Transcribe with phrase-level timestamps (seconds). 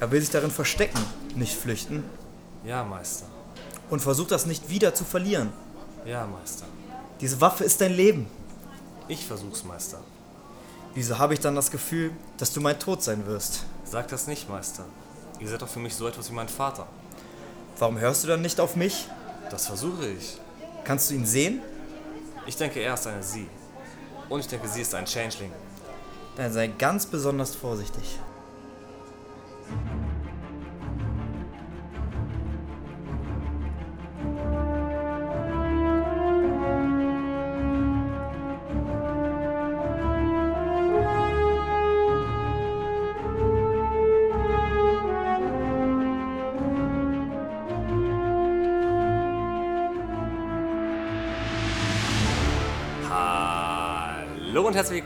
[0.00, 0.98] Er will sich darin verstecken,
[1.34, 2.04] nicht flüchten.
[2.64, 3.26] Ja, Meister.
[3.90, 5.52] Und versucht das nicht wieder zu verlieren.
[6.04, 6.66] Ja, Meister.
[7.20, 8.26] Diese Waffe ist dein Leben.
[9.08, 9.98] Ich versuch's, Meister.
[10.94, 13.64] Wieso habe ich dann das Gefühl, dass du mein Tod sein wirst?
[13.84, 14.84] Sag das nicht, Meister.
[15.40, 16.86] Ihr seid doch für mich so etwas wie mein Vater.
[17.78, 19.08] Warum hörst du dann nicht auf mich?
[19.50, 20.38] Das versuche ich.
[20.84, 21.60] Kannst du ihn sehen?
[22.46, 23.46] Ich denke, er ist eine Sie.
[24.28, 25.52] Und ich denke, sie ist ein Changeling.
[26.36, 28.18] Dann sei ganz besonders vorsichtig.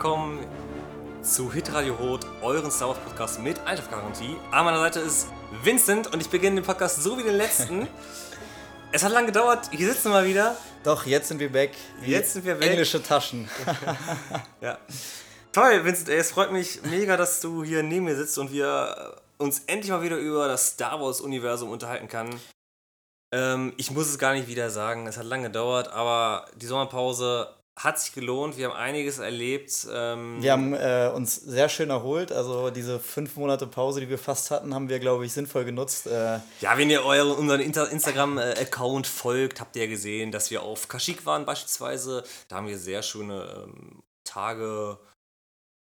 [0.02, 0.44] Willkommen
[1.22, 4.36] zu Hitradio Rot, euren Star Wars Podcast mit Einschlafgarantie.
[4.50, 5.28] An meiner Seite ist
[5.62, 7.86] Vincent und ich beginne den Podcast so wie den letzten.
[8.92, 10.56] es hat lange gedauert, hier sitzen wir mal wieder.
[10.82, 11.76] Doch, jetzt sind wir weg.
[12.04, 12.70] Jetzt sind wir weg.
[12.70, 13.48] Englische Taschen.
[14.60, 14.76] Ja.
[15.52, 19.20] Toll, Vincent, ey, es freut mich mega, dass du hier neben mir sitzt und wir
[19.38, 22.40] uns endlich mal wieder über das Star Wars-Universum unterhalten können.
[23.32, 27.54] Ähm, ich muss es gar nicht wieder sagen, es hat lange gedauert, aber die Sommerpause
[27.76, 28.56] hat sich gelohnt.
[28.58, 29.86] Wir haben einiges erlebt.
[29.90, 32.30] Ähm, Wir haben äh, uns sehr schön erholt.
[32.30, 36.06] Also diese fünf Monate Pause, die wir fast hatten, haben wir, glaube ich, sinnvoll genutzt.
[36.06, 41.24] Äh, Ja, wenn ihr euren, unseren Instagram-Account folgt, habt ihr gesehen, dass wir auf Kashyyyk
[41.24, 42.24] waren beispielsweise.
[42.48, 44.98] Da haben wir sehr schöne ähm, Tage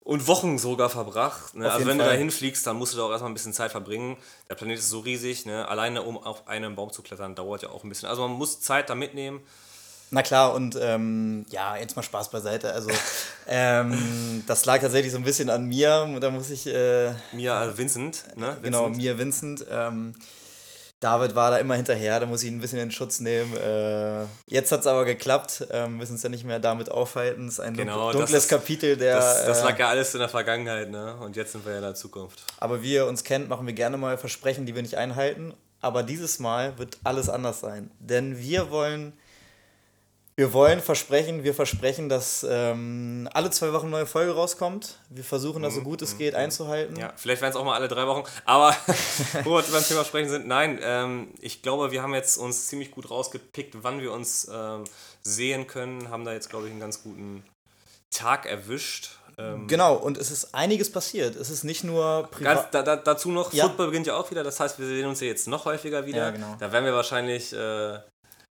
[0.05, 1.55] und Wochen sogar verbracht.
[1.55, 1.71] Ne?
[1.71, 2.13] Also wenn du Fall.
[2.15, 4.17] da hinfliegst, dann musst du da auch erstmal ein bisschen Zeit verbringen.
[4.49, 5.67] Der Planet ist so riesig, ne?
[5.69, 8.09] alleine um auf einen Baum zu klettern, dauert ja auch ein bisschen.
[8.09, 9.43] Also man muss Zeit da mitnehmen.
[10.15, 12.73] Na klar, und ähm, ja, jetzt mal Spaß beiseite.
[12.73, 12.89] Also
[13.49, 16.17] ähm, das lag tatsächlich so ein bisschen an mir.
[16.21, 18.57] Da muss ich, äh, Mia äh, Vincent, ne?
[18.63, 18.97] genau, Vincent.
[19.03, 19.67] mir, Vincent.
[19.71, 20.15] Ähm,
[21.01, 23.55] David war da immer hinterher, da muss ich ihn ein bisschen in Schutz nehmen.
[23.57, 25.67] Äh, jetzt hat es aber geklappt.
[25.71, 27.49] Ähm, müssen uns ja nicht mehr damit aufhalten.
[27.49, 29.17] Es ist ein Genau, dunkles ist- Kapitel der.
[29.17, 31.17] Das, das äh, lag ja alles in der Vergangenheit, ne?
[31.17, 32.45] Und jetzt sind wir ja in der Zukunft.
[32.59, 35.53] Aber wie ihr uns kennt, machen wir gerne mal Versprechen, die wir nicht einhalten.
[35.83, 37.91] Aber dieses Mal wird alles anders sein.
[37.99, 39.13] Denn wir wollen,
[40.37, 44.99] wir wollen versprechen, wir versprechen, dass ähm, alle zwei Wochen eine neue Folge rauskommt.
[45.09, 46.95] Wir versuchen das so gut es geht einzuhalten.
[46.95, 48.25] Mhm, Ja, vielleicht werden es auch mal alle drei Wochen.
[48.45, 48.75] Aber
[49.45, 52.91] wo wir beim Thema sprechen sind, nein, ähm, ich glaube, wir haben jetzt uns ziemlich
[52.91, 54.85] gut rausgepickt, wann wir uns ähm,
[55.23, 56.11] sehen können.
[56.11, 57.45] Haben da jetzt, glaube ich, einen ganz guten
[58.11, 59.11] Tag erwischt.
[59.39, 61.37] Ähm, Genau, und es ist einiges passiert.
[61.37, 62.75] Es ist nicht nur privat.
[62.75, 63.65] da, da, dazu noch, Ja.
[63.67, 66.19] Football beginnt ja auch wieder, das heißt, wir sehen uns ja jetzt noch häufiger wieder.
[66.27, 66.57] Ja, genau.
[66.59, 67.99] Da werden wir wahrscheinlich äh,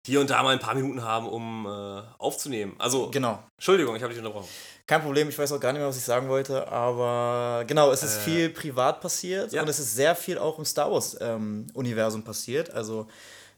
[0.05, 2.75] hier und da mal ein paar Minuten haben, um äh, aufzunehmen.
[2.77, 3.39] Also, Genau.
[3.57, 4.47] Entschuldigung, ich habe dich unterbrochen.
[4.87, 8.03] Kein Problem, ich weiß auch gar nicht mehr, was ich sagen wollte, aber genau, es
[8.03, 9.61] ist Äh, viel privat passiert ja.
[9.63, 12.69] und es ist sehr viel auch im Star Wars-Universum passiert.
[12.69, 13.07] Also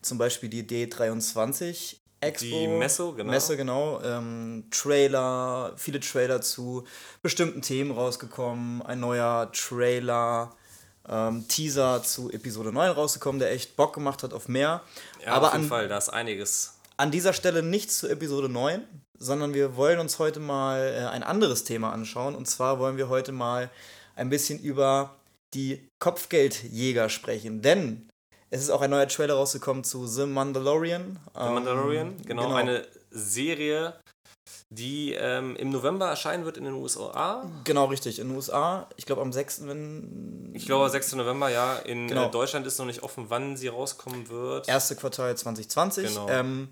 [0.02, 2.46] zum Beispiel die D23 Expo.
[2.48, 3.30] Die Messe, genau.
[3.32, 4.02] Messe, genau.
[4.02, 6.84] Ähm, Trailer, viele Trailer zu
[7.22, 10.56] bestimmten Themen rausgekommen, ein neuer Trailer.
[11.10, 14.82] Ähm, Teaser zu Episode 9 rausgekommen, der echt Bock gemacht hat auf mehr.
[15.26, 16.74] Ja, aber auf jeden an, Fall, da ist einiges.
[16.98, 18.84] an dieser Stelle nichts zu Episode 9,
[19.18, 22.36] sondern wir wollen uns heute mal äh, ein anderes Thema anschauen.
[22.36, 23.70] Und zwar wollen wir heute mal
[24.16, 25.16] ein bisschen über
[25.54, 27.62] die Kopfgeldjäger sprechen.
[27.62, 28.10] Denn
[28.50, 31.20] es ist auch ein neuer Trailer rausgekommen zu The Mandalorian.
[31.34, 33.94] The Mandalorian, Ähm, genau, eine Serie,
[34.70, 37.50] die ähm, im November erscheinen wird in den USA.
[37.64, 38.20] Genau, richtig.
[38.20, 39.68] In den USA, ich glaube am 6.
[39.68, 40.52] wenn.
[40.54, 41.14] Ich glaube, 6.
[41.16, 41.78] November, ja.
[41.78, 42.28] In Genau.
[42.28, 44.68] äh, Deutschland ist noch nicht offen, wann sie rauskommen wird.
[44.68, 46.08] Erste Quartal 2020.
[46.08, 46.28] Genau.
[46.30, 46.70] Ähm,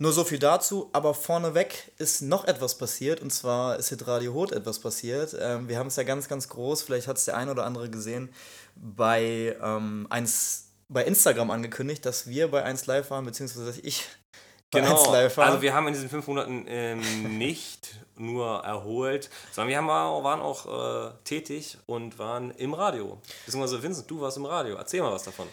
[0.00, 4.32] nur so viel dazu, aber vorneweg ist noch etwas passiert und zwar ist Hit Radio
[4.32, 5.36] Hot etwas passiert.
[5.40, 7.90] Ähm, wir haben es ja ganz, ganz groß, vielleicht hat es der ein oder andere
[7.90, 8.30] gesehen,
[8.76, 14.04] bei, ähm, eins, bei Instagram angekündigt, dass wir bei 1 Live waren, beziehungsweise dass ich
[14.04, 14.27] bei 1
[14.70, 19.88] Genau, also wir haben in diesen fünf Monaten ähm, nicht nur erholt, sondern wir haben
[19.88, 23.18] auch, waren auch äh, tätig und waren im Radio.
[23.46, 24.76] Beziehungsweise Vincent, du warst im Radio.
[24.76, 25.46] Erzähl mal was davon.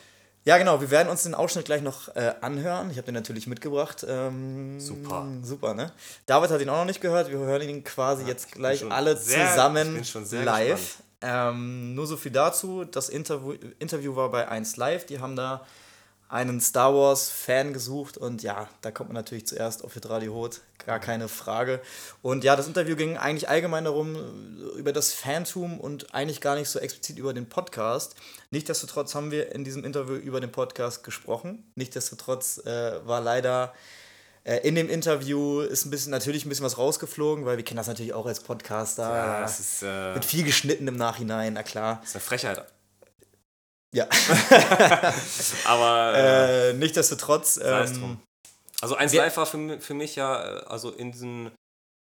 [0.44, 0.80] Ja, genau.
[0.80, 2.92] Wir werden uns den Ausschnitt gleich noch äh, anhören.
[2.92, 4.06] Ich habe den natürlich mitgebracht.
[4.08, 5.26] Ähm, Super.
[5.42, 5.92] Super, ne?
[6.28, 7.32] David hat ihn auch noch nicht gehört.
[7.32, 10.04] Wir hören ihn quasi jetzt bin gleich alle sehr- zusammen
[10.44, 10.98] live.
[11.22, 12.84] Ähm, nur so viel dazu.
[12.86, 15.08] Das Interview, Interview war bei 1 Live.
[15.08, 15.66] Die haben da
[16.28, 21.00] einen Star Wars-Fan gesucht und ja, da kommt man natürlich zuerst auf Hitradio Hot, gar
[21.00, 21.82] keine Frage.
[22.22, 24.16] Und ja, das Interview ging eigentlich allgemein darum,
[24.76, 28.16] über das Fantum und eigentlich gar nicht so explizit über den Podcast.
[28.50, 31.64] Nichtsdestotrotz haben wir in diesem Interview über den Podcast gesprochen.
[31.76, 33.74] Nichtsdestotrotz äh, war leider
[34.46, 37.78] äh, in dem Interview ist ein bisschen natürlich ein bisschen was rausgeflogen, weil wir kennen
[37.78, 39.04] das natürlich auch als Podcaster.
[39.04, 42.00] Ja, das ist, äh, Mit viel geschnitten im Nachhinein, na klar.
[42.02, 42.66] das ist eine Frechheit.
[43.96, 44.08] Ja.
[45.66, 47.58] Aber äh, nichtsdestotrotz.
[47.64, 48.20] Ähm,
[48.82, 51.48] also 1 Live war für, für mich ja, äh, also in diesen,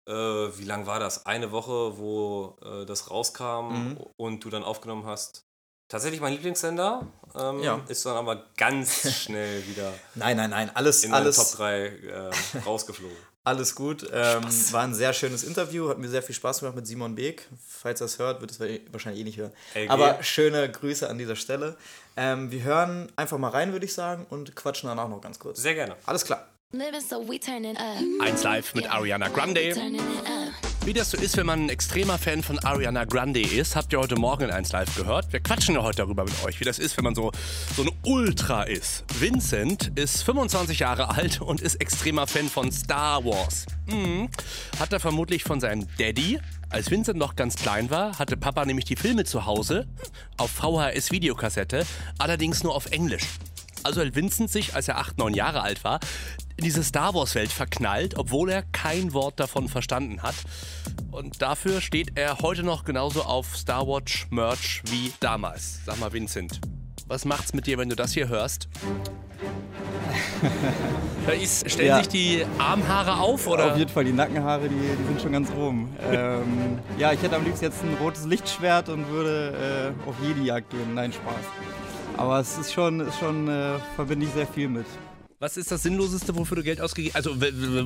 [0.09, 1.27] äh, wie lang war das?
[1.27, 3.97] Eine Woche, wo äh, das rauskam mhm.
[4.17, 5.43] und du dann aufgenommen hast.
[5.89, 7.09] Tatsächlich mein Lieblingssender.
[7.35, 7.81] Ähm, ja.
[7.89, 9.93] Ist dann aber ganz schnell wieder.
[10.15, 11.03] nein, nein, nein, alles.
[11.03, 12.31] In alles, Top 3 äh,
[12.65, 13.17] rausgeflogen.
[13.43, 14.07] Alles gut.
[14.13, 17.49] Ähm, war ein sehr schönes Interview, hat mir sehr viel Spaß gemacht mit Simon Beek.
[17.67, 18.61] Falls er es hört, wird es
[18.93, 19.53] wahrscheinlich eh nicht hören.
[19.75, 19.91] LG.
[19.91, 21.77] Aber schöne Grüße an dieser Stelle.
[22.17, 25.63] Ähm, wir hören einfach mal rein, würde ich sagen, und quatschen danach noch ganz kurz.
[25.63, 25.97] Sehr gerne.
[26.05, 26.49] Alles klar.
[28.21, 29.75] Eins live mit Ariana Grande.
[30.87, 34.00] Wie das so ist, wenn man ein extremer Fan von Ariana Grande ist, habt ihr
[34.00, 35.31] heute Morgen in 1 Live gehört.
[35.31, 37.32] Wir quatschen ja heute darüber mit euch, wie das ist, wenn man so,
[37.77, 39.05] so ein Ultra ist.
[39.19, 43.67] Vincent ist 25 Jahre alt und ist extremer Fan von Star Wars.
[43.87, 44.31] Mhm.
[44.79, 46.41] Hat er vermutlich von seinem Daddy.
[46.71, 49.87] Als Vincent noch ganz klein war, hatte Papa nämlich die Filme zu Hause
[50.38, 51.85] auf VHS-Videokassette,
[52.17, 53.25] allerdings nur auf Englisch.
[53.83, 56.00] Also hat Vincent sich, als er 8, 9 Jahre alt war,
[56.61, 60.35] in diese Star Wars-Welt verknallt, obwohl er kein Wort davon verstanden hat.
[61.11, 65.81] Und dafür steht er heute noch genauso auf Star Wars Merch wie damals.
[65.87, 66.61] Sag mal, Vincent,
[67.07, 68.69] was macht's mit dir, wenn du das hier hörst?
[71.27, 71.99] Da ist, stellen ja.
[71.99, 73.73] sich die Armhaare auf, oder?
[73.73, 75.95] Auf jeden Fall, die Nackenhaare, die, die sind schon ganz oben.
[76.11, 80.71] ähm, ja, ich hätte am liebsten jetzt ein rotes Lichtschwert und würde äh, auf Jedi-Jagd
[80.71, 80.95] gehen.
[80.95, 81.45] Nein, Spaß.
[82.17, 84.87] Aber es ist schon, ist schon äh, verbinde ich sehr viel mit.
[85.43, 87.27] Was ist das Sinnloseste, wofür du Geld ausgegeben hast?
[87.27, 87.41] Also,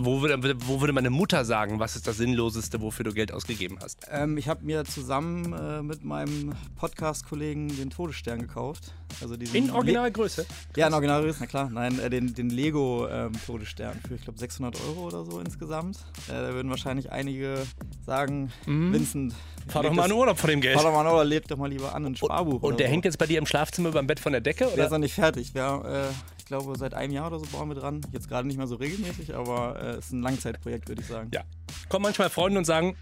[0.05, 3.79] wo würde, wo würde meine Mutter sagen, was ist das Sinnloseste, wofür du Geld ausgegeben
[3.81, 4.09] hast?
[4.11, 8.93] Ähm, ich habe mir zusammen äh, mit meinem Podcast-Kollegen den Todesstern gekauft.
[9.23, 10.47] Also in Originalgröße?
[10.75, 11.71] Ja, in Originalgröße, na klar.
[11.71, 15.99] Nein, äh, den, den Lego-Todesstern ähm, für, ich glaube, 600 Euro oder so insgesamt.
[16.27, 17.65] Äh, da würden wahrscheinlich einige
[18.05, 18.93] sagen, mhm.
[18.93, 19.35] Vincent.
[19.69, 20.75] Fahr doch mal in Urlaub von dem Geld.
[20.75, 22.65] Fahr doch mal in Urlaub, lebt doch mal lieber an, ein Sparbuch.
[22.65, 22.93] Und, und der so.
[22.93, 24.67] hängt jetzt bei dir im Schlafzimmer über dem Bett von der Decke?
[24.67, 24.75] Oder?
[24.75, 25.55] Der ist noch nicht fertig.
[25.55, 28.01] Wir, äh, glaube, seit einem Jahr oder so bauen wir dran.
[28.13, 31.31] Jetzt gerade nicht mehr so regelmäßig, aber es äh, ist ein Langzeitprojekt, würde ich sagen.
[31.35, 31.43] Ja.
[31.89, 32.97] Kommen manchmal Freunde und sagen.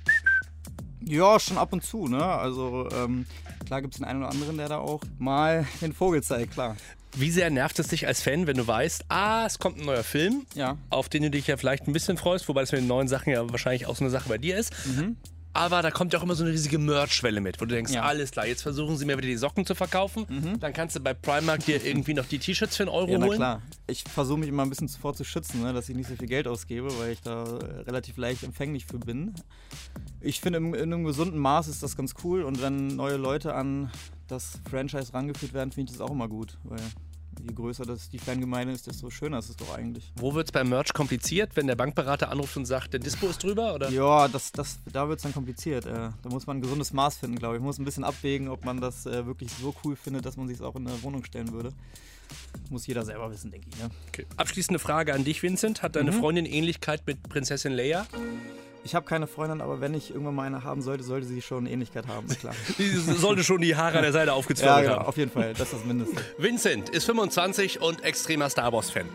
[1.05, 2.25] Ja, schon ab und zu, ne?
[2.25, 3.27] Also ähm,
[3.67, 6.77] klar gibt es den einen oder anderen, der da auch mal den Vogel zeigt, klar.
[7.15, 10.05] Wie sehr nervt es dich als Fan, wenn du weißt, ah, es kommt ein neuer
[10.05, 10.79] Film, ja.
[10.89, 13.33] auf den du dich ja vielleicht ein bisschen freust, wobei das mit den neuen Sachen
[13.33, 14.73] ja wahrscheinlich auch so eine Sache bei dir ist.
[14.87, 15.17] Mhm.
[15.55, 18.03] Aber da kommt ja auch immer so eine riesige Merch-Schwelle mit, wo du denkst, ja.
[18.03, 20.27] alles klar, jetzt versuchen sie mir wieder die Socken zu verkaufen.
[20.29, 20.61] Mhm.
[20.61, 23.27] Dann kannst du bei Primark dir irgendwie noch die T-Shirts für einen Euro ja, na
[23.27, 23.37] holen.
[23.37, 23.63] klar.
[23.87, 26.29] Ich versuche mich immer ein bisschen zuvor zu schützen, ne, dass ich nicht so viel
[26.29, 27.45] Geld ausgebe, weil ich da
[27.87, 29.35] relativ leicht empfänglich für bin.
[30.21, 33.55] Ich finde, in, in einem gesunden Maß ist das ganz cool und wenn neue Leute
[33.55, 33.91] an
[34.29, 36.81] das Franchise rangeführt werden, finde ich das auch immer gut, weil
[37.43, 40.13] je größer das die Fangemeinde ist, desto schöner ist es doch eigentlich.
[40.17, 43.43] Wo wird es beim Merch kompliziert, wenn der Bankberater anruft und sagt, der Dispo ist
[43.43, 43.75] drüber?
[43.75, 43.91] Oder?
[43.91, 45.87] Ja, das, das, da wird es dann kompliziert.
[45.87, 47.61] Äh, da muss man ein gesundes Maß finden, glaube ich.
[47.61, 50.49] Man muss ein bisschen abwägen, ob man das äh, wirklich so cool findet, dass man
[50.49, 51.73] sich es auch in der Wohnung stellen würde.
[52.71, 53.79] Muss jeder selber wissen, denke ich.
[53.79, 53.91] Ne?
[54.09, 54.27] Okay.
[54.37, 55.83] Abschließende Frage an dich, Vincent.
[55.83, 56.21] Hat deine mhm.
[56.21, 58.07] Freundin Ähnlichkeit mit Prinzessin Leia?
[58.85, 61.67] Ich habe keine Freundin, aber wenn ich irgendwann mal eine haben sollte, sollte sie schon
[61.67, 62.55] Ähnlichkeit haben, klar.
[62.77, 65.07] sie sollte schon die Haare an der Seite aufgezogen ja, genau, haben.
[65.07, 66.17] auf jeden Fall, das ist das Mindeste.
[66.37, 69.09] Vincent ist 25 und extremer Star Wars-Fan.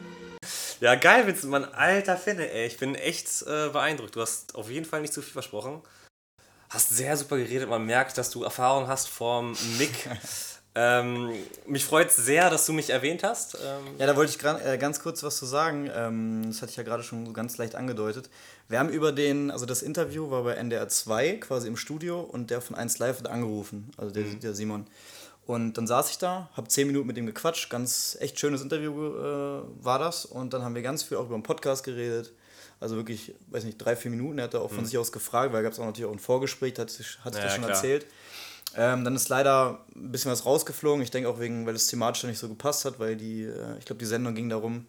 [0.79, 2.67] Ja, geil, Vincent, mein alter Fan, ey.
[2.67, 4.15] Ich bin echt äh, beeindruckt.
[4.15, 5.81] Du hast auf jeden Fall nicht zu viel versprochen.
[6.69, 7.69] Hast sehr super geredet.
[7.69, 9.91] Man merkt, dass du Erfahrung hast vom Mick.
[10.79, 11.33] Ähm,
[11.65, 13.55] mich freut es sehr, dass du mich erwähnt hast.
[13.55, 15.89] Ähm ja, da wollte ich äh, ganz kurz was zu sagen.
[15.91, 18.29] Ähm, das hatte ich ja gerade schon ganz leicht angedeutet.
[18.69, 22.51] Wir haben über den, also das Interview war bei NDR 2 quasi im Studio und
[22.51, 24.39] der von 1 Live hat angerufen, also der, mhm.
[24.39, 24.85] der Simon.
[25.47, 28.91] Und dann saß ich da, habe zehn Minuten mit ihm gequatscht, ganz echt schönes Interview
[28.91, 30.25] äh, war das.
[30.25, 32.33] Und dann haben wir ganz viel auch über den Podcast geredet.
[32.79, 34.37] Also wirklich, weiß nicht, drei, vier Minuten.
[34.37, 34.85] Er hat da auch von mhm.
[34.85, 37.31] sich aus gefragt, weil gab es auch natürlich auch ein Vorgespräch, hat, hat sich ja,
[37.31, 37.75] das schon klar.
[37.75, 38.05] erzählt.
[38.79, 41.01] Ähm, dann ist leider ein bisschen was rausgeflogen.
[41.01, 43.85] Ich denke auch wegen, weil es thematisch nicht so gepasst hat, weil die, äh, ich
[43.85, 44.85] glaube, die Sendung ging darum,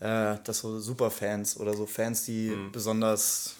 [0.00, 2.72] äh, dass so Superfans oder so Fans, die mhm.
[2.72, 3.56] besonders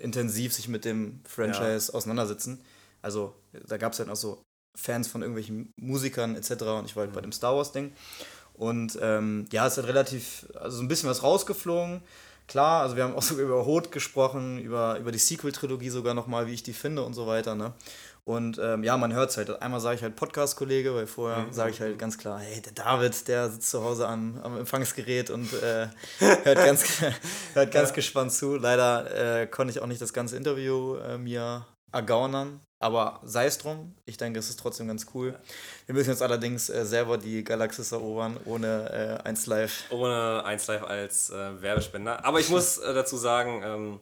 [0.00, 1.94] intensiv sich mit dem Franchise ja.
[1.94, 2.60] auseinandersetzen.
[3.02, 3.34] Also
[3.66, 4.40] da gab es halt auch so
[4.76, 6.50] Fans von irgendwelchen Musikern etc.
[6.62, 7.14] Und ich war halt mhm.
[7.16, 7.92] bei dem Star Wars-Ding.
[8.54, 12.02] Und ähm, ja, es hat relativ, also so ein bisschen was rausgeflogen.
[12.46, 16.46] Klar, also wir haben auch sogar über Hot gesprochen, über, über die Sequel-Trilogie sogar nochmal,
[16.46, 17.54] wie ich die finde und so weiter.
[17.54, 17.72] Ne?
[18.30, 19.60] Und ähm, ja, man hört es halt.
[19.60, 21.52] Einmal sage ich halt Podcast-Kollege, weil vorher mhm.
[21.52, 25.30] sage ich halt ganz klar, hey, der David, der sitzt zu Hause am, am Empfangsgerät
[25.30, 25.88] und äh,
[26.20, 27.00] hört ganz,
[27.54, 27.94] hört ganz ja.
[27.96, 28.54] gespannt zu.
[28.54, 32.60] Leider äh, konnte ich auch nicht das ganze Interview äh, mir ergaunern.
[32.78, 35.36] Aber sei es drum, ich denke, es ist trotzdem ganz cool.
[35.86, 39.86] Wir müssen jetzt allerdings äh, selber die Galaxis erobern, ohne äh, 1 Live.
[39.90, 42.24] Ohne 1 Live als äh, Werbespender.
[42.24, 44.00] Aber ich muss äh, dazu sagen, ähm,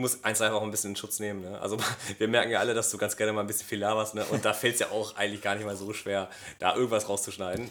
[0.00, 1.42] muss eins einfach auch ein bisschen in Schutz nehmen.
[1.42, 1.60] Ne?
[1.60, 1.76] Also
[2.18, 4.14] wir merken ja alle, dass du ganz gerne mal ein bisschen viel laberst.
[4.14, 4.24] Ne?
[4.24, 6.28] Und da fällt es ja auch eigentlich gar nicht mal so schwer,
[6.58, 7.68] da irgendwas rauszuschneiden.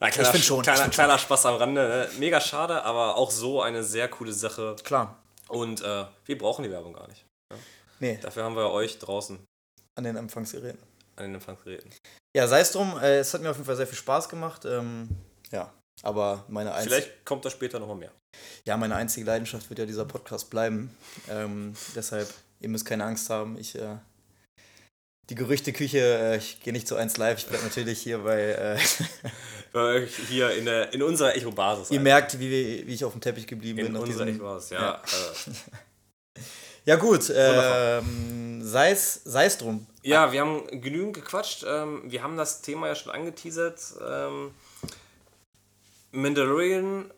[0.00, 0.62] Na, kleiner, ich finde schon.
[0.62, 1.88] Kleiner, find kleiner Spaß am Rande.
[1.88, 2.08] Ne?
[2.18, 4.76] Mega schade, aber auch so eine sehr coole Sache.
[4.82, 5.22] Klar.
[5.48, 7.24] Und äh, wir brauchen die Werbung gar nicht.
[7.52, 7.58] Ne?
[8.00, 8.18] Nee.
[8.20, 9.38] Dafür haben wir euch draußen.
[9.94, 10.82] An den Empfangsgeräten.
[11.16, 11.92] An den Empfangsgeräten.
[12.34, 14.64] Ja, sei es drum, äh, es hat mir auf jeden Fall sehr viel Spaß gemacht.
[14.64, 15.08] Ähm,
[15.50, 16.94] ja, aber meine einzige.
[16.94, 18.12] Vielleicht kommt da später nochmal mehr.
[18.64, 20.96] Ja, meine einzige Leidenschaft wird ja dieser Podcast bleiben.
[21.28, 22.28] Ähm, deshalb,
[22.60, 23.58] ihr müsst keine Angst haben.
[23.58, 23.74] Ich.
[23.76, 23.96] Äh,
[25.30, 28.78] die Gerüchteküche, äh, ich gehe nicht zu 1 live, ich bleibe natürlich hier bei.
[29.74, 31.90] Äh, hier in, der, in unserer Echo-Basis.
[31.90, 33.96] Ihr merkt, wie, wie ich auf dem Teppich geblieben in bin.
[33.96, 34.80] In unserer Echo-Basis, ja.
[34.80, 36.40] Ja, äh.
[36.84, 39.86] ja gut, ähm, sei es drum.
[40.02, 41.64] Ja, wir haben genügend gequatscht.
[41.66, 43.80] Ähm, wir haben das Thema ja schon angeteasert.
[46.12, 47.12] Mandalorian,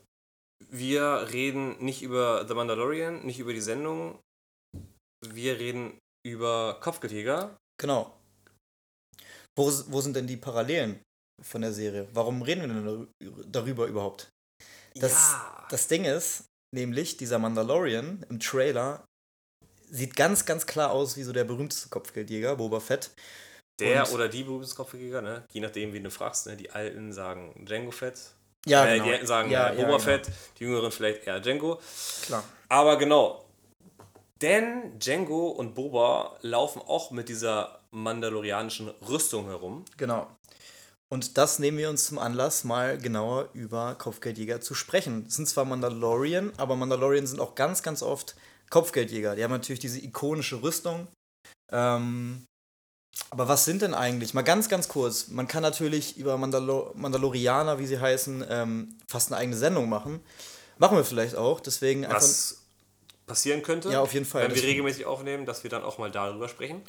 [0.70, 4.18] wir reden nicht über The Mandalorian, nicht über die Sendung.
[5.26, 7.56] Wir reden über Kopfgeldjäger.
[7.80, 8.16] Genau.
[9.56, 11.00] Wo, wo sind denn die Parallelen
[11.42, 12.08] von der Serie?
[12.12, 13.08] Warum reden wir denn
[13.50, 14.30] darüber überhaupt?
[14.94, 15.66] Das, ja.
[15.70, 19.04] das Ding ist, nämlich dieser Mandalorian im Trailer
[19.90, 23.10] sieht ganz, ganz klar aus wie so der berühmteste Kopfgeldjäger, Boba Fett.
[23.80, 25.46] Der Und oder die berühmteste Kopfgeldjäger, ne?
[25.52, 26.46] je nachdem, wie du fragst.
[26.46, 26.56] Ne?
[26.56, 28.33] Die Alten sagen Django Fett.
[28.66, 29.04] Ja, äh, genau.
[29.04, 29.98] Die Alten sagen ja, äh, Boba ja, genau.
[29.98, 31.80] Fett, die Jüngeren vielleicht eher Django.
[32.22, 32.44] Klar.
[32.68, 33.44] Aber genau,
[34.40, 39.84] denn Django und Boba laufen auch mit dieser mandalorianischen Rüstung herum.
[39.96, 40.26] Genau.
[41.08, 45.26] Und das nehmen wir uns zum Anlass, mal genauer über Kopfgeldjäger zu sprechen.
[45.28, 48.34] Es sind zwar Mandalorian, aber Mandalorian sind auch ganz, ganz oft
[48.68, 49.36] Kopfgeldjäger.
[49.36, 51.06] Die haben natürlich diese ikonische Rüstung.
[51.70, 52.44] Ähm,
[53.30, 54.34] aber was sind denn eigentlich?
[54.34, 55.28] Mal ganz, ganz kurz.
[55.28, 60.20] Man kann natürlich über Mandalo Mandalorianer, wie sie heißen, ähm, fast eine eigene Sendung machen.
[60.78, 61.60] Machen wir vielleicht auch.
[61.60, 62.64] Deswegen was
[63.26, 63.90] passieren könnte.
[63.90, 64.48] Ja, auf jeden Fall.
[64.48, 66.82] Wenn wir regelmäßig aufnehmen, dass wir dann auch mal darüber sprechen.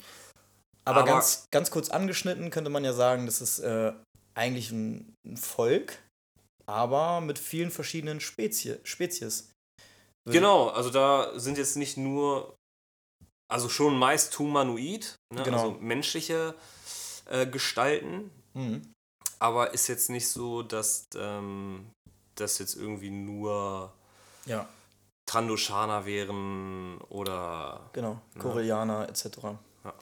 [0.84, 3.92] Aber, aber ganz, ganz kurz angeschnitten könnte man ja sagen, das ist äh,
[4.34, 5.98] eigentlich ein, ein, Volk,
[6.66, 9.52] aber mit vielen verschiedenen Spezie Spezies.
[10.28, 12.54] Genau, also da sind jetzt nicht nur,
[13.48, 15.42] also schon meist humanoid, ne?
[15.42, 15.58] genau.
[15.58, 16.54] also menschliche
[17.26, 18.92] äh, Gestalten, mhm.
[19.38, 21.90] aber ist jetzt nicht so, dass ähm,
[22.34, 23.92] das jetzt irgendwie nur
[24.46, 24.68] ja.
[25.26, 27.90] Trandoshaner wären oder.
[27.92, 29.08] Genau, Korellianer ne?
[29.08, 29.38] etc.
[29.84, 29.94] Ja.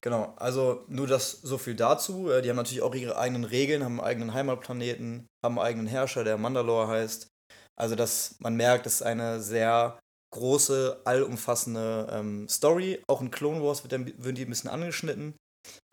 [0.00, 2.30] Genau, also nur das so viel dazu.
[2.30, 5.86] Äh, die haben natürlich auch ihre eigenen Regeln, haben einen eigenen Heimatplaneten, haben einen eigenen
[5.86, 7.28] Herrscher, der Mandalore heißt.
[7.76, 9.98] Also, dass man merkt, es ist eine sehr
[10.34, 13.02] große, allumfassende ähm, Story.
[13.08, 15.34] Auch in Clone Wars wird, dann, wird die ein bisschen angeschnitten.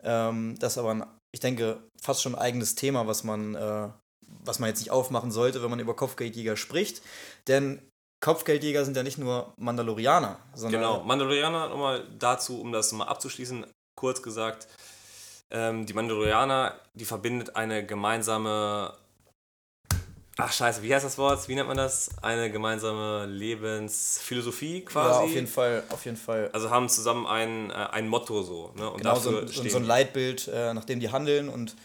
[0.02, 3.88] Ähm, das ist aber, ein, ich denke, fast schon ein eigenes Thema, was man, äh,
[4.44, 7.02] was man jetzt nicht aufmachen sollte, wenn man über Kopfgeldjäger spricht.
[7.46, 7.80] Denn
[8.20, 10.80] Kopfgeldjäger sind ja nicht nur Mandalorianer, sondern.
[10.80, 14.68] Genau, Mandalorianer, nochmal dazu, um das mal abzuschließen, kurz gesagt,
[15.50, 18.94] ähm, die Mandalorianer, die verbindet eine gemeinsame.
[20.38, 21.46] Ach scheiße, wie heißt das Wort?
[21.48, 22.10] Wie nennt man das?
[22.22, 25.10] Eine gemeinsame Lebensphilosophie quasi.
[25.10, 26.48] Ja, auf jeden Fall, auf jeden Fall.
[26.52, 28.72] Also haben zusammen ein, äh, ein Motto so.
[28.76, 28.90] Ne?
[28.90, 31.76] Und genau, so, so, ein Leitbild, äh, nach dem die handeln und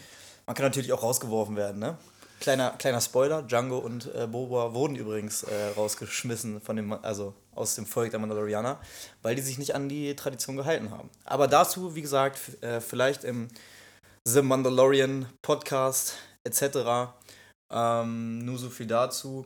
[0.46, 1.98] man kann natürlich auch rausgeworfen werden, ne?
[2.40, 7.76] Kleiner, kleiner Spoiler, Django und äh, Boba wurden übrigens äh, rausgeschmissen von dem, also aus
[7.76, 8.80] dem Volk der Mandalorianer,
[9.24, 11.10] weil die sich nicht an die Tradition gehalten haben.
[11.26, 13.48] Aber dazu, wie gesagt, äh, vielleicht im
[14.24, 16.14] The Mandalorian Podcast
[16.44, 17.10] etc.
[17.72, 19.46] Ähm, nur so viel dazu.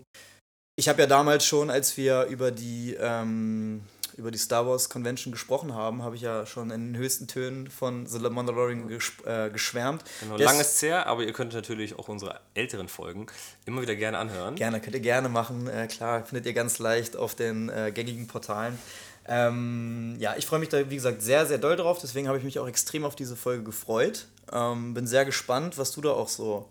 [0.75, 3.81] Ich habe ja damals schon, als wir über die ähm,
[4.17, 7.69] über die Star Wars Convention gesprochen haben, habe ich ja schon in den höchsten Tönen
[7.69, 8.89] von The Mandalorian
[9.25, 10.03] äh, geschwärmt.
[10.21, 13.27] Genau, Des lang ist her, aber ihr könnt natürlich auch unsere älteren Folgen
[13.65, 14.55] immer wieder gerne anhören.
[14.55, 15.67] Gerne, könnt ihr gerne machen.
[15.67, 18.77] Äh, klar, findet ihr ganz leicht auf den äh, gängigen Portalen.
[19.27, 21.99] Ähm, ja, ich freue mich da, wie gesagt, sehr, sehr doll drauf.
[22.01, 24.27] Deswegen habe ich mich auch extrem auf diese Folge gefreut.
[24.51, 26.67] Ähm, bin sehr gespannt, was du da auch so.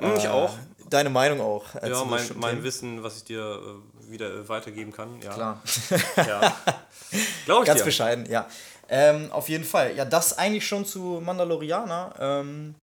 [0.00, 0.56] Äh, ich auch.
[0.88, 1.66] Deine Meinung auch.
[1.82, 5.20] Ja, mein, mein Wissen, was ich dir äh, wieder weitergeben kann.
[5.22, 5.32] Ja.
[5.32, 5.62] Klar.
[6.16, 6.56] ja.
[7.44, 7.84] Glaube ich Ganz dir.
[7.84, 8.48] bescheiden, ja.
[8.88, 9.94] Ähm, auf jeden Fall.
[9.94, 12.14] Ja, das eigentlich schon zu Mandalorianer.
[12.18, 12.74] Ähm,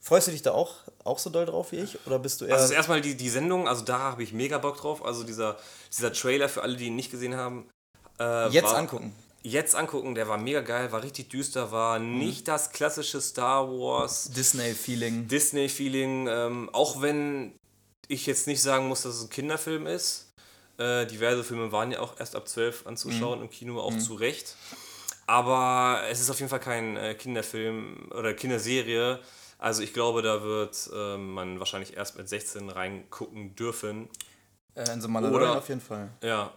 [0.00, 1.98] freust du dich da auch, auch so doll drauf wie ich?
[2.06, 2.56] Oder bist du eher.
[2.56, 5.04] Also erstmal die, die Sendung, also da habe ich mega Bock drauf.
[5.04, 5.56] Also dieser,
[5.94, 7.68] dieser Trailer für alle, die ihn nicht gesehen haben.
[8.18, 9.14] Äh, jetzt war, angucken.
[9.46, 12.18] Jetzt angucken, der war mega geil, war richtig düster, war mhm.
[12.18, 14.28] nicht das klassische Star Wars.
[14.32, 15.28] Disney-Feeling.
[15.28, 17.52] Disney-Feeling, ähm, auch wenn
[18.08, 20.32] ich jetzt nicht sagen muss, dass es ein Kinderfilm ist.
[20.78, 23.44] Äh, diverse Filme waren ja auch erst ab 12 anzuschauen mhm.
[23.44, 24.00] im Kino, auch mhm.
[24.00, 24.56] zu Recht.
[25.28, 29.20] Aber es ist auf jeden Fall kein äh, Kinderfilm oder Kinderserie.
[29.58, 34.08] Also ich glaube, da wird äh, man wahrscheinlich erst mit 16 reingucken dürfen.
[34.76, 36.10] Äh, in The Mandalorian Oder, auf jeden Fall.
[36.22, 36.52] Ja,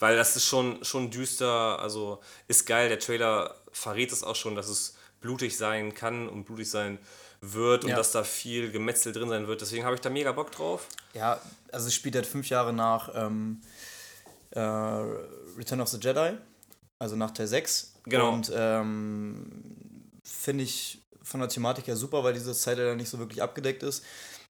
[0.00, 4.54] weil das ist schon, schon düster, also ist geil, der Trailer verrät es auch schon,
[4.54, 6.98] dass es blutig sein kann und blutig sein
[7.40, 7.96] wird und ja.
[7.96, 9.60] dass da viel Gemetzel drin sein wird.
[9.60, 10.88] Deswegen habe ich da mega Bock drauf.
[11.14, 13.60] Ja, also es spielt halt fünf Jahre nach ähm,
[14.50, 16.36] äh, Return of the Jedi,
[16.98, 17.94] also nach Teil 6.
[18.04, 18.32] Genau.
[18.32, 19.62] Und ähm,
[20.24, 23.82] finde ich von der Thematik her super, weil diese Zeit ja nicht so wirklich abgedeckt
[23.82, 24.02] ist.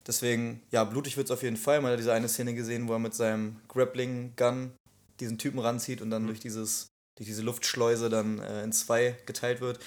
[0.09, 1.83] Deswegen, ja, blutig wird es auf jeden Fall.
[1.83, 4.73] Man hat diese eine Szene gesehen, wo er mit seinem Grappling-Gun
[5.21, 6.29] diesen Typen ranzieht und dann mhm.
[6.29, 6.87] durch, dieses,
[7.19, 9.79] durch diese Luftschleuse dann äh, in zwei geteilt wird.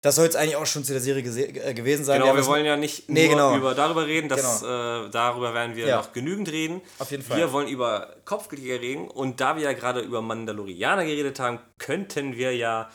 [0.00, 2.20] Das soll jetzt eigentlich auch schon zu der Serie äh, gewesen sein.
[2.20, 3.56] Genau, wir, wir wollen ja nicht nee, nur genau.
[3.56, 5.06] über darüber reden, dass, genau.
[5.06, 5.98] äh, darüber werden wir ja.
[5.98, 6.80] noch genügend reden.
[6.98, 7.36] Auf jeden Fall.
[7.36, 12.36] Wir wollen über Kopfgeldjäger reden und da wir ja gerade über Mandalorianer geredet haben, könnten
[12.36, 12.90] wir ja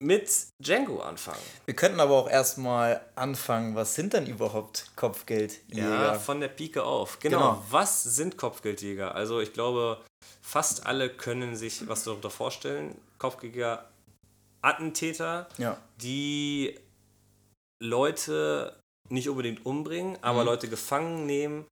[0.00, 1.42] mit Django anfangen.
[1.64, 6.12] Wir könnten aber auch erstmal anfangen, was sind denn überhaupt Kopfgeldjäger?
[6.12, 7.18] Ja, von der Pike auf.
[7.18, 7.38] Genau.
[7.38, 7.64] genau.
[7.70, 9.14] Was sind Kopfgeldjäger?
[9.14, 10.00] Also ich glaube,
[10.40, 12.96] fast alle können sich was darunter vorstellen.
[13.18, 13.88] Kopfgeldjäger
[14.62, 15.78] Attentäter, ja.
[16.00, 16.78] die
[17.82, 18.78] Leute
[19.08, 20.46] nicht unbedingt umbringen, aber mhm.
[20.46, 21.66] Leute gefangen nehmen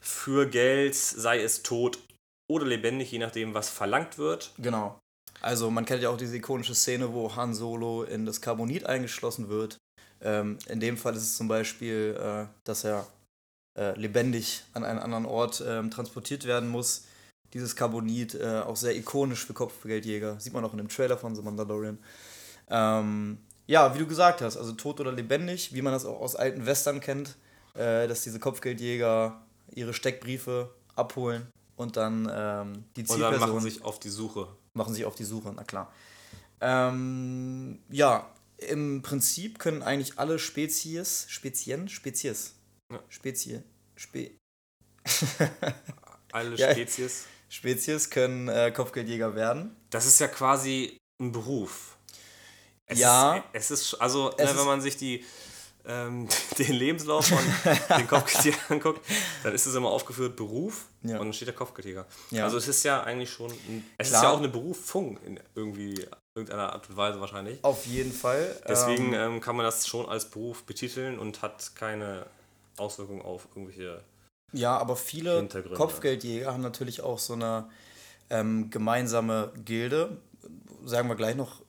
[0.00, 1.98] für Geld, sei es tot
[2.50, 4.52] oder lebendig, je nachdem, was verlangt wird.
[4.58, 4.98] Genau.
[5.40, 9.48] Also man kennt ja auch diese ikonische Szene, wo Han Solo in das Carbonit eingeschlossen
[9.48, 9.78] wird.
[10.20, 13.06] Ähm, in dem Fall ist es zum Beispiel, äh, dass er
[13.78, 17.04] äh, lebendig an einen anderen Ort ähm, transportiert werden muss
[17.54, 20.38] dieses Carbonit, äh, auch sehr ikonisch für Kopfgeldjäger.
[20.40, 21.98] Sieht man auch in dem Trailer von The Mandalorian.
[22.68, 26.36] Ähm, ja, wie du gesagt hast, also tot oder lebendig, wie man das auch aus
[26.36, 27.36] alten Western kennt,
[27.74, 29.40] äh, dass diese Kopfgeldjäger
[29.74, 33.34] ihre Steckbriefe abholen und dann ähm, die Zielperson...
[33.34, 34.48] Und dann machen sich auf die Suche.
[34.78, 35.92] Machen sich auf die Suche, na klar.
[36.60, 42.54] Ähm, ja, im Prinzip können eigentlich alle Spezies, Spezien, Spezies,
[42.92, 43.02] ja.
[43.08, 43.62] Spezie,
[43.96, 44.30] Spe...
[46.32, 47.24] alle Spezies.
[47.24, 49.76] Ja, Spezies können äh, Kopfgeldjäger werden.
[49.90, 51.96] Das ist ja quasi ein Beruf.
[52.86, 53.38] Es ja.
[53.52, 55.24] Ist, es ist, also, es ne, wenn man sich die,
[55.88, 56.28] ähm,
[56.58, 57.38] den Lebenslauf von
[57.96, 59.04] den Kopfgeldjägern anguckt,
[59.42, 61.18] dann ist es immer aufgeführt Beruf ja.
[61.18, 62.06] und dann steht der Kopfgeldjäger.
[62.30, 62.44] Ja.
[62.44, 64.20] Also es ist ja eigentlich schon, ein, es Klar.
[64.20, 67.64] ist ja auch eine Berufung in irgendwie irgendeiner Art und Weise wahrscheinlich.
[67.64, 68.54] Auf jeden Fall.
[68.68, 72.26] Deswegen ähm, ähm, kann man das schon als Beruf betiteln und hat keine
[72.76, 74.02] Auswirkungen auf irgendwelche
[74.52, 77.68] ja, aber viele Kopfgeldjäger haben natürlich auch so eine
[78.30, 80.16] ähm, gemeinsame Gilde.
[80.84, 81.60] Sagen wir gleich noch,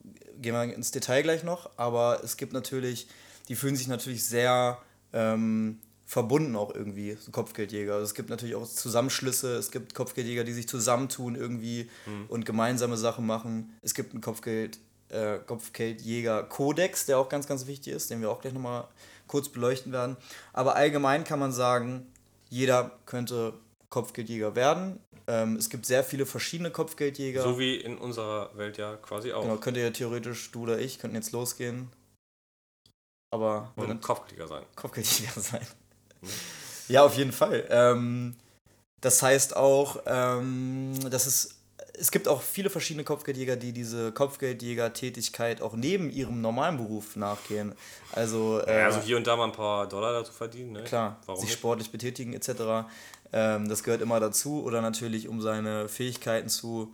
[0.41, 3.08] gehen wir ins Detail gleich noch, aber es gibt natürlich,
[3.50, 4.78] die fühlen sich natürlich sehr
[5.12, 7.94] ähm, verbunden auch irgendwie, so Kopfgeldjäger.
[7.94, 12.26] Also es gibt natürlich auch Zusammenschlüsse, es gibt Kopfgeldjäger, die sich zusammentun irgendwie mhm.
[12.30, 13.78] und gemeinsame Sachen machen.
[13.82, 18.42] Es gibt einen Kopfgeld, äh, Kopfgeldjäger-Kodex, der auch ganz, ganz wichtig ist, den wir auch
[18.42, 18.88] gleich nochmal
[19.28, 20.18] kurz beleuchten werden.
[20.54, 22.08] Aber allgemein kann man sagen,
[22.50, 23.54] jeder könnte
[23.90, 25.00] Kopfgeldjäger werden.
[25.28, 27.44] Ähm, es gibt sehr viele verschiedene Kopfgeldjäger.
[27.44, 29.44] So wie in unserer Welt ja quasi auch.
[29.44, 31.90] Genau, könnte ja theoretisch du oder ich könnten jetzt losgehen.
[33.32, 33.72] Aber.
[33.76, 34.63] Und Kopfgeldjäger sein.
[34.76, 35.65] Kopfgeldjäger sein.
[36.22, 36.28] Mhm.
[36.88, 37.65] Ja, auf jeden Fall.
[37.70, 38.36] Ähm,
[39.02, 41.60] das heißt auch, ähm, dass es
[42.00, 47.76] es gibt auch viele verschiedene Kopfgeldjäger, die diese Kopfgeldjäger-Tätigkeit auch neben ihrem normalen Beruf nachgehen.
[48.13, 50.72] Also, äh, ja, also hier und da mal ein paar Dollar dazu verdienen.
[50.72, 50.84] Ne?
[50.84, 51.60] Klar, Warum sich nicht?
[51.60, 52.88] sportlich betätigen etc.
[53.34, 54.63] Ähm, das gehört immer dazu.
[54.63, 56.94] Oder natürlich, um seine Fähigkeiten zu,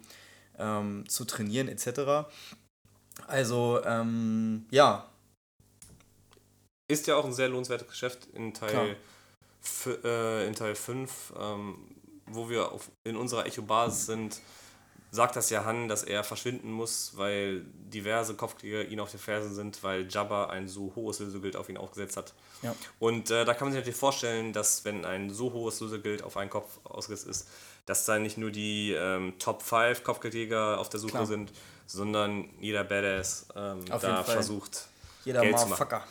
[0.58, 2.28] ähm, zu trainieren etc.
[3.28, 5.06] Also, ähm, ja.
[6.88, 8.96] Ist ja auch ein sehr lohnenswertes Geschäft in Teil,
[10.04, 11.78] äh, in Teil 5, ähm,
[12.28, 14.42] wo wir auf, in unserer Echo-Basis sind
[15.16, 19.56] sagt das ja Han, dass er verschwinden muss, weil diverse Kopfkrieger ihn auf den Fersen
[19.56, 22.34] sind, weil Jabba ein so hohes Lösegeld auf ihn aufgesetzt hat.
[22.62, 22.76] Ja.
[23.00, 26.38] Und äh, da kann man sich natürlich vorstellen, dass wenn ein so hohes Lösegeld auf
[26.38, 27.48] einen Kopf ausgesetzt ist,
[27.86, 31.26] dass da nicht nur die ähm, Top 5 Kopfgeldjäger auf der Suche Klar.
[31.26, 31.52] sind,
[31.88, 34.88] sondern jeder Badass ähm, da versucht,
[35.24, 36.02] jeder Geld zu machen.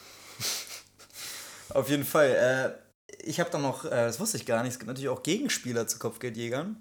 [1.70, 2.31] Auf jeden Fall.
[2.31, 2.85] Äh,
[3.22, 5.87] ich habe da noch, äh, das wusste ich gar nicht, es gibt natürlich auch Gegenspieler
[5.87, 6.77] zu Kopfgeldjägern.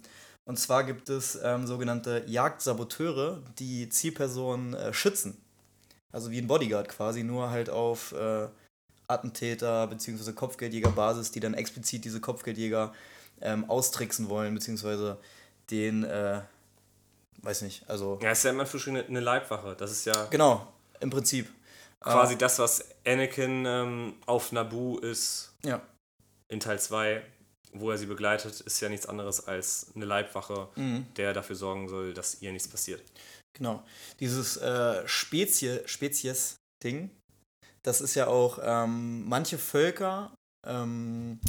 [0.46, 5.42] Und zwar gibt es ähm, sogenannte Jagdsaboteure, die Zielpersonen äh, schützen.
[6.12, 8.48] Also wie ein Bodyguard quasi, nur halt auf äh,
[9.08, 10.34] Attentäter bzw.
[10.34, 12.94] Kopfgeldjäger-Basis, die dann explizit diese Kopfgeldjäger
[13.42, 15.18] ähm, austricksen wollen, beziehungsweise
[15.72, 16.42] den, äh,
[17.42, 18.20] weiß nicht, also.
[18.22, 19.76] Ja, ist ja immer für eine Leibwache.
[19.78, 20.26] Das ist ja.
[20.30, 20.68] Genau,
[21.00, 21.50] im Prinzip.
[22.04, 25.54] Quasi äh, das, was Anakin ähm, auf Naboo ist.
[25.64, 25.82] Ja.
[26.50, 27.24] In Teil 2
[27.74, 31.08] wo er sie begleitet, ist ja nichts anderes als eine Leibwache, mhm.
[31.18, 33.02] der dafür sorgen soll, dass ihr nichts passiert.
[33.54, 33.84] Genau.
[34.20, 37.10] Dieses äh, Spezie, Spezies-Ding,
[37.84, 40.34] das ist ja auch, ähm, manche Völker
[40.66, 41.40] ähm,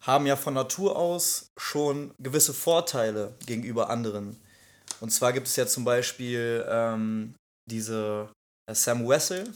[0.00, 4.40] haben ja von Natur aus schon gewisse Vorteile gegenüber anderen.
[5.00, 7.34] Und zwar gibt es ja zum Beispiel ähm,
[7.70, 8.30] diese
[8.66, 9.52] äh, Sam Wessel.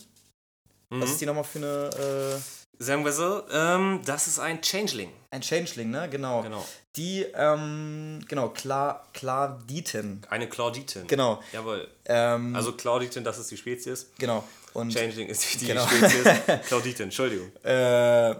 [0.94, 1.02] Mhm.
[1.02, 2.36] Was ist die nochmal für eine.
[2.36, 2.40] Äh,
[2.78, 5.10] Sam Wessel, ähm, das ist ein Changeling.
[5.30, 6.08] Ein Changeling, ne?
[6.10, 6.42] Genau.
[6.42, 6.66] genau.
[6.96, 10.22] Die, ähm, genau, Klar, Klarditin.
[10.28, 11.06] Eine Clauditin.
[11.06, 11.40] Genau.
[11.52, 11.88] Jawohl.
[12.06, 14.10] Ähm, also Clauditin, das ist die Spezies.
[14.18, 14.44] Genau.
[14.72, 15.86] Und Changeling ist die, genau.
[15.86, 16.26] Spezies.
[16.66, 17.50] Clauditin, Entschuldigung.
[17.62, 18.34] Äh,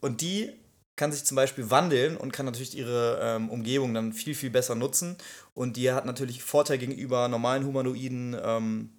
[0.00, 0.52] und die
[0.96, 4.74] kann sich zum Beispiel wandeln und kann natürlich ihre ähm, Umgebung dann viel, viel besser
[4.74, 5.16] nutzen.
[5.54, 8.36] Und die hat natürlich Vorteil gegenüber normalen Humanoiden.
[8.42, 8.90] Ähm,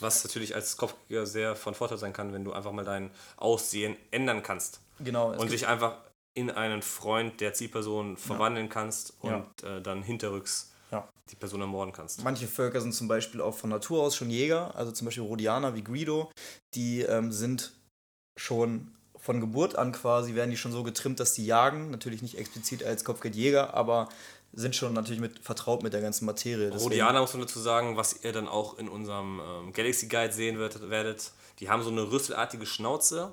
[0.00, 3.96] Was natürlich als Kopfgeber sehr von Vorteil sein kann, wenn du einfach mal dein Aussehen
[4.10, 4.80] ändern kannst.
[5.00, 5.32] Genau.
[5.32, 5.98] Und dich einfach
[6.34, 8.72] in einen Freund der Zielperson verwandeln ja.
[8.72, 9.76] kannst und ja.
[9.76, 11.08] äh, dann hinterrücks ja.
[11.30, 12.24] die Person ermorden kannst.
[12.24, 15.74] Manche Völker sind zum Beispiel auch von Natur aus schon Jäger, also zum Beispiel Rhodianer
[15.76, 16.32] wie Guido,
[16.74, 17.72] die ähm, sind
[18.36, 18.90] schon
[19.24, 21.90] von Geburt an quasi werden die schon so getrimmt, dass die jagen.
[21.90, 24.10] Natürlich nicht explizit als Kopfgeldjäger, aber
[24.54, 26.70] sind schon natürlich mit, vertraut mit der ganzen Materie.
[26.70, 26.82] Deswegen.
[26.82, 30.58] Rhodianer muss man dazu sagen, was ihr dann auch in unserem ähm, Galaxy Guide sehen
[30.58, 31.32] werdet.
[31.60, 33.32] Die haben so eine rüsselartige Schnauze.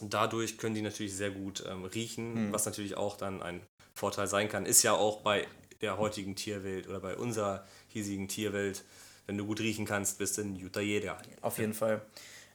[0.00, 2.52] Dadurch können die natürlich sehr gut ähm, riechen, hm.
[2.52, 3.62] was natürlich auch dann ein
[3.94, 4.64] Vorteil sein kann.
[4.64, 5.46] Ist ja auch bei
[5.80, 8.84] der heutigen Tierwelt oder bei unserer hiesigen Tierwelt,
[9.26, 11.18] wenn du gut riechen kannst, bist du ein guter Jäger.
[11.42, 12.00] Auf jeden Fall.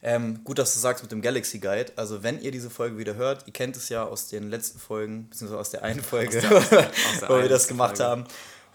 [0.06, 1.94] Ähm, gut, dass du sagst mit dem Galaxy Guide.
[1.96, 5.30] Also, wenn ihr diese Folge wieder hört, ihr kennt es ja aus den letzten Folgen,
[5.30, 6.52] beziehungsweise aus der einen Folge, der,
[7.30, 8.12] wo wir das gemacht Folge.
[8.12, 8.26] haben.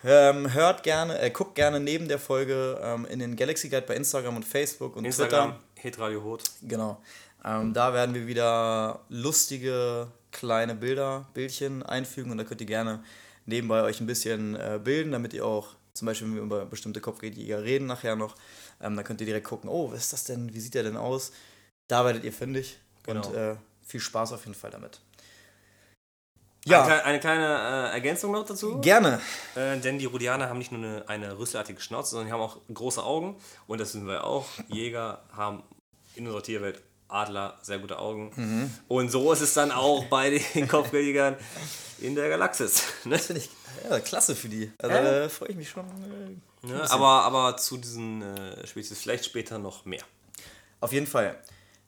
[0.04, 3.94] Ähm, hört gerne, äh, guckt gerne neben der Folge ähm, in den Galaxy Guide bei
[3.94, 5.82] Instagram und Facebook und Instagram, Twitter.
[5.82, 6.44] Hitradio Hot.
[6.62, 7.02] Genau.
[7.44, 13.02] Ähm, da werden wir wieder lustige kleine Bilder, Bildchen einfügen und da könnt ihr gerne
[13.44, 17.00] nebenbei euch ein bisschen äh, bilden, damit ihr auch zum Beispiel, wenn wir über bestimmte
[17.00, 18.36] Kopfgeldjäger reden nachher noch,
[18.80, 20.96] ähm, dann könnt ihr direkt gucken, oh, was ist das denn, wie sieht der denn
[20.96, 21.32] aus?
[21.88, 23.26] Da werdet ihr fündig genau.
[23.26, 25.00] und äh, viel Spaß auf jeden Fall damit.
[26.64, 26.84] Ja.
[26.84, 28.80] Eine, eine kleine äh, Ergänzung noch dazu.
[28.80, 29.20] Gerne.
[29.54, 32.58] Äh, denn die Rhodianer haben nicht nur eine, eine rüsselartige Schnauze, sondern die haben auch
[32.72, 33.36] große Augen.
[33.66, 34.46] Und das sind wir auch.
[34.68, 35.62] Jäger haben
[36.14, 38.32] in unserer Tierwelt Adler sehr gute Augen.
[38.36, 38.70] Mhm.
[38.86, 41.36] Und so ist es dann auch bei den Kopfgeldjägern
[42.00, 42.82] in der Galaxis.
[43.04, 43.16] Ne?
[43.16, 43.50] Das finde ich
[43.88, 44.70] ja, klasse für die.
[44.78, 45.20] Also äh?
[45.22, 45.86] da freue ich mich schon.
[46.62, 50.02] Ja, aber, aber zu diesen äh, Spezies vielleicht später noch mehr.
[50.80, 51.38] Auf jeden Fall.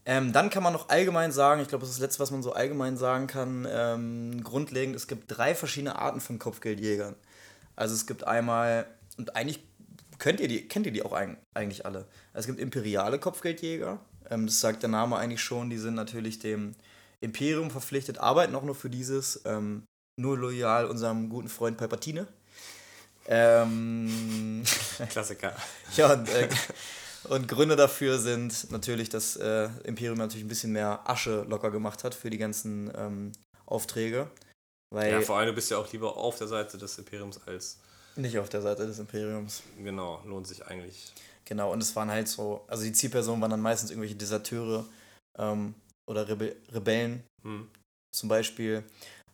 [0.05, 2.43] Ähm, dann kann man noch allgemein sagen, ich glaube, das ist das Letzte, was man
[2.43, 7.15] so allgemein sagen kann, ähm, grundlegend, es gibt drei verschiedene Arten von Kopfgeldjägern.
[7.77, 8.87] Also es gibt einmal,
[9.19, 9.63] und eigentlich
[10.19, 12.07] könnt ihr die, kennt ihr die auch eigentlich alle.
[12.33, 16.75] Es gibt imperiale Kopfgeldjäger, ähm, das sagt der Name eigentlich schon, die sind natürlich dem
[17.21, 19.43] Imperium verpflichtet, arbeiten auch nur für dieses.
[19.45, 19.85] Ähm,
[20.21, 22.27] nur loyal unserem guten Freund Palpatine.
[23.31, 24.65] Ähm,
[25.09, 25.55] Klassiker.
[25.97, 26.49] ja, und, äh,
[27.29, 32.03] und, Gründe dafür sind natürlich, dass äh, Imperium natürlich ein bisschen mehr Asche locker gemacht
[32.03, 33.33] hat für die ganzen ähm,
[33.67, 34.29] Aufträge.
[34.93, 37.79] Weil ja, vor allem du bist ja auch lieber auf der Seite des Imperiums als.
[38.17, 39.63] Nicht auf der Seite des Imperiums.
[39.79, 41.13] Genau, lohnt sich eigentlich.
[41.45, 44.85] Genau, und es waren halt so, also die Zielpersonen waren dann meistens irgendwelche Deserteure
[45.39, 45.75] ähm,
[46.09, 47.23] oder Rebe Rebellen.
[47.45, 47.69] Hm.
[48.13, 48.83] Zum Beispiel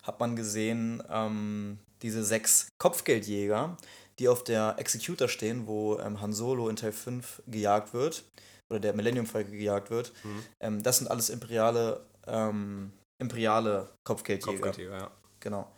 [0.03, 3.77] hat man gesehen, ähm, diese sechs Kopfgeldjäger,
[4.19, 8.23] die auf der Executor stehen, wo ähm, Han Solo in Teil 5 gejagt wird,
[8.69, 10.11] oder der Millennium Falcon gejagt wird.
[10.23, 10.43] Mhm.
[10.59, 14.61] Ähm, das sind alles imperiale, ähm, imperiale Kopfgeldjäger.
[14.61, 15.11] Kopfgeldjäger, ja.
[15.39, 15.71] Genau.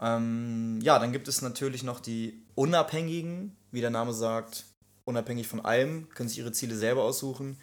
[0.00, 4.64] Ähm, ja, dann gibt es natürlich noch die Unabhängigen, wie der Name sagt,
[5.04, 7.58] unabhängig von allem, können sich ihre Ziele selber aussuchen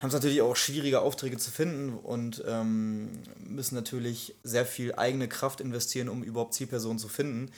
[0.00, 5.28] haben es natürlich auch schwierige Aufträge zu finden und ähm, müssen natürlich sehr viel eigene
[5.28, 7.50] Kraft investieren, um überhaupt Zielpersonen zu finden,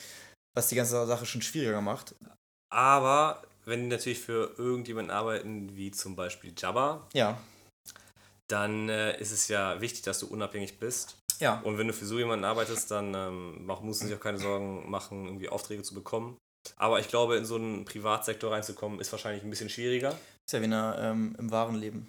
[0.55, 2.15] was die ganze Sache schon schwieriger macht.
[2.71, 7.39] Aber wenn die natürlich für irgendjemanden arbeiten, wie zum Beispiel Jabba, ja.
[8.49, 11.17] dann äh, ist es ja wichtig, dass du unabhängig bist.
[11.41, 11.61] Ja.
[11.63, 14.89] Und wenn du für so jemanden arbeitest, dann ähm, musst du sich auch keine Sorgen
[14.89, 16.39] machen, irgendwie Aufträge zu bekommen.
[16.77, 20.17] Aber ich glaube, in so einen Privatsektor reinzukommen, ist wahrscheinlich ein bisschen schwieriger.
[20.47, 22.07] Ist ja wie eine, ähm, im wahren Leben.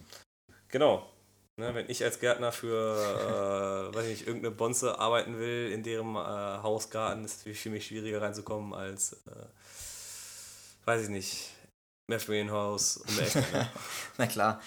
[0.69, 1.09] Genau.
[1.59, 5.81] Ne, wenn ich als Gärtner für, äh, weiß ich nicht, irgendeine Bonze arbeiten will, in
[5.81, 11.49] deren äh, Hausgarten ist es für mich schwieriger reinzukommen als, äh, weiß ich nicht,
[12.07, 13.69] Mehrfamilienhaus um der Ne?
[14.17, 14.61] Na klar.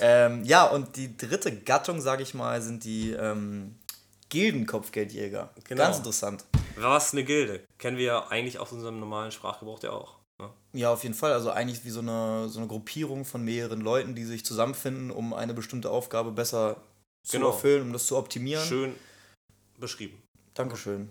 [0.00, 3.78] Ähm, ja, und die dritte Gattung, sage ich mal, sind die ähm,
[4.30, 5.50] Gildenkopfgeldjäger.
[5.64, 5.82] Genau.
[5.82, 6.46] Ganz interessant.
[6.76, 7.64] Was ist eine Gilde?
[7.76, 10.19] Kennen wir ja eigentlich aus unserem normalen Sprachgebrauch ja auch.
[10.72, 11.32] Ja, auf jeden Fall.
[11.32, 15.34] Also eigentlich wie so eine, so eine Gruppierung von mehreren Leuten, die sich zusammenfinden, um
[15.34, 16.76] eine bestimmte Aufgabe besser
[17.24, 17.48] zu genau.
[17.48, 18.64] erfüllen, um das zu optimieren.
[18.64, 18.94] Schön
[19.78, 20.22] beschrieben.
[20.54, 21.10] Dankeschön.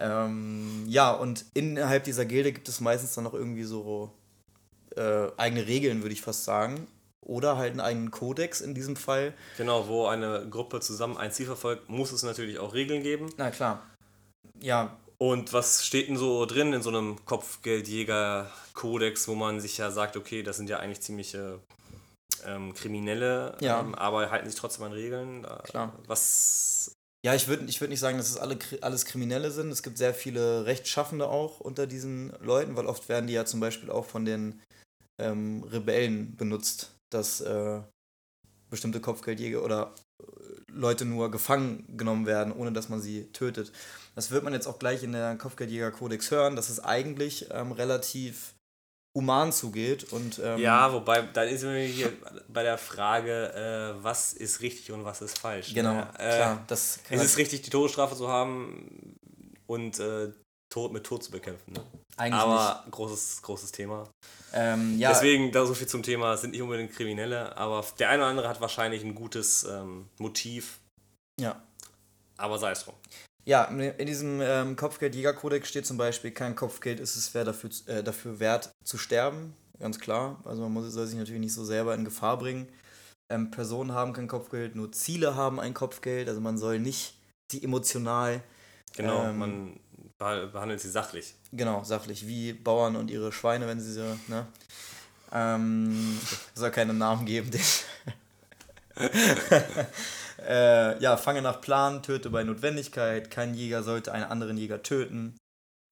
[0.00, 4.12] Ähm, ja, und innerhalb dieser Gilde gibt es meistens dann noch irgendwie so
[4.96, 6.86] äh, eigene Regeln, würde ich fast sagen.
[7.24, 9.32] oder halt einen eigenen Kodex in diesem Fall.
[9.56, 13.32] Genau, wo eine Gruppe zusammen ein Ziel verfolgt, muss es natürlich auch Regeln geben.
[13.36, 13.82] Na klar.
[14.60, 14.96] Ja.
[15.22, 20.16] Und was steht denn so drin in so einem Kopfgeldjäger-Kodex, wo man sich ja sagt,
[20.16, 21.60] okay, das sind ja eigentlich ziemliche
[22.44, 23.78] ähm, Kriminelle, Ja.
[23.78, 25.44] ähm, aber halten sich trotzdem an Regeln?
[25.44, 25.96] Da- Klar.
[26.08, 29.70] Was Ja, ich würde ich würd nicht sagen, dass es alle, alles Kriminelle sind.
[29.70, 33.60] Es gibt sehr viele Rechtschaffende auch unter diesen Leuten, weil oft werden die ja zum
[33.60, 34.60] Beispiel auch von den
[35.20, 37.80] ähm, Rebellen benutzt, dass äh,
[38.70, 40.24] bestimmte Kopfgeldjäger oder äh,
[40.72, 43.70] Leute nur gefangen genommen werden, ohne dass man sie tötet.
[44.14, 48.54] Das wird man jetzt auch gleich in der Kopfgeldjäger-Kodex hören, dass es eigentlich ähm, relativ
[49.16, 52.12] human zugeht und ähm, Ja, wobei, dann ist wir hier
[52.48, 55.74] bei der Frage, äh, was ist richtig und was ist falsch.
[55.74, 56.08] genau, ne?
[56.18, 59.16] Äh, klar, das Ist es richtig, die Todesstrafe zu haben
[59.66, 60.32] und äh,
[60.70, 61.74] Tod mit Tod zu bekämpfen?
[61.74, 61.82] Ne?
[62.16, 64.00] eigentlich Aber großes, großes Thema.
[64.00, 64.10] nicht.
[64.54, 68.10] Ähm, ja, Deswegen da so viel zum Thema, es sind nicht unbedingt Kriminelle, aber der
[68.10, 70.80] eine oder andere hat wahrscheinlich ein gutes ähm, Motiv,
[71.40, 71.60] ja.
[72.36, 72.94] aber sei es drum.
[73.44, 78.02] Ja, in diesem ähm, Kopfgeldjägerkodex steht zum Beispiel, kein Kopfgeld ist es wer dafür, äh,
[78.02, 79.54] dafür wert zu sterben.
[79.80, 80.40] Ganz klar.
[80.44, 82.68] Also man muss, soll sich natürlich nicht so selber in Gefahr bringen.
[83.28, 86.28] Ähm, Personen haben kein Kopfgeld, nur Ziele haben ein Kopfgeld.
[86.28, 87.14] Also man soll nicht
[87.50, 88.42] sie emotional,
[88.94, 89.80] Genau, Ähm, man
[90.52, 91.34] behandelt sie sachlich.
[91.52, 94.46] genau, sachlich, wie Bauern und ihre Schweine, wenn sie so, ne?
[95.32, 96.18] Ähm,
[96.54, 97.50] soll keine Namen geben.
[97.50, 97.60] den-
[100.46, 103.30] äh, ja, fange nach Plan, töte bei Notwendigkeit.
[103.30, 105.36] Kein Jäger sollte einen anderen Jäger töten.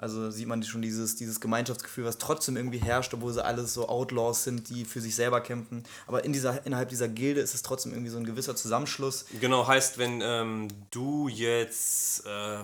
[0.01, 3.87] Also sieht man schon dieses, dieses Gemeinschaftsgefühl, was trotzdem irgendwie herrscht, obwohl sie alles so
[3.87, 5.85] Outlaws sind, die für sich selber kämpfen.
[6.07, 9.27] Aber in dieser, innerhalb dieser Gilde ist es trotzdem irgendwie so ein gewisser Zusammenschluss.
[9.41, 12.25] Genau, heißt, wenn ähm, du jetzt.
[12.25, 12.63] Äh,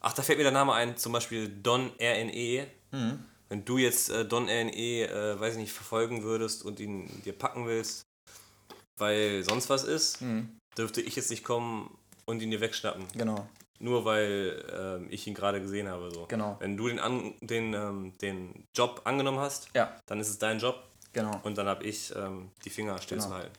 [0.00, 2.66] ach, da fällt mir der Name ein, zum Beispiel Don RNE.
[2.92, 3.18] Mhm.
[3.50, 7.34] Wenn du jetzt äh, Don RNE, äh, weiß ich nicht, verfolgen würdest und ihn dir
[7.34, 8.00] packen willst,
[8.96, 10.48] weil sonst was ist, Mhm.
[10.76, 13.04] Dürfte ich jetzt nicht kommen und ihn dir wegschnappen.
[13.14, 13.46] Genau,
[13.78, 16.10] Nur weil ähm, ich ihn gerade gesehen habe.
[16.12, 16.26] So.
[16.26, 16.56] genau.
[16.60, 20.58] Wenn du den, an, den, ähm, den Job angenommen hast, Ja, dann ist es dein
[20.58, 20.82] Job
[21.12, 21.40] genau.
[21.42, 23.52] und dann habe ich ähm, die Finger stillzuhalten.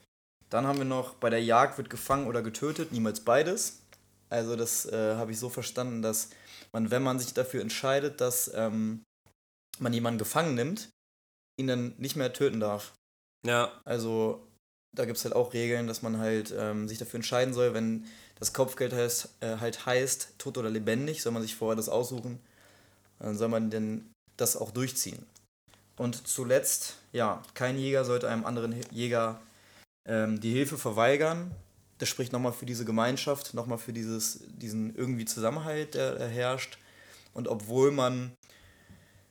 [0.49, 3.81] Dann haben wir noch, bei der Jagd wird gefangen oder getötet, niemals beides.
[4.29, 6.29] Also das äh, habe ich so verstanden, dass
[6.71, 9.03] man, wenn man sich dafür entscheidet, dass ähm,
[9.79, 10.89] man jemanden gefangen nimmt,
[11.59, 12.93] ihn dann nicht mehr töten darf.
[13.45, 14.47] Ja, Also
[14.93, 18.05] da gibt es halt auch Regeln, dass man halt ähm, sich dafür entscheiden soll, wenn
[18.39, 22.39] das Kopfgeld heißt, äh, halt heißt, tot oder lebendig, soll man sich vorher das aussuchen.
[23.19, 25.25] Dann soll man denn das auch durchziehen.
[25.95, 29.39] Und zuletzt, ja, kein Jäger sollte einem anderen Jäger
[30.07, 31.51] ähm, die Hilfe verweigern.
[31.99, 36.77] Das spricht nochmal für diese Gemeinschaft, nochmal für dieses, diesen irgendwie Zusammenhalt, der, der herrscht.
[37.33, 38.33] Und obwohl man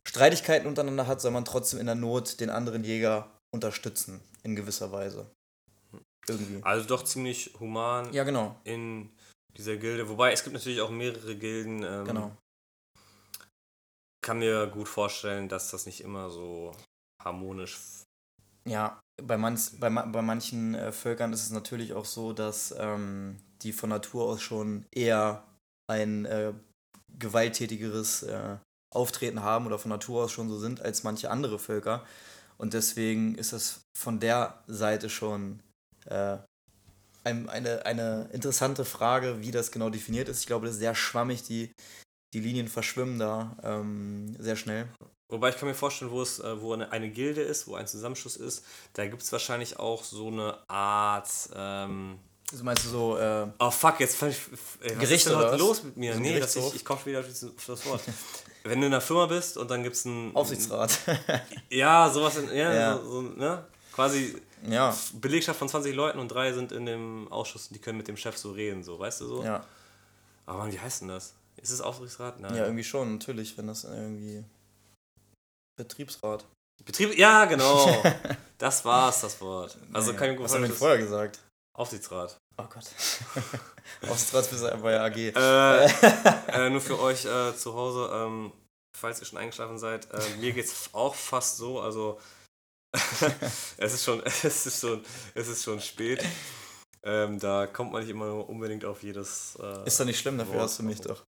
[0.05, 4.91] Streitigkeiten untereinander hat, soll man trotzdem in der Not den anderen Jäger unterstützen, in gewisser
[4.93, 5.27] Weise.
[6.29, 6.63] Irgendwie.
[6.63, 9.11] also doch ziemlich human Ja, genau, in
[9.57, 10.09] dieser Gilde.
[10.09, 11.83] Wobei es gibt natürlich auch mehrere Gilden.
[11.83, 12.37] Ähm, genau.
[14.25, 16.73] Kann mir gut vorstellen, dass das nicht immer so
[17.23, 17.79] harmonisch.
[18.65, 23.37] Ja, bei, manch, bei, bei manchen äh, Völkern ist es natürlich auch so, dass ähm,
[23.63, 25.45] die von Natur aus schon eher
[25.91, 26.53] ein äh,
[27.19, 28.57] gewalttätigeres äh,
[28.95, 32.05] Auftreten haben oder von Natur aus schon so sind als manche andere Völker.
[32.59, 35.61] Und deswegen ist es von der Seite schon
[36.07, 36.39] äh,
[37.25, 40.41] ein, eine, eine interessante Frage, wie das genau definiert ist.
[40.41, 41.73] Ich glaube, das ist sehr schwammig, die,
[42.35, 44.89] die Linien verschwimmen da ähm, sehr schnell.
[45.29, 47.87] Wobei ich kann mir vorstellen, wo es, äh, wo eine, eine Gilde ist, wo ein
[47.87, 51.29] Zusammenschluss ist, da gibt es wahrscheinlich auch so eine Art.
[51.55, 52.19] Ähm,
[52.51, 54.41] Also meinst du so, äh, oh fuck, jetzt fand ich.
[54.51, 56.15] Was Gericht ist denn oder los mit mir?
[56.15, 57.27] So nee, das, ich, ich komme wieder auf
[57.67, 58.03] das Wort.
[58.65, 60.37] Wenn du in einer Firma bist und dann gibt es einen.
[60.37, 60.99] Aufsichtsrat?
[61.71, 62.37] Ja, sowas.
[62.37, 62.97] In, ja, Ja.
[62.99, 63.65] So, so, ne?
[63.93, 67.99] Quasi ja, Belegschaft von 20 Leuten und drei sind in dem Ausschuss und die können
[67.99, 69.45] mit dem Chef so reden, so, weißt du so?
[69.45, 69.65] ja.
[70.47, 71.35] Aber Mann, wie heißt denn das?
[71.57, 72.41] Ist es Aufsichtsrat?
[72.41, 72.57] Nein.
[72.57, 74.45] Ja, irgendwie schon, natürlich, wenn das irgendwie.
[75.77, 76.45] Betriebsrat.
[76.85, 78.03] Betrieb, ja, genau.
[78.59, 79.79] das war's, das Wort.
[79.93, 80.35] Also Nee.
[80.35, 81.39] gut Was haben wir vorher gesagt?
[81.75, 82.37] Aufsichtsrat.
[82.59, 82.85] Oh Gott.
[84.11, 85.17] Aufsichtsratsbesitzer bei AG.
[85.17, 85.87] Äh,
[86.67, 88.53] äh, nur für euch äh, zu Hause, ähm,
[88.97, 92.21] falls ihr schon eingeschlafen seid, äh, mir geht's auch fast so, also
[93.79, 96.25] es ist schon, es ist schon, es ist schon spät.
[97.05, 100.55] Ähm, da kommt man nicht immer unbedingt auf jedes äh, Ist doch nicht schlimm, dafür
[100.55, 100.65] Wort.
[100.65, 101.23] hast du mich doch.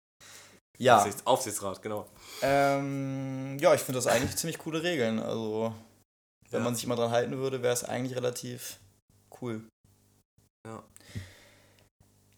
[0.79, 2.09] Ja, Aufsichts Aufsichtsrat, genau.
[2.43, 5.21] ähm, ja, ich finde das eigentlich ziemlich coole Regeln.
[5.21, 5.73] Also,
[6.51, 6.65] wenn Ja.
[6.65, 8.79] man sich immer dran halten würde, wäre es eigentlich relativ
[9.41, 9.65] cool.
[10.67, 10.83] Ja.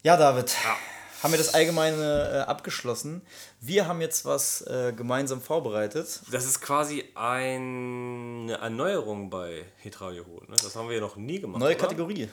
[0.03, 0.55] Ja, David.
[0.63, 0.77] Ja.
[1.23, 3.21] Haben wir das Allgemeine äh, abgeschlossen.
[3.59, 6.21] Wir haben jetzt was äh, gemeinsam vorbereitet.
[6.31, 10.55] Das ist quasi eine Erneuerung bei Hitradio Ne?
[10.61, 11.59] Das haben wir ja noch nie gemacht.
[11.59, 11.83] Neue oder?
[11.83, 12.29] Kategorie.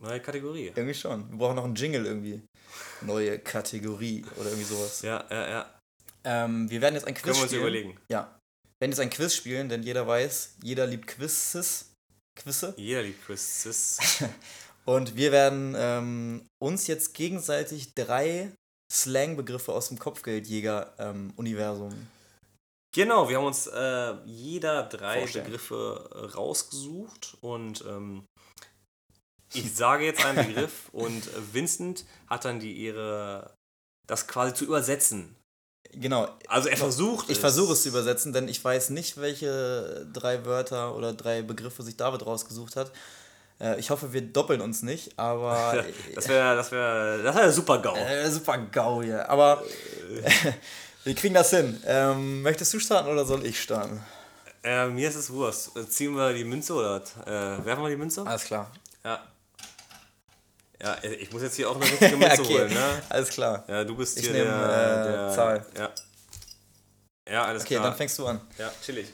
[0.00, 0.72] Neue Kategorie.
[0.74, 1.30] Irgendwie schon.
[1.30, 2.42] Wir brauchen noch einen Jingle irgendwie.
[3.02, 5.02] Neue Kategorie oder irgendwie sowas.
[5.02, 5.80] Ja, ja, ja.
[6.24, 7.62] Ähm, wir werden jetzt ein Quiz Können wir uns spielen.
[7.62, 7.96] überlegen.
[8.10, 8.36] Ja.
[8.78, 11.92] Wir werden jetzt ein Quiz spielen, denn jeder weiß, jeder liebt Quizzes.
[12.34, 12.74] Quizze.
[12.76, 13.98] Jeder liebt Quizzes.
[14.84, 18.52] Und wir werden ähm, uns jetzt gegenseitig drei
[18.92, 21.94] Slang-Begriffe aus dem Kopfgeldjäger-Universum.
[22.94, 25.46] genau, wir haben uns äh, jeder drei Vorstellen.
[25.46, 28.24] Begriffe äh, rausgesucht und ähm,
[29.54, 33.54] ich sage jetzt einen Begriff und äh, Vincent hat dann die Ehre,
[34.06, 35.36] das quasi zu übersetzen.
[35.92, 36.28] genau.
[36.48, 40.94] Also er versucht Ich versuche es zu übersetzen, denn ich weiß nicht, welche drei Wörter
[40.96, 42.92] oder drei Begriffe sich David rausgesucht hat.
[43.62, 45.84] Äh, ich hoffe, wir doppeln uns nicht, aber.
[46.14, 47.94] Das wäre das wär, das wär super GAU.
[47.96, 49.28] Äh, super GAU hier.
[49.30, 49.62] Aber
[51.04, 51.80] wir kriegen das hin.
[51.86, 54.02] Ähm, möchtest du starten oder soll ich starten?
[54.64, 55.76] Äh, mir ist es Wurst.
[55.76, 56.96] Äh, Ziehen wir die Münze oder
[57.26, 58.26] äh, werfen wir die Münze?
[58.26, 58.70] Alles klar.
[59.04, 59.20] Ja.
[60.82, 63.02] Ja, äh, ich muss jetzt hier auch eine richtige Münze okay, holen, ne?
[63.08, 63.64] alles klar.
[63.68, 65.66] Ja, du bist Ich hier nehm, der, äh, der Zahl.
[65.78, 65.90] Ja.
[67.30, 67.86] Ja, alles Okay, klar.
[67.86, 68.40] dann fängst du an.
[68.58, 69.06] ja, chillig.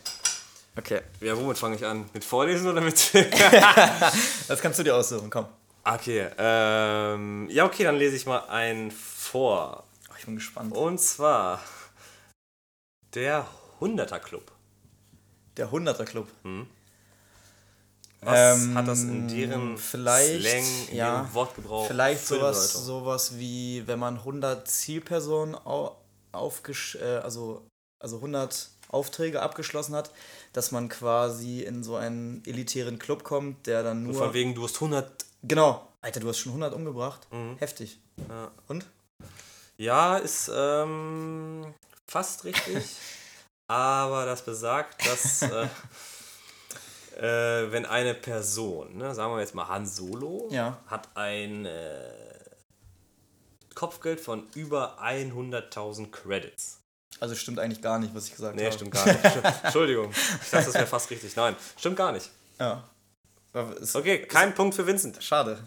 [0.79, 1.01] Okay.
[1.21, 2.09] Ja, womit fange ich an?
[2.15, 3.13] Mit Vorlesen oder mit.
[4.49, 5.47] Das kannst du dir aussuchen, komm.
[5.85, 7.49] okay, ähm.
[7.51, 9.83] Ja, okay, dann lese ich mal einen vor.
[10.09, 10.75] Oh, ich bin gespannt.
[10.77, 11.61] Und zwar.
[13.15, 13.45] Der
[13.81, 14.53] 100er Club.
[15.57, 16.29] Der 100er Club.
[18.21, 21.87] Was Ähm, hat das in deren vielleicht, Slang, in ja, ihrem Wortgebrauch?
[21.89, 25.97] Vielleicht sowas, sowas wie, wenn man 100 Zielpersonen au
[26.31, 27.67] aufgesch äh, also,
[28.01, 30.11] also 100 Aufträge abgeschlossen hat,
[30.53, 34.15] dass man quasi in so einen elitären Club kommt, der dann nur.
[34.15, 35.25] Von wegen, du hast 100.
[35.43, 35.85] genau.
[36.01, 37.27] Alter, du hast schon 100 umgebracht.
[37.33, 37.57] Mhm.
[37.59, 37.99] Heftig.
[38.29, 38.51] Ja.
[38.69, 38.87] Und?
[39.77, 41.75] Ja, ist ähm,
[42.07, 42.85] fast richtig.
[43.69, 45.69] aber das besagt, dass äh,
[47.21, 50.79] äh, wenn eine Person, ne, sagen wir jetzt mal Han Solo, Ja.
[50.87, 52.11] hat ein äh,
[53.75, 56.81] Kopfgeld von über 100.000 Credits.
[57.21, 58.75] Also stimmt eigentlich gar nicht, was ich gesagt Nee, habe.
[58.75, 59.19] stimmt gar nicht.
[59.65, 61.35] Entschuldigung, ich dachte, das wäre fast richtig.
[61.37, 62.31] Nein, stimmt gar nicht.
[62.61, 62.85] Ja.
[63.95, 65.23] Okay, kein Punkt für Vincent.
[65.23, 65.59] Schade.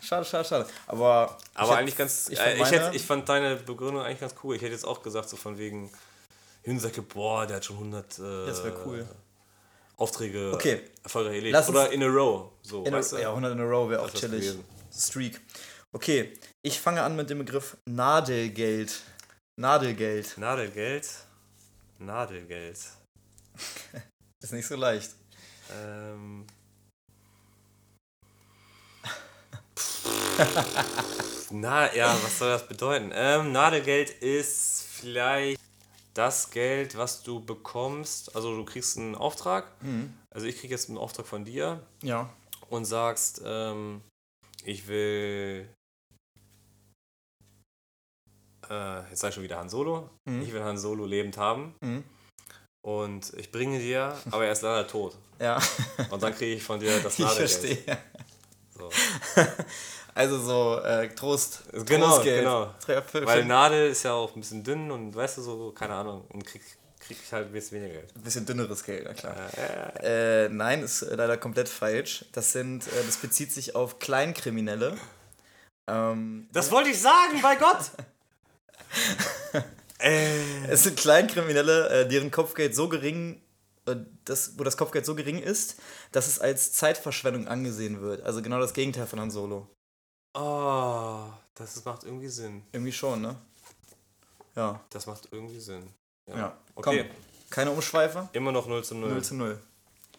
[0.00, 0.66] Schade, schade, schade.
[0.86, 1.36] Aber.
[1.54, 2.28] Aber hätt- eigentlich ganz.
[2.30, 4.54] Ich äh, ich, hätte, ich fand deine Begründung eigentlich ganz cool.
[4.56, 5.90] Ich hätte jetzt auch gesagt, so von wegen.
[6.62, 9.06] Hinsacke, boah, der hat schon 100 äh, Das cool.
[9.96, 10.80] Aufträge Okay.
[11.04, 11.68] erfolgreich erledigt.
[11.68, 12.50] Oder in a row.
[12.62, 14.40] So, In a, ja, 100 in a row wäre auch chillig.
[14.40, 14.64] gewesen.
[14.92, 15.40] Streak.
[15.92, 19.00] Okay, ich fange an mit dem Begriff Nadelgeld.
[19.58, 20.36] Nadelgeld.
[20.38, 21.08] Nadelgeld.
[21.98, 22.78] Nadelgeld.
[24.42, 25.12] Ist nicht so leicht.
[25.72, 26.46] Ähm.
[31.50, 33.10] Na, ja, was soll das bedeuten?
[33.14, 35.58] Ähm, Nadelgeld ist vielleicht
[36.12, 38.36] das Geld, was du bekommst.
[38.36, 39.72] Also du kriegst einen Auftrag.
[40.30, 42.28] Also ich kriege jetzt einen Auftrag von dir Ja.
[42.68, 44.02] und sagst, ähm,
[44.64, 45.68] ich will.
[48.70, 50.10] Äh, jetzt sag ich schon wieder Han Solo.
[50.24, 50.42] Mhm.
[50.42, 51.74] Ich will Han Solo lebend haben.
[51.80, 52.04] Mhm.
[52.82, 55.16] Und ich bringe dir, aber er ist leider tot.
[55.38, 55.60] Ja,
[56.08, 57.50] Und dann kriege ich von dir das ich Nadelgeld.
[57.50, 57.98] verstehe.
[58.78, 58.90] So.
[60.14, 61.64] Also so äh, Trost.
[61.84, 62.40] Genau, Trostgeld.
[62.44, 62.72] genau.
[63.26, 66.42] Weil Nadel ist ja auch ein bisschen dünn und weißt du so, keine Ahnung, und
[66.46, 66.62] krieg,
[66.98, 68.16] krieg ich halt ein bisschen weniger Geld.
[68.16, 69.36] Ein bisschen dünneres Geld, na klar.
[70.02, 72.24] Äh, Äh, nein, ist äh, leider komplett falsch.
[72.32, 74.96] Das sind, äh, das bezieht sich auf Kleinkriminelle.
[75.86, 77.90] Ähm, das wollte ich sagen, bei Gott!
[79.98, 83.40] äh, Es sind Kleinkriminelle, äh, deren Kopfgeld so gering,
[83.86, 85.76] äh, das, wo das Kopfgeld so gering ist,
[86.12, 88.22] dass es als Zeitverschwendung angesehen wird.
[88.22, 89.68] Also genau das Gegenteil von Han Solo.
[90.34, 92.62] oh, das macht irgendwie Sinn.
[92.72, 93.36] Irgendwie schon, ne?
[94.54, 94.80] Ja.
[94.90, 95.88] Das macht irgendwie Sinn.
[96.28, 96.56] ja.
[96.74, 97.16] Okay, Komm,
[97.50, 98.28] keine Umschweife.
[98.32, 99.08] immer noch 0 zu 0.
[99.10, 99.58] 0 zu 0.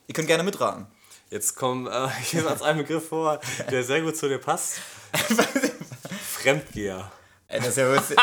[0.08, 0.88] Ihr könnt gerne mitraten.
[1.30, 3.40] Jetzt kommt äh, hier als ein Begriff vor,
[3.72, 4.80] der sehr gut zu dir passt.
[6.22, 7.12] Fremdgeher.
[7.50, 8.14] Ey, das ist ja jetzt,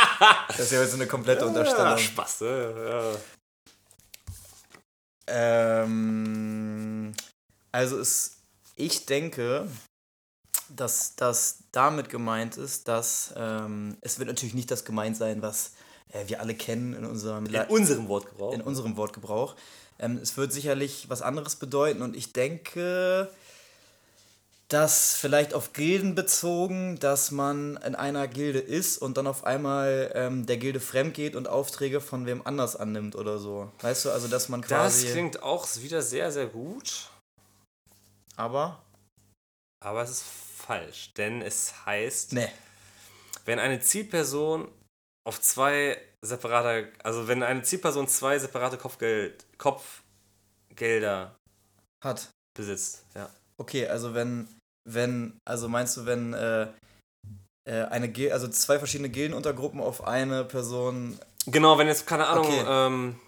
[0.49, 1.99] das ist ja jetzt eine komplette Ja, Unterstellung.
[1.99, 3.17] Spaß, ne?
[5.29, 5.85] Ja.
[5.85, 7.15] Ähm,
[7.73, 8.37] also ist,
[8.77, 9.67] ich denke,
[10.69, 15.73] dass das damit gemeint ist, dass ähm, es wird natürlich nicht das gemeint sein, was
[16.13, 18.53] äh, wir alle kennen in unserem, In unserem Wortgebrauch.
[18.53, 19.57] in unserem Wortgebrauch.
[19.99, 23.31] Ähm, es wird sicherlich was anderes bedeuten und ich denke,
[24.75, 30.11] dass vielleicht auf Gilden bezogen, dass man in einer Gilde ist und dann auf einmal
[30.17, 33.71] ähm, der Gilde fremd geht und Aufträge von wem anders annimmt oder so.
[33.83, 35.13] Weißt du, also dass man das quasi.
[35.13, 37.09] klingt auch wieder sehr, sehr gut.
[38.37, 38.83] aber.
[39.81, 40.25] Aber es ist
[40.57, 42.51] falsch, denn es heißt, Ne.
[43.45, 44.67] wenn eine Zielperson
[45.25, 51.37] auf zwei separate, also wenn eine Zielperson zwei separate Kopfgeld, Kopfgelder
[52.03, 52.31] Hat.
[52.57, 53.31] besitzt, ja.
[53.57, 54.49] Okay, also wenn,
[54.85, 56.69] wenn, also meinst du, wenn äh,
[57.69, 62.47] äh, eine Gil also zwei verschiedene Gildenuntergruppen auf eine Person Genau, wenn jetzt, keine Ahnung,
[62.47, 62.65] Okay.
[62.67, 63.21] ähm,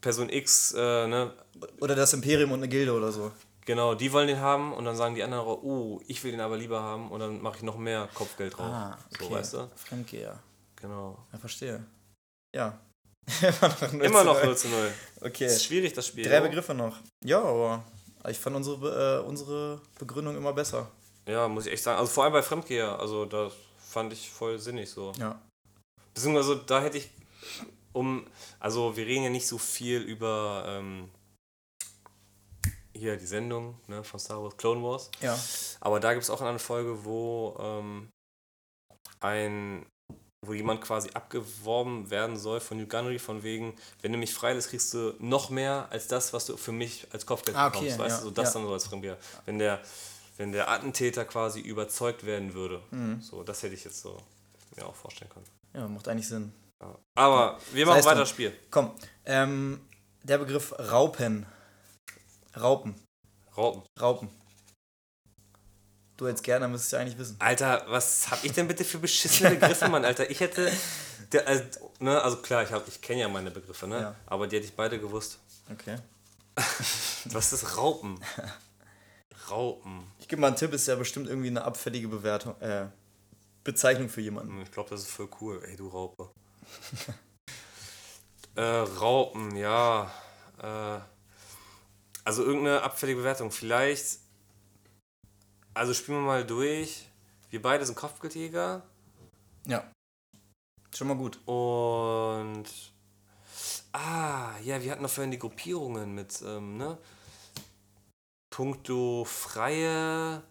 [0.00, 1.32] Person X, äh, ne,
[1.80, 3.30] oder das Imperium und eine Gilde oder so.
[3.66, 6.56] genau, die wollen den haben und dann sagen die anderen, oh, ich will den aber
[6.56, 8.66] lieber haben und dann mache ich noch mehr Kopfgeld drauf.
[8.66, 9.24] Ah, okay.
[9.24, 9.70] So, weißt du?
[9.76, 10.38] Fremdgeher.
[10.76, 11.18] Genau.
[11.32, 11.84] Ja, verstehe.
[12.56, 12.78] Ja.
[13.40, 14.46] Immer noch 0 Immer zu noch 0.
[14.46, 14.92] 0 zu 0.
[15.20, 15.44] Okay.
[15.44, 16.24] Das ist schwierig, das Spiel.
[16.24, 16.96] Drei Begriffe noch.
[17.24, 17.84] Ja, aber
[18.28, 20.90] ich fand unsere, äh, unsere Begründung immer besser.
[21.26, 21.98] Ja, muss ich echt sagen.
[21.98, 25.12] Also vor allem bei Fremdgeher, also das fand ich voll sinnig so.
[25.18, 25.40] Ja.
[26.14, 27.10] Beziehungsweise da hätte ich
[27.92, 28.26] um,
[28.58, 31.10] also wir reden ja nicht so viel über ähm,
[32.94, 35.10] hier die Sendung ne, von Star Wars, Clone Wars.
[35.20, 35.38] Ja.
[35.80, 38.08] Aber da gibt es auch eine Folge, wo ähm,
[39.20, 39.86] ein
[40.44, 44.70] wo jemand quasi abgeworben werden soll von New Gunnery, von wegen, wenn du mich freilässt,
[44.70, 47.98] kriegst du noch mehr als das, was du für mich als Kopfgeld Ah, okay, bekommst.
[47.98, 48.60] Weißt ja, du, so das ja.
[48.60, 49.18] dann so als Fremdgeher.
[49.46, 49.80] Wenn der,
[50.36, 52.82] wenn der Attentäter quasi überzeugt werden würde.
[52.90, 53.20] Mhm.
[53.20, 54.20] So, das hätte ich jetzt so
[54.76, 55.46] mir auch vorstellen können.
[55.74, 56.52] Ja, macht eigentlich Sinn.
[56.80, 56.98] Ja.
[57.14, 58.52] Aber wir machen weiter das Spiel.
[58.70, 58.90] Komm,
[59.24, 59.80] ähm,
[60.24, 61.46] der Begriff Raupen.
[62.58, 62.96] Raupen.
[63.56, 63.82] Raupen.
[64.00, 64.41] Raupen.
[66.22, 67.34] Du jetzt gerne, müsstest du ja eigentlich wissen.
[67.40, 70.30] Alter, was hab ich denn bitte für beschissene Begriffe, Mann, Alter?
[70.30, 70.70] Ich hätte.
[71.32, 71.64] Der, also,
[71.98, 74.00] ne, also klar, ich, hab- ich kenne ja meine Begriffe, ne?
[74.00, 74.14] Ja.
[74.26, 75.40] Aber die hätte ich beide gewusst.
[75.72, 75.96] Okay.
[77.24, 78.20] Was ist Raupen?
[79.50, 80.06] Raupen.
[80.20, 82.86] Ich gebe mal einen Tipp, ist ja bestimmt irgendwie eine abfällige Bewertung, äh,
[83.64, 84.62] Bezeichnung für jemanden.
[84.62, 85.60] Ich glaube, das ist voll cool.
[85.66, 86.30] Ey, du Raupe.
[88.54, 90.08] äh, Raupen, ja.
[90.62, 91.00] Äh,
[92.22, 93.50] also irgendeine abfällige Bewertung.
[93.50, 94.21] Vielleicht.
[95.74, 97.08] Also spielen wir mal durch.
[97.50, 98.82] Wir beide sind Kopfgeldjäger.
[99.66, 99.90] Ja.
[100.94, 101.38] Schon mal gut.
[101.46, 102.64] Und.
[103.92, 106.96] Ah, ja, wir hatten noch vorhin die Gruppierungen mit, ähm, ne?
[108.50, 110.42] Punkto freie,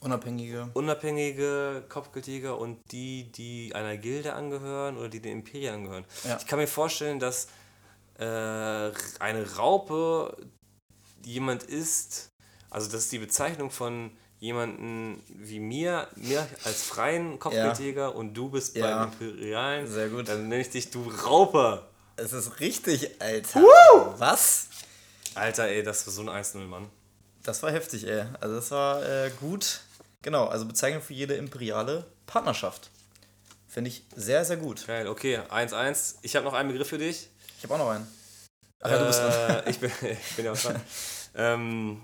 [0.00, 0.70] Unabhängige.
[0.74, 6.04] unabhängige Kopfgeldjäger und die, die einer Gilde angehören oder die den Imperien angehören.
[6.24, 6.36] Ja.
[6.38, 7.48] Ich kann mir vorstellen, dass
[8.18, 10.36] äh, eine Raupe
[11.24, 12.28] jemand ist,
[12.70, 14.10] also das ist die Bezeichnung von
[14.40, 19.04] jemanden wie mir, mir als freien Kopfgeldjäger und du bist Ja.
[19.04, 19.86] beim Imperialen.
[19.90, 20.28] Sehr gut.
[20.28, 21.84] Dann nenne ich dich du Raupe.
[22.16, 23.62] Es ist richtig, Alter.
[24.18, 24.68] Was?
[25.34, 26.88] Alter, ey, das war so ein 1-0, Mann.
[27.42, 28.24] Das war heftig, ey.
[28.40, 29.80] Also das war äh, gut.
[30.22, 32.90] Genau, also Bezeichnung für jede imperiale Partnerschaft.
[33.68, 34.86] Finde ich sehr, sehr gut.
[34.86, 36.16] Geil, okay, 1-1.
[36.22, 37.28] Ich habe noch einen Begriff für dich.
[37.58, 38.06] Ich habe auch noch einen.
[38.80, 39.50] Ach ja, du bist dran.
[39.64, 40.80] Äh, ich, bin, ich bin ja auch dran.
[41.34, 42.00] ähm,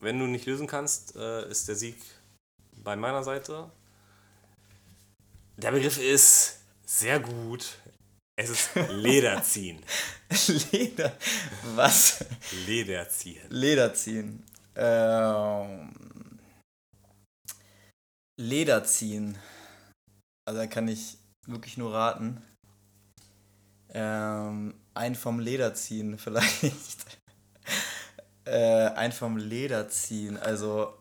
[0.00, 1.96] wenn du nicht lösen kannst, äh, ist der Sieg
[2.76, 3.70] bei meiner Seite.
[5.56, 7.78] Der Begriff ist sehr gut.
[8.36, 9.84] Es ist Lederziehen.
[10.70, 11.16] Leder.
[11.74, 12.24] Was?
[12.66, 13.42] Lederziehen.
[13.50, 14.44] Leder ziehen.
[14.76, 15.92] Ähm,
[18.36, 19.36] Leder ziehen.
[20.46, 22.40] Also da kann ich wirklich nur raten.
[23.90, 27.17] Ähm, ein vom Leder ziehen vielleicht.
[28.48, 30.36] Äh, ein vom Leder ziehen.
[30.36, 30.98] Also.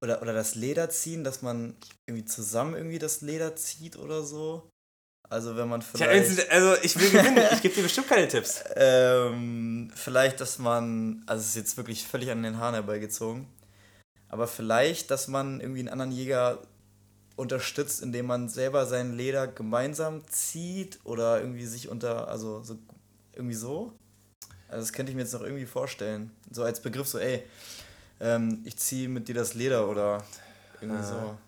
[0.00, 1.74] Oder, oder das Leder ziehen, dass man
[2.06, 4.70] irgendwie zusammen irgendwie das Leder zieht oder so.
[5.30, 6.50] Also wenn man vielleicht.
[6.50, 7.44] also ich will gewinnen.
[7.52, 8.64] Ich gebe dir bestimmt keine Tipps.
[8.76, 13.46] Ähm, vielleicht, dass man, also es ist jetzt wirklich völlig an den Haaren herbeigezogen,
[14.28, 16.62] aber vielleicht, dass man irgendwie einen anderen Jäger
[17.36, 22.78] unterstützt, indem man selber sein Leder gemeinsam zieht oder irgendwie sich unter, also so,
[23.32, 23.92] irgendwie so.
[24.68, 26.30] Also das könnte ich mir jetzt noch irgendwie vorstellen.
[26.50, 27.42] So als Begriff so, ey,
[28.20, 30.22] ähm, ich ziehe mit dir das Leder oder
[30.80, 31.02] irgendwie Ah.
[31.02, 31.38] so.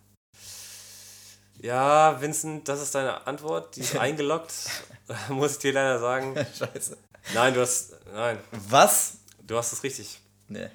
[1.63, 3.77] Ja, Vincent, das ist deine Antwort.
[3.77, 4.53] Die ist eingeloggt.
[5.29, 6.35] Muss ich dir leider sagen.
[6.59, 6.97] Scheiße.
[7.35, 7.95] Nein, du hast.
[8.13, 9.19] Nein, Was?
[9.47, 10.21] du hast es richtig.
[10.49, 10.69] Nee,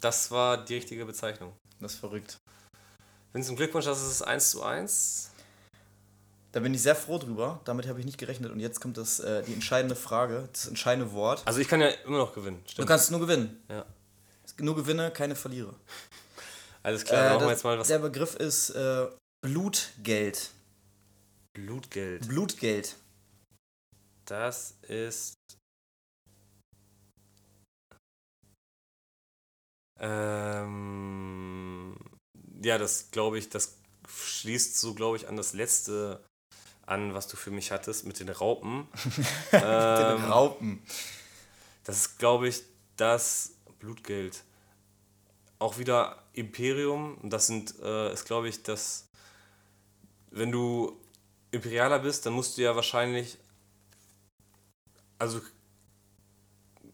[0.00, 1.52] Das war die richtige Bezeichnung.
[1.80, 2.36] das ist verrückt.
[3.32, 5.30] Vincent, Glückwunsch, das ist 1 zu 1.
[6.56, 7.60] Da bin ich sehr froh drüber.
[7.66, 8.50] Damit habe ich nicht gerechnet.
[8.50, 11.42] Und jetzt kommt das, äh, die entscheidende Frage, das entscheidende Wort.
[11.44, 12.62] Also ich kann ja immer noch gewinnen.
[12.64, 12.88] Du Stimmt.
[12.88, 13.62] kannst nur gewinnen.
[13.68, 13.84] Ja.
[14.60, 15.74] Nur gewinne, keine verliere.
[16.82, 17.88] Alles klar, Äh, machen wir jetzt mal was.
[17.88, 19.06] Der Begriff ist äh,
[19.42, 20.50] Blutgeld.
[21.52, 22.26] Blutgeld.
[22.26, 22.96] Blutgeld.
[24.24, 25.34] Das ist.
[30.46, 31.98] Ähm,
[32.62, 33.76] ja, das glaube ich, das
[34.08, 36.24] schließt so, glaube ich, an das letzte
[36.86, 38.88] an, was du für mich hattest mit den Raupen.
[39.52, 40.82] Den ähm, Raupen.
[41.84, 42.62] Das ist, glaube ich,
[42.96, 44.42] das Blutgeld.
[45.58, 47.18] Auch wieder Imperium.
[47.22, 49.06] Das sind, äh, ist, glaube ich, das
[50.36, 51.00] wenn du
[51.50, 53.38] Imperialer bist, dann musst du ja wahrscheinlich.
[55.18, 55.40] Also.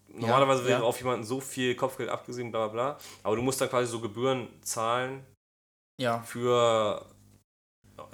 [0.09, 0.87] Normalerweise wäre ja.
[0.87, 2.99] auf jemanden so viel Kopfgeld abgesehen, bla bla bla.
[3.23, 5.25] Aber du musst dann quasi so Gebühren zahlen
[5.99, 6.23] Ja.
[6.23, 7.07] für.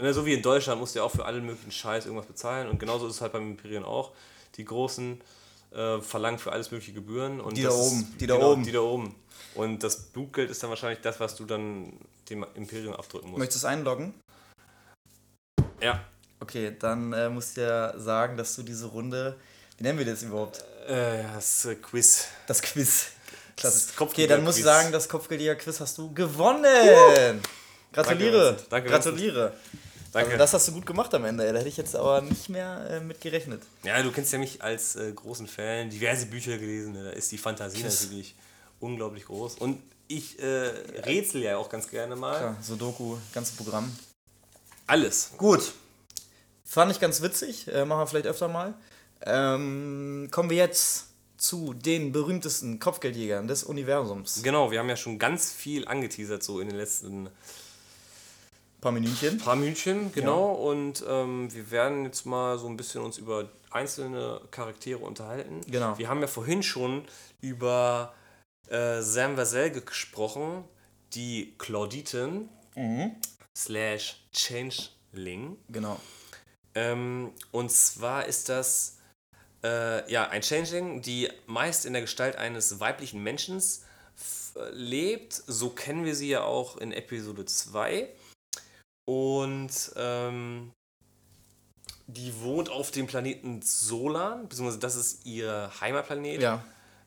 [0.01, 2.69] So wie in Deutschland musst du ja auch für alle möglichen Scheiß irgendwas bezahlen.
[2.69, 4.13] Und genauso ist es halt beim Imperium auch.
[4.57, 5.21] Die Großen
[5.73, 7.41] äh, verlangen für alles mögliche Gebühren.
[7.41, 8.63] Und Die das da ist- oben, die da genau, oben.
[8.65, 9.15] Die da oben.
[9.55, 11.93] Und das Blutgeld ist dann wahrscheinlich das, was du dann
[12.31, 13.39] dem Imperium abdrücken musst.
[13.39, 14.15] Möchtest du es einloggen?
[15.81, 16.01] Ja.
[16.41, 19.37] Okay, dann äh, musst du ja sagen, dass du diese Runde.
[19.77, 20.65] Wie nennen wir das überhaupt?
[20.87, 22.29] Äh, das äh, Quiz.
[22.47, 23.07] Das Quiz.
[23.57, 23.89] Klasse.
[23.89, 27.43] Das Okay, dann musst du sagen, das Kopfgeldjäger-Quiz hast du gewonnen!
[27.93, 28.51] Gratuliere!
[28.51, 28.67] Vincent.
[28.73, 29.53] Danke, Gratuliere!
[30.13, 30.31] Danke.
[30.31, 32.89] Also das hast du gut gemacht am Ende, da hätte ich jetzt aber nicht mehr
[32.91, 33.63] äh, mit gerechnet.
[33.83, 37.05] Ja, du kennst ja mich als äh, großen Fan, diverse Bücher gelesen, ne?
[37.05, 38.05] da ist die Fantasie Quiz.
[38.05, 38.35] natürlich
[38.81, 39.57] unglaublich groß.
[39.57, 40.69] Und ich äh,
[41.05, 42.39] rätsel ja auch ganz gerne mal.
[42.39, 43.95] Klar, Sudoku, ganzes Programm.
[44.87, 45.33] Alles.
[45.37, 45.73] Gut.
[46.65, 48.75] Fand ich ganz witzig, äh, machen wir vielleicht öfter mal.
[49.23, 51.07] Ähm, kommen wir jetzt
[51.37, 54.43] zu den berühmtesten Kopfgeldjägern des Universums.
[54.43, 57.31] Genau, wir haben ja schon ganz viel angeteasert so in den letzten
[58.81, 59.39] paar Minütchen.
[59.39, 60.53] paar Minütchen, genau.
[60.53, 65.61] Und ähm, wir werden jetzt mal so ein bisschen uns über einzelne Charaktere unterhalten.
[65.69, 65.99] Genau.
[65.99, 67.05] Wir haben ja vorhin schon
[67.41, 68.15] über
[68.69, 70.65] äh, Sam Vazel gesprochen,
[71.15, 72.49] die Clauditin
[73.57, 75.57] slash Changeling.
[75.69, 76.01] Genau.
[76.75, 78.99] Ähm, und zwar ist das
[79.65, 83.61] äh, ja, ein Changeling, die meist in der Gestalt eines weiblichen Menschen
[84.73, 85.33] lebt.
[85.47, 88.09] So kennen wir sie ja auch in Episode 2.
[89.09, 90.71] Und ähm,
[92.09, 96.43] die wohnt auf dem Planeten Solan, beziehungsweise das ist ihr Heimatplanet.
[96.43, 96.63] Ja.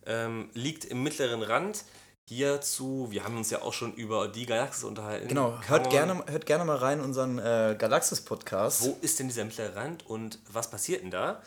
[0.08, 1.84] Ähm, liegt im mittleren Rand.
[2.28, 5.28] Hierzu, wir haben uns ja auch schon über die Galaxis unterhalten.
[5.28, 5.52] Genau.
[5.52, 8.82] Kann Hört man- gerne, hört gerne mal rein in unseren äh, Galaxis-Podcast.
[8.82, 11.43] wo ist denn dieser mittlere Rand und was passiert denn da?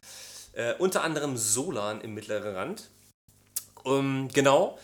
[0.52, 2.90] Äh, unter anderem Solan im mittleren Rand.
[3.84, 4.78] Ähm, genau.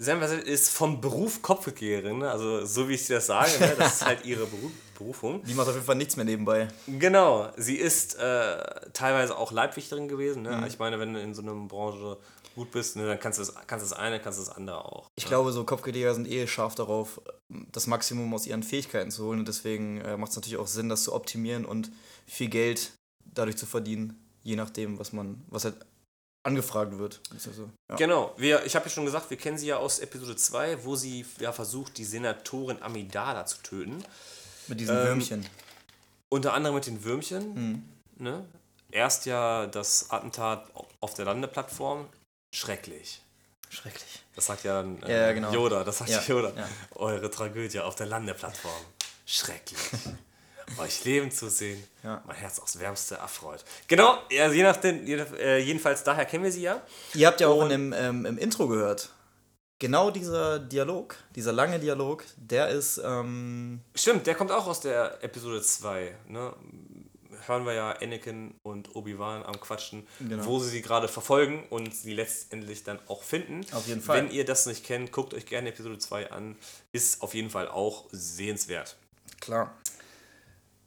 [0.00, 2.30] Sam ist vom Beruf Kopfgeldjägerin, ne?
[2.32, 3.76] also so wie ich dir das sage, ne?
[3.78, 4.68] das ist halt ihre Beru
[5.02, 5.42] Berufung.
[5.44, 6.68] Die macht auf jeden Fall nichts mehr nebenbei.
[6.86, 10.42] Genau, sie ist äh, teilweise auch Leibwächterin gewesen.
[10.42, 10.56] Ne?
[10.58, 10.66] Mhm.
[10.66, 12.18] Ich meine, wenn du in so einer Branche
[12.54, 15.10] gut bist, ne, dann kannst du das, kannst das eine, kannst du das andere auch.
[15.16, 19.40] Ich glaube, so Kopfgeldjäger sind eh scharf darauf, das Maximum aus ihren Fähigkeiten zu holen.
[19.40, 21.90] Und deswegen äh, macht es natürlich auch Sinn, das zu optimieren und
[22.26, 22.92] viel Geld
[23.24, 25.76] dadurch zu verdienen, je nachdem, was man, was halt
[26.44, 27.20] angefragt wird.
[27.36, 27.70] Ist ja so.
[27.90, 27.96] ja.
[27.96, 30.96] Genau, wir, ich habe ja schon gesagt, wir kennen sie ja aus Episode 2, wo
[30.96, 34.04] sie ja versucht, die Senatorin Amidala zu töten.
[34.68, 35.46] Mit diesen Ähm, Würmchen.
[36.28, 37.54] Unter anderem mit den Würmchen.
[37.54, 37.82] Mhm.
[38.16, 38.44] Ne?
[38.90, 40.66] Erst ja das Attentat
[41.00, 42.08] auf der Landeplattform.
[42.54, 43.20] Schrecklich.
[43.70, 44.22] Schrecklich.
[44.34, 45.52] Das sagt ja dann äh, Ja, genau.
[45.52, 45.84] Yoda.
[45.84, 46.52] Das sagt Ja, Yoda.
[46.56, 46.68] ja.
[46.94, 48.80] Eure Tragödie auf der Landeplattform.
[49.26, 49.78] Schrecklich.
[50.78, 51.82] Euch leben zu sehen.
[52.02, 52.22] Ja.
[52.26, 53.64] Mein Herz aufs Wärmste erfreut.
[53.88, 56.80] Genau, ja, je nachdem, äh, jedenfalls daher kennen wir sie ja.
[57.14, 59.10] Ihr habt ja auch Und- in dem, ähm, im Intro gehört.
[59.82, 65.18] Genau dieser Dialog, dieser lange Dialog, der ist, ähm, Stimmt, der kommt auch aus der
[65.24, 66.14] Episode 2.
[66.28, 66.54] Ne?
[67.46, 70.44] Hören wir ja Anakin und Obi-Wan am Quatschen, Genau.
[70.46, 73.66] wo sie sie gerade verfolgen und sie letztendlich dann auch finden.
[73.72, 74.18] Auf jeden Fall.
[74.18, 76.54] Wenn ihr das nicht kennt, guckt euch gerne Episode 2 an.
[76.92, 78.96] Ist auf jeden Fall auch sehenswert.
[79.40, 79.76] klar.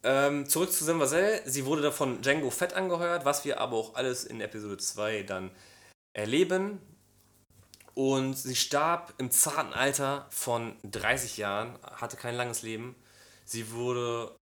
[0.04, 1.42] Ähm, zurück zu Sam Vassell.
[1.46, 5.24] Sie wurde da von Django Fett angeheuert, was wir aber auch alles in Episode 2
[5.24, 5.52] dann
[6.14, 6.80] erleben.
[7.96, 12.94] Und sie starb im zarten Alter von 30 Jahren, hatte kein langes Leben.
[13.46, 14.36] Sie wurde.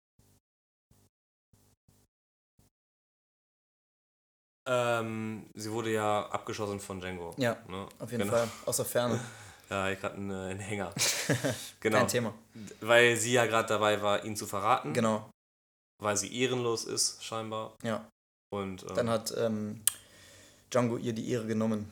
[4.67, 7.35] Ähm, sie wurde ja abgeschossen von Django.
[7.37, 7.87] Ja, ne?
[7.99, 8.37] Auf jeden genau.
[8.37, 9.19] Fall, aus der Ferne.
[9.69, 10.93] Ja, ich gerade einen, äh, einen Hänger.
[11.79, 11.99] genau.
[11.99, 12.33] Kein Thema.
[12.81, 14.93] Weil sie ja gerade dabei war, ihn zu verraten.
[14.93, 15.31] Genau,
[15.99, 17.75] Weil sie ehrenlos ist, scheinbar.
[17.81, 18.07] ja.
[18.53, 19.81] Und ähm, Dann hat ähm,
[20.69, 21.89] Django ihr die Ehre genommen.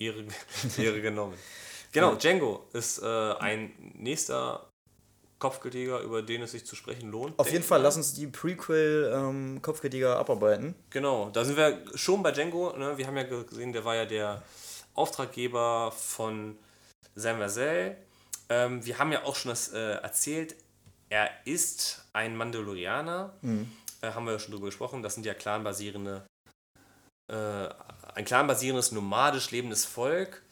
[0.00, 0.24] Ehre,
[0.78, 1.34] Ehre genommen.
[1.92, 2.16] Genau, Ja.
[2.16, 4.66] Django ist äh, ein nächster
[5.38, 7.38] Kopfgeldjäger, über den es sich zu sprechen lohnt.
[7.38, 10.74] Auf jeden Fall, lass uns die Prequel-Kopfgeldjäger abarbeiten.
[10.90, 12.76] Genau, da sind wir schon bei Django.
[12.76, 12.96] Ne?
[12.98, 14.42] Wir haben ja gesehen, der war ja der
[14.94, 16.56] Auftraggeber von
[17.14, 17.96] Sam Vassell.
[18.50, 20.56] Ähm, wir haben ja auch schon das äh, erzählt.
[21.08, 23.32] Er ist ein Mandalorianer.
[23.40, 23.72] Mhm.
[24.02, 25.02] Äh, haben wir ja schon drüber gesprochen.
[25.02, 26.26] Das sind ja clanbasierende,
[27.32, 27.68] äh,
[28.14, 30.42] ein clanbasierendes, nomadisch lebendes Volk,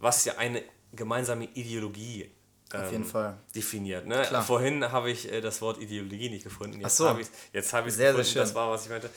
[0.00, 0.62] was ja eine
[0.92, 2.30] gemeinsame Ideologie
[2.72, 3.38] Auf ähm, jeden Fall.
[3.54, 4.06] definiert.
[4.06, 4.22] Ne?
[4.22, 4.42] Klar.
[4.44, 6.80] Vorhin habe ich äh, das Wort Ideologie nicht gefunden.
[6.80, 7.08] Jetzt so.
[7.08, 7.28] habe ich
[7.72, 8.24] habe ich Sehr, sehr gefunden.
[8.24, 8.40] schön.
[8.42, 9.10] Das war, was ich meinte.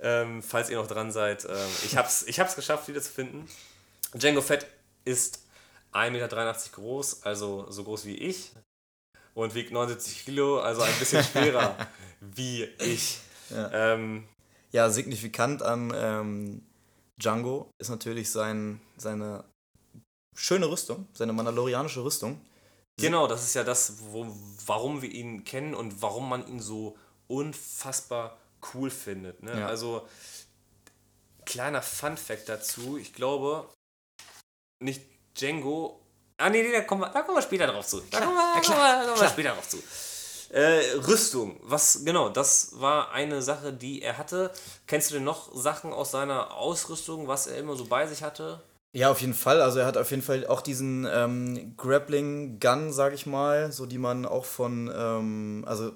[0.00, 3.10] Ähm, falls ihr noch dran seid, ähm, ich habe es ich hab's geschafft, wieder zu
[3.10, 3.48] finden.
[4.14, 4.66] Django Fett
[5.04, 5.42] ist
[5.92, 8.52] 1,83 Meter groß, also so groß wie ich.
[9.34, 11.76] und wiegt 79 Kilo, also ein bisschen schwerer
[12.20, 13.18] wie ich.
[13.50, 14.28] Ja, ähm,
[14.70, 16.62] ja signifikant an ähm,
[17.18, 19.44] Django ist natürlich sein, seine
[20.36, 22.40] schöne Rüstung, seine mandalorianische Rüstung.
[23.00, 24.26] Genau, das ist ja das, wo,
[24.66, 26.96] warum wir ihn kennen und warum man ihn so
[27.28, 28.38] unfassbar
[28.74, 29.42] cool findet.
[29.42, 29.58] Ne?
[29.60, 29.66] Ja.
[29.66, 30.08] Also,
[31.44, 33.68] kleiner Fun-Fact dazu: Ich glaube,
[34.82, 35.02] nicht
[35.34, 36.00] Django.
[36.38, 38.00] Ah, nee, nee, da kommen wir, da kommen wir später drauf zu.
[38.10, 39.82] Da kommen wir, ja, klar, kommen wir später drauf zu.
[40.50, 44.50] Äh, Rüstung, was genau, das war eine Sache, die er hatte.
[44.86, 48.62] Kennst du denn noch Sachen aus seiner Ausrüstung, was er immer so bei sich hatte?
[48.92, 49.60] Ja, auf jeden Fall.
[49.60, 53.84] Also er hat auf jeden Fall auch diesen ähm, Grappling Gun, sag ich mal, so
[53.84, 55.92] die man auch von, ähm, also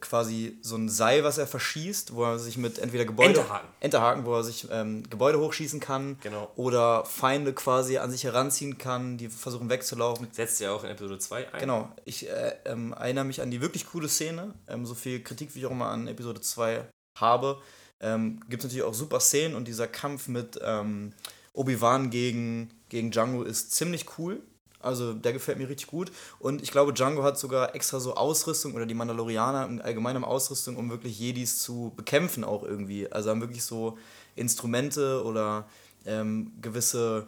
[0.00, 3.40] quasi so ein Seil, was er verschießt, wo er sich mit entweder Gebäude.
[3.40, 3.68] Enterhaken.
[3.80, 6.18] Enterhaken, wo er sich ähm, Gebäude hochschießen kann.
[6.22, 6.50] Genau.
[6.56, 10.28] Oder Feinde quasi an sich heranziehen kann, die versuchen wegzulaufen.
[10.30, 11.60] Setzt ja auch in Episode 2 ein.
[11.60, 11.90] Genau.
[12.04, 14.54] Ich äh, ähm, erinnere mich an die wirklich coole Szene.
[14.68, 16.86] Ähm, so viel Kritik, wie ich auch immer an Episode 2
[17.18, 17.60] habe.
[18.00, 21.14] Ähm, Gibt es natürlich auch super Szenen und dieser Kampf mit ähm,
[21.54, 24.42] Obi-Wan gegen, gegen Django ist ziemlich cool.
[24.82, 26.12] Also der gefällt mir richtig gut.
[26.38, 30.76] Und ich glaube, Django hat sogar extra so Ausrüstung oder die Mandalorianer im allgemeinen Ausrüstung,
[30.76, 33.10] um wirklich Jedis zu bekämpfen auch irgendwie.
[33.10, 33.98] Also haben wirklich so
[34.34, 35.66] Instrumente oder
[36.06, 37.26] ähm, gewisse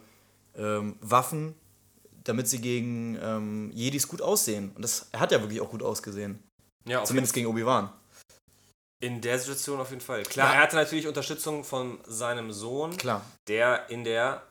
[0.56, 1.54] ähm, Waffen,
[2.24, 4.72] damit sie gegen ähm, Jedis gut aussehen.
[4.74, 6.42] Und das hat ja wirklich auch gut ausgesehen.
[6.86, 7.90] Ja, Zumindest gegen Obi-Wan.
[9.00, 10.22] In der Situation auf jeden Fall.
[10.22, 10.54] Klar, ja.
[10.54, 13.22] er hatte natürlich Unterstützung von seinem Sohn, Klar.
[13.48, 14.42] der in der,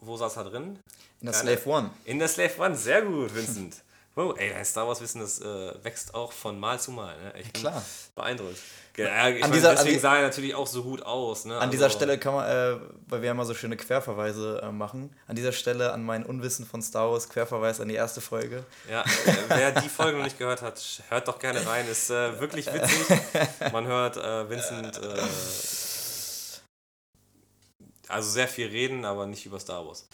[0.00, 0.78] wo saß er drin?
[1.20, 1.90] In der Slave One.
[2.04, 3.76] In der Slave One, sehr gut, Vincent.
[4.18, 7.16] Wow, ey, dein Star Wars Wissen, das äh, wächst auch von Mal zu Mal.
[7.22, 7.34] Ne?
[7.38, 7.84] Ich bin Klar.
[8.16, 8.58] beeindruckt.
[8.96, 11.44] Ja, ich an dieser, deswegen an sah er natürlich auch so gut aus.
[11.44, 11.54] Ne?
[11.54, 14.72] An also, dieser Stelle kann man, äh, weil wir ja immer so schöne Querverweise äh,
[14.72, 18.64] machen, an dieser Stelle an mein Unwissen von Star Wars Querverweis an die erste Folge.
[18.90, 19.04] Ja, äh,
[19.50, 21.86] wer die Folge noch nicht gehört hat, hört doch gerne rein.
[21.88, 23.06] Ist äh, wirklich witzig.
[23.72, 25.00] Man hört äh, Vincent
[28.08, 30.08] also sehr viel reden, aber nicht über Star Wars.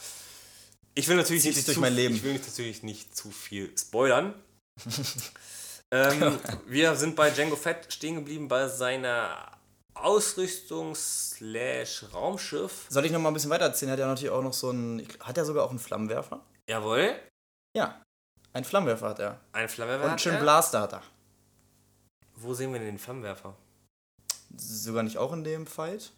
[0.95, 2.15] Ich will natürlich nicht durch zu, mein Leben.
[2.15, 4.35] Ich will natürlich nicht zu viel spoilern.
[5.91, 9.53] ähm, wir sind bei Django Fett stehen geblieben bei seiner
[9.95, 12.87] Ausrüstung slash Raumschiff.
[12.89, 13.93] Soll ich noch mal ein bisschen weiter erzählen?
[13.93, 15.07] Hat er natürlich auch noch so einen.
[15.21, 16.45] Hat er sogar auch einen Flammenwerfer?
[16.69, 17.15] Jawohl.
[17.77, 18.03] Ja.
[18.53, 19.41] Einen Flammenwerfer hat er.
[19.53, 20.05] Einen Flammenwerfer?
[20.05, 21.03] Und einen schönen Blaster hat er.
[22.37, 23.57] Wo sehen wir denn den Flammenwerfer?
[24.57, 26.13] Sogar nicht auch in dem Fight?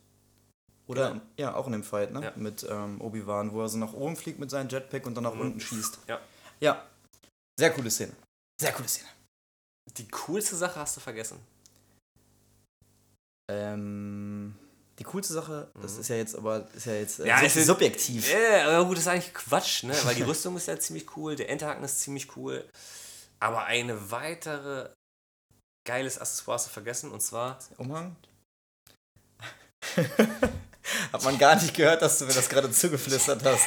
[0.86, 1.22] Oder genau.
[1.36, 2.22] ja, auch in dem Fight, ne?
[2.22, 2.32] Ja.
[2.36, 5.34] Mit ähm, Obi-Wan, wo er so nach oben fliegt mit seinem Jetpack und dann nach
[5.34, 5.40] mhm.
[5.40, 5.98] unten schießt.
[6.06, 6.20] Ja.
[6.60, 6.86] Ja.
[7.58, 8.12] Sehr coole Szene.
[8.60, 9.08] Sehr coole Szene.
[9.96, 11.38] Die coolste Sache hast du vergessen.
[13.50, 14.54] Ähm.
[14.98, 16.00] Die coolste Sache, das mhm.
[16.00, 18.32] ist ja jetzt aber ist ja jetzt äh, ja, ist subjektiv.
[18.32, 19.94] Ja, aber gut, das ist eigentlich Quatsch, ne?
[20.04, 22.64] Weil die Rüstung ist ja ziemlich cool, der Enterhaken ist ziemlich cool.
[23.38, 24.88] Aber eine weitere
[25.86, 27.58] geiles Accessoire hast du vergessen und zwar.
[27.76, 28.16] Umhang?
[31.16, 33.64] Hat man gar nicht gehört, dass du mir das gerade zugeflüstert hast.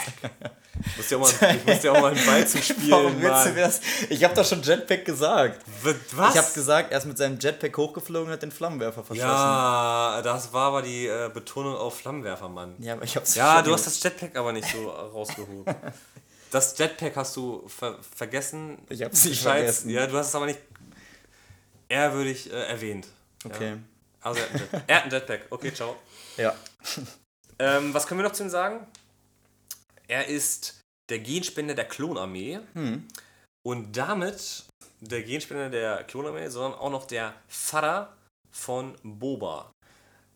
[0.86, 2.92] Ich muss dir auch mal, ich muss dir auch mal einen Ball zu spielen.
[2.92, 3.82] Warum willst du mir das?
[4.10, 5.66] Ich habe doch schon Jetpack gesagt.
[6.14, 6.36] Was?
[6.36, 9.28] Ich habe gesagt, er ist mit seinem Jetpack hochgeflogen und hat den Flammenwerfer verschossen.
[9.30, 12.76] Ja, das war aber die äh, Betonung auf Flammenwerfer, Mann.
[12.78, 15.68] Ja, aber ich hab's Ja, du hast das Jetpack aber nicht so rausgeholt.
[16.52, 18.78] Das Jetpack hast du ver vergessen.
[18.90, 19.90] Ich hab's nicht vergessen.
[19.90, 20.60] Ja, du hast es aber nicht
[21.90, 23.08] ehrwürdig äh, erwähnt.
[23.44, 23.70] Okay.
[23.72, 23.78] Ja.
[24.22, 24.42] Also
[24.88, 25.42] er hat ein Jetpack.
[25.50, 25.96] Okay, ciao.
[26.38, 26.56] Ja.
[27.60, 28.88] Ähm, was können wir noch zu ihm sagen?
[30.08, 30.80] Er ist
[31.10, 33.08] der Genspender der Klonarmee hm.
[33.66, 34.66] und damit
[35.02, 38.16] der Genspender der Klonarmee, sondern auch noch der Vater
[38.52, 39.72] von Boba.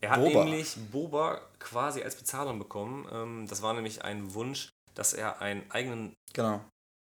[0.01, 0.43] Er hat Boba.
[0.43, 3.07] nämlich Boba quasi als Bezahlung bekommen.
[3.11, 6.61] Ähm, das war nämlich ein Wunsch, dass er einen eigenen, genau.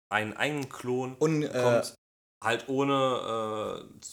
[0.10, 4.08] einen eigenen Klon Un, bekommt, äh, halt ohne äh,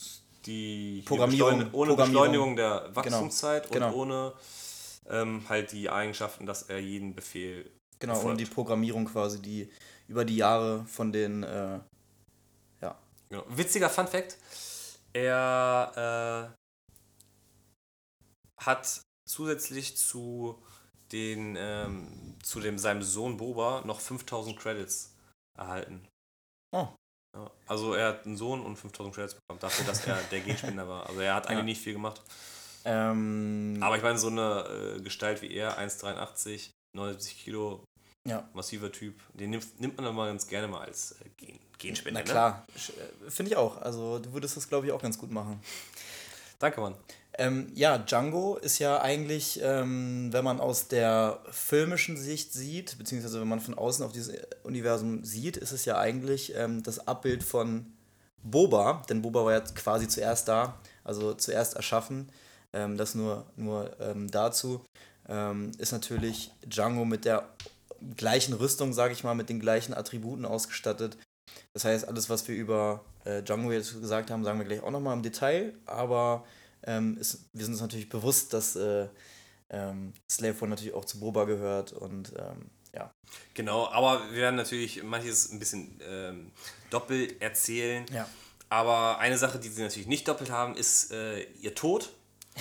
[0.47, 1.97] die Programmierung, ohne Programmierung.
[1.97, 2.97] Beschleunigung der genau.
[2.97, 3.89] Wachstumszeit genau.
[3.89, 4.33] und ohne
[5.09, 7.71] ähm, halt die Eigenschaften, dass er jeden Befehl.
[7.99, 8.31] Genau, befolgt.
[8.31, 9.71] und die Programmierung quasi, die
[10.07, 11.43] über die Jahre von den.
[11.43, 11.81] Äh,
[12.81, 12.99] ja.
[13.29, 13.45] Genau.
[13.49, 14.37] Witziger Fun Fact:
[15.13, 16.53] Er
[18.59, 20.63] äh, hat zusätzlich zu
[21.13, 25.15] den ähm, zu dem seinem Sohn Boba noch 5000 Credits
[25.57, 26.07] erhalten.
[26.73, 26.89] Oh.
[27.67, 31.07] Also er hat einen Sohn und 5000 Credits bekommen dafür, dass er der Genspender war.
[31.07, 31.65] Also er hat eigentlich ja.
[31.65, 32.23] nicht viel gemacht.
[32.85, 37.85] Ähm, Aber ich meine, so eine äh, Gestalt wie er, 1,83, 79 Kilo,
[38.26, 38.49] ja.
[38.53, 42.20] massiver Typ, den nimmt, nimmt man dann mal ganz gerne mal als äh, Gen Genspender.
[42.20, 42.31] Na ne?
[42.31, 43.31] klar, ne?
[43.31, 43.81] finde ich auch.
[43.81, 45.61] Also du würdest das, glaube ich, auch ganz gut machen.
[46.59, 46.97] Danke, Mann.
[47.39, 53.41] Ähm, ja, Django ist ja eigentlich, ähm, wenn man aus der filmischen Sicht sieht, beziehungsweise
[53.41, 57.45] wenn man von außen auf dieses Universum sieht, ist es ja eigentlich ähm, das Abbild
[57.45, 57.87] von
[58.43, 62.29] Boba, denn Boba war ja quasi zuerst da, also zuerst erschaffen.
[62.75, 64.85] Ähm, das nur, nur ähm, dazu.
[65.29, 67.49] Ähm, ist natürlich Django mit der
[68.16, 71.16] gleichen Rüstung, sage ich mal, mit den gleichen Attributen ausgestattet.
[71.73, 74.91] Das heißt, alles, was wir über äh, Django jetzt gesagt haben, sagen wir gleich auch
[74.91, 75.75] nochmal im Detail.
[75.87, 76.45] Aber
[76.85, 79.09] ähm, ist, wir sind uns natürlich bewusst, dass äh,
[79.71, 83.11] ähm, Slave One natürlich auch zu Boba gehört und ähm, ja.
[83.55, 86.53] Genau, aber wir werden natürlich manches ein bisschen ähm,
[86.91, 88.07] doppelt erzählen.
[88.12, 88.29] Ja.
[88.71, 92.12] Aber eine Sache, die sie natürlich nicht doppelt haben, ist äh, ihr Tod.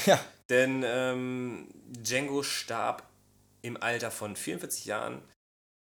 [0.05, 0.19] Ja.
[0.49, 3.03] Denn ähm, Django starb
[3.61, 5.21] im Alter von 44 Jahren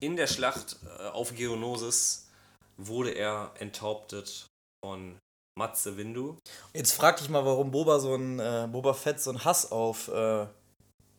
[0.01, 2.29] in der Schlacht äh, auf Geonosis
[2.77, 4.47] wurde er enthauptet
[4.85, 5.19] von
[5.59, 6.39] Matze Windu.
[6.73, 10.09] Jetzt frag dich mal, warum Boba so ein äh, Boba Fett so einen Hass auf
[10.09, 10.47] äh,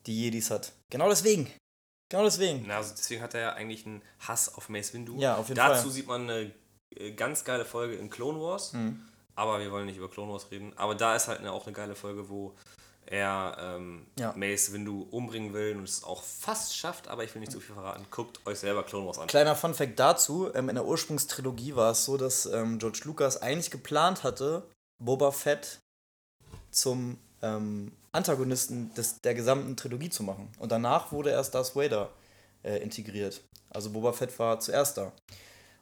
[0.08, 0.74] die Jedis hat.
[0.90, 1.52] Genau deswegen.
[2.10, 2.66] Genau deswegen.
[2.68, 5.20] Na, also deswegen hat er ja eigentlich einen Hass auf Mace Windu.
[5.20, 5.92] Ja, auf jeden Dazu Fall.
[5.92, 6.52] sieht man eine
[6.96, 8.74] äh, ganz geile Folge in Clone Wars.
[8.74, 9.08] Mhm.
[9.36, 10.74] Aber wir wollen nicht über Clone Wars reden.
[10.76, 12.56] Aber da ist halt eine, auch eine geile Folge, wo
[13.06, 14.34] er ähm, Ja.
[14.36, 17.76] Mace Windu umbringen will und es auch fast schafft, aber ich will nicht zu viel
[17.76, 18.06] verraten.
[18.12, 19.28] Guckt euch selber Clone Wars an.
[19.28, 23.72] Kleiner Funfact dazu: ähm, In der Ursprungstrilogie war es so, dass ähm, George Lucas eigentlich
[23.72, 24.64] geplant hatte,
[25.00, 25.80] Boba Fett
[26.70, 30.50] zum ähm, Antagonisten des, der gesamten Trilogie zu machen.
[30.60, 32.10] Und danach wurde erst Darth Vader
[32.64, 33.42] äh, integriert.
[33.70, 35.12] Also Boba Fett war zuerst da.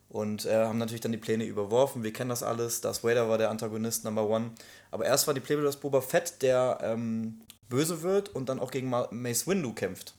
[0.09, 2.01] Und äh, haben natürlich dann die Pläne überworfen.
[2.03, 2.81] Wir kennen das alles.
[2.81, 4.51] Darth Vader war der Antagonist Number One.
[4.89, 8.71] Aber erst war die Pläne, dass Boba Fett der ähm, Böse wird und dann auch
[8.71, 10.15] gegen Ma Mace Windu kämpft.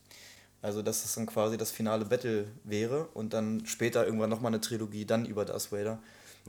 [0.63, 4.61] Also, dass das dann quasi das finale Battle wäre und dann später irgendwann nochmal eine
[4.61, 5.99] Trilogie dann über Darth Vader.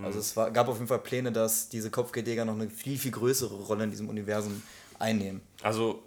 [0.04, 3.12] Also, es war, gab auf jeden Fall Pläne, dass diese Kopfgeldjäger noch eine viel, viel
[3.12, 4.62] größere Rolle in diesem Universum
[5.00, 5.42] einnehmen.
[5.64, 6.04] Also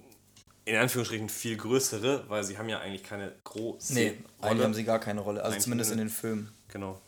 [0.64, 4.50] in Anführungsstrichen viel größere, weil sie haben ja eigentlich keine große Nee, Rolle.
[4.50, 5.40] eigentlich haben sie gar keine Rolle.
[5.40, 6.50] Also, Eigentlich zumindest in den Filmen.
[6.68, 7.00] Genau.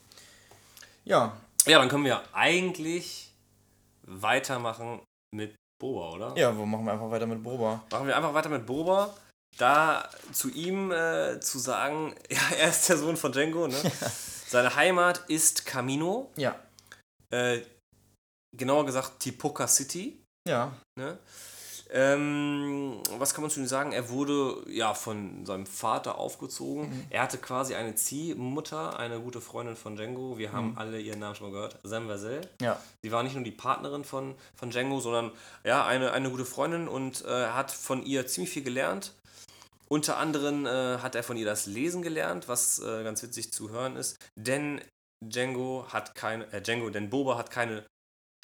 [1.06, 1.36] Ja,
[1.66, 3.32] Ja, dann können wir eigentlich
[4.06, 5.00] weitermachen
[5.34, 6.36] mit Boba, oder?
[6.36, 7.84] ja, wo machen wir einfach weiter mit Boba?
[7.90, 9.14] Machen wir einfach weiter mit Boba.
[9.58, 13.76] Da zu ihm äh, zu sagen, ja, er ist der Sohn von Django, ne?
[14.48, 16.54] Seine Heimat ist Camino, Ja,
[17.30, 17.60] äh,
[18.56, 20.22] genauer gesagt Tipoca City.
[20.48, 21.18] ja, Ne?
[21.90, 23.92] Ähm, was kann man zu ihm sagen?
[23.92, 26.88] Er wurde ja von seinem Vater aufgezogen.
[26.88, 27.04] Mhm.
[27.10, 30.38] Er hatte quasi eine Ziehmutter, eine gute Freundin von Django.
[30.38, 31.78] Wir haben alle ihren Namen schon mal gehört.
[31.82, 32.48] Sam Vazel.
[32.60, 32.80] ja.
[33.02, 35.30] Sie war nicht nur die Partnerin von, von Django, sondern
[35.64, 39.12] ja, eine, eine gute Freundin und äh, hat von ihr ziemlich viel gelernt.
[39.88, 43.70] Unter anderem äh, hat er von ihr das Lesen gelernt, was äh, ganz witzig zu
[43.70, 44.18] hören ist.
[44.34, 44.80] Denn
[45.24, 47.84] Django hat keine, äh, Django, denn Boba hat keine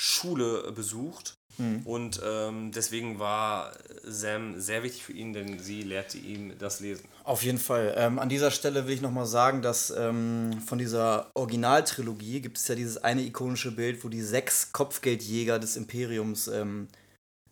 [0.01, 1.34] Schule besucht.
[1.59, 1.82] Mhm.
[1.84, 3.72] Und ähm, deswegen war
[4.05, 7.05] Sam sehr wichtig für ihn, denn sie lehrte ihm das Lesen.
[7.24, 7.94] Auf jeden Fall.
[7.96, 12.68] Ähm, an dieser Stelle will ich nochmal sagen, dass ähm, von dieser Originaltrilogie gibt es
[12.68, 16.88] ja dieses eine ikonische Bild, wo die sechs Kopfgeldjäger des Imperiums, ähm,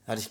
[0.07, 0.31] hatte ich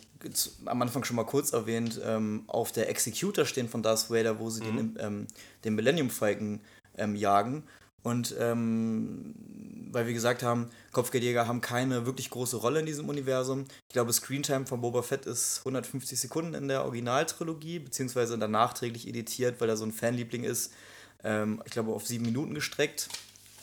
[0.65, 4.49] am Anfang schon mal kurz erwähnt, ähm, auf der Executor stehen von Darth Vader, wo
[4.49, 5.27] sie den, ähm,
[5.63, 6.59] den Millennium Falcon
[7.13, 7.63] jagen.
[8.03, 9.35] Und ähm,
[9.91, 13.65] weil wir gesagt haben, Kopfgeldjäger haben keine wirklich große Rolle in diesem Universum.
[13.87, 19.07] Ich glaube, Screentime von Boba Fett ist 150 Sekunden in der Originaltrilogie, beziehungsweise dann nachträglich
[19.07, 20.73] editiert, weil er so ein Fanliebling ist.
[21.23, 23.09] Ähm, ich glaube, auf sieben Minuten gestreckt.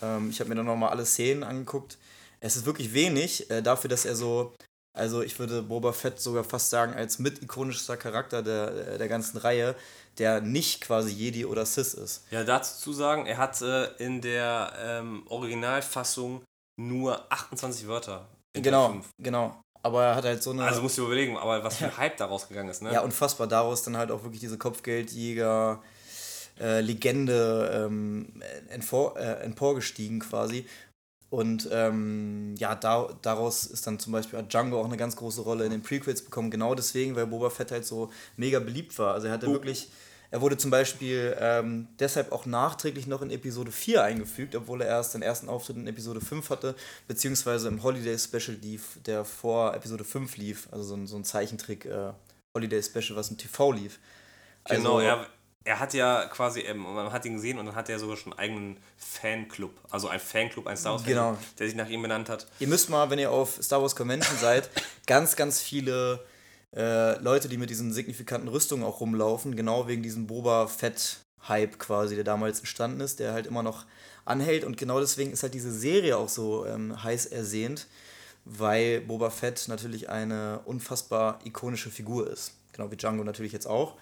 [0.03, 1.97] Ähm, ich habe mir dann nochmal alle Szenen angeguckt.
[2.41, 4.55] Es ist wirklich wenig äh, dafür, dass er so,
[4.93, 9.39] also ich würde Boba Fett sogar fast sagen, als mit ikonischster Charakter der, der ganzen
[9.39, 9.74] Reihe,
[10.18, 12.24] der nicht quasi Jedi oder Sith ist.
[12.30, 16.42] Ja, dazu zu sagen, er hat äh, in der ähm, Originalfassung
[16.80, 18.26] nur 28 Wörter.
[18.54, 19.60] Genau, genau.
[19.82, 20.64] Aber er hat halt so eine.
[20.64, 22.92] Also musst du überlegen, aber was für ein Hype daraus gegangen ist, ne?
[22.92, 23.46] Ja, unfassbar.
[23.46, 25.82] Daraus dann halt auch wirklich diese Kopfgeldjäger.
[26.58, 28.40] Äh, Legende ähm,
[28.70, 30.66] äh, emporgestiegen quasi.
[31.28, 35.42] Und ähm, ja, da, daraus ist dann zum Beispiel hat Django auch eine ganz große
[35.42, 36.50] Rolle in den Prequels bekommen.
[36.50, 39.12] Genau deswegen, weil Boba Fett halt so mega beliebt war.
[39.12, 39.52] Also er hatte Oh.
[39.52, 39.90] wirklich,
[40.31, 44.89] er wurde zum Beispiel ähm, deshalb auch nachträglich noch in Episode 4 eingefügt, obwohl er
[44.89, 46.74] erst den ersten Auftritt in Episode 5 hatte,
[47.09, 50.68] beziehungsweise im Holiday Special lief, der vor Episode 5 lief.
[50.72, 52.12] Also so ein, so ein Zeichentrick äh,
[52.57, 53.99] Holiday Special, was im TV lief.
[54.68, 55.27] Genau, Also- er,
[55.64, 58.33] er hat ja quasi, ähm, man hat ihn gesehen und dann hat er sogar schon
[58.33, 59.72] einen eigenen Fanclub.
[59.91, 61.33] Also ein Fanclub, ein Star Wars Genau.
[61.35, 62.47] Fanclub, der sich nach ihm benannt hat.
[62.61, 64.70] Ihr müsst mal, wenn ihr auf Star Wars Convention seid,
[65.07, 66.24] ganz, ganz viele
[66.74, 72.14] äh, Leute, die mit diesen signifikanten Rüstungen auch rumlaufen, genau wegen diesem Boba Fett-Hype quasi,
[72.14, 73.84] der damals entstanden ist, der halt immer noch
[74.24, 74.64] anhält.
[74.64, 77.86] Und genau deswegen ist halt diese Serie auch so ähm, heiß ersehnt,
[78.44, 82.52] weil Boba Fett natürlich eine unfassbar ikonische Figur ist.
[82.72, 83.96] Genau wie Django natürlich jetzt auch.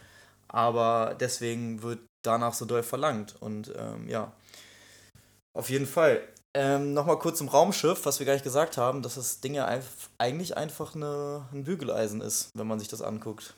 [0.48, 3.36] Aber deswegen wird danach so doll verlangt.
[3.40, 4.32] Und ähm, ja,
[5.52, 6.20] auf jeden Fall.
[6.56, 9.68] Ähm, Nochmal kurz zum Raumschiff, was wir gar nicht gesagt haben, dass das Ding ja
[10.18, 13.54] eigentlich einfach eine, ein Bügeleisen ist, wenn man sich das anguckt.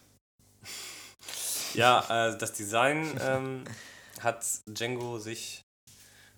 [1.74, 3.64] Ja, äh, das Design ähm,
[4.20, 5.62] hat Django sich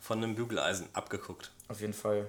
[0.01, 1.53] von einem Bügeleisen abgeguckt.
[1.69, 2.29] Auf jeden Fall.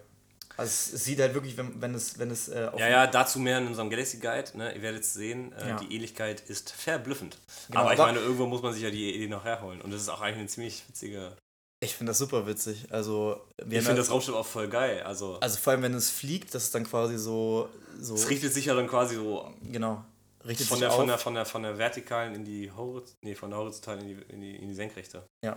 [0.57, 3.59] Also es sieht halt wirklich, wenn, wenn es, wenn es äh, Ja, ja, dazu mehr
[3.59, 4.57] in unserem Galaxy Guide.
[4.57, 4.75] Ne?
[4.75, 5.77] Ihr werdet es sehen, äh, ja.
[5.77, 7.38] die Ähnlichkeit ist verblüffend.
[7.67, 9.82] Genau, aber ich meine, irgendwo muss man sich ja die Idee noch herholen.
[9.82, 11.36] Und das ist auch eigentlich eine ziemlich witzige.
[11.82, 12.88] Ich finde das super witzig.
[12.89, 15.01] Also, ich finde das Raumschiff auch voll geil.
[15.03, 17.69] Also, also vor allem, wenn es fliegt, das ist dann quasi so.
[17.99, 19.53] so es richtet sich ja dann quasi so.
[19.63, 20.03] Genau.
[20.45, 20.97] Richtet von, sich der, auf.
[20.97, 24.07] Von, der, von, der, von der vertikalen in die Horiz nee, von der horizontalen in
[24.07, 25.23] die, in die, in die senkrechte.
[25.43, 25.55] Ja.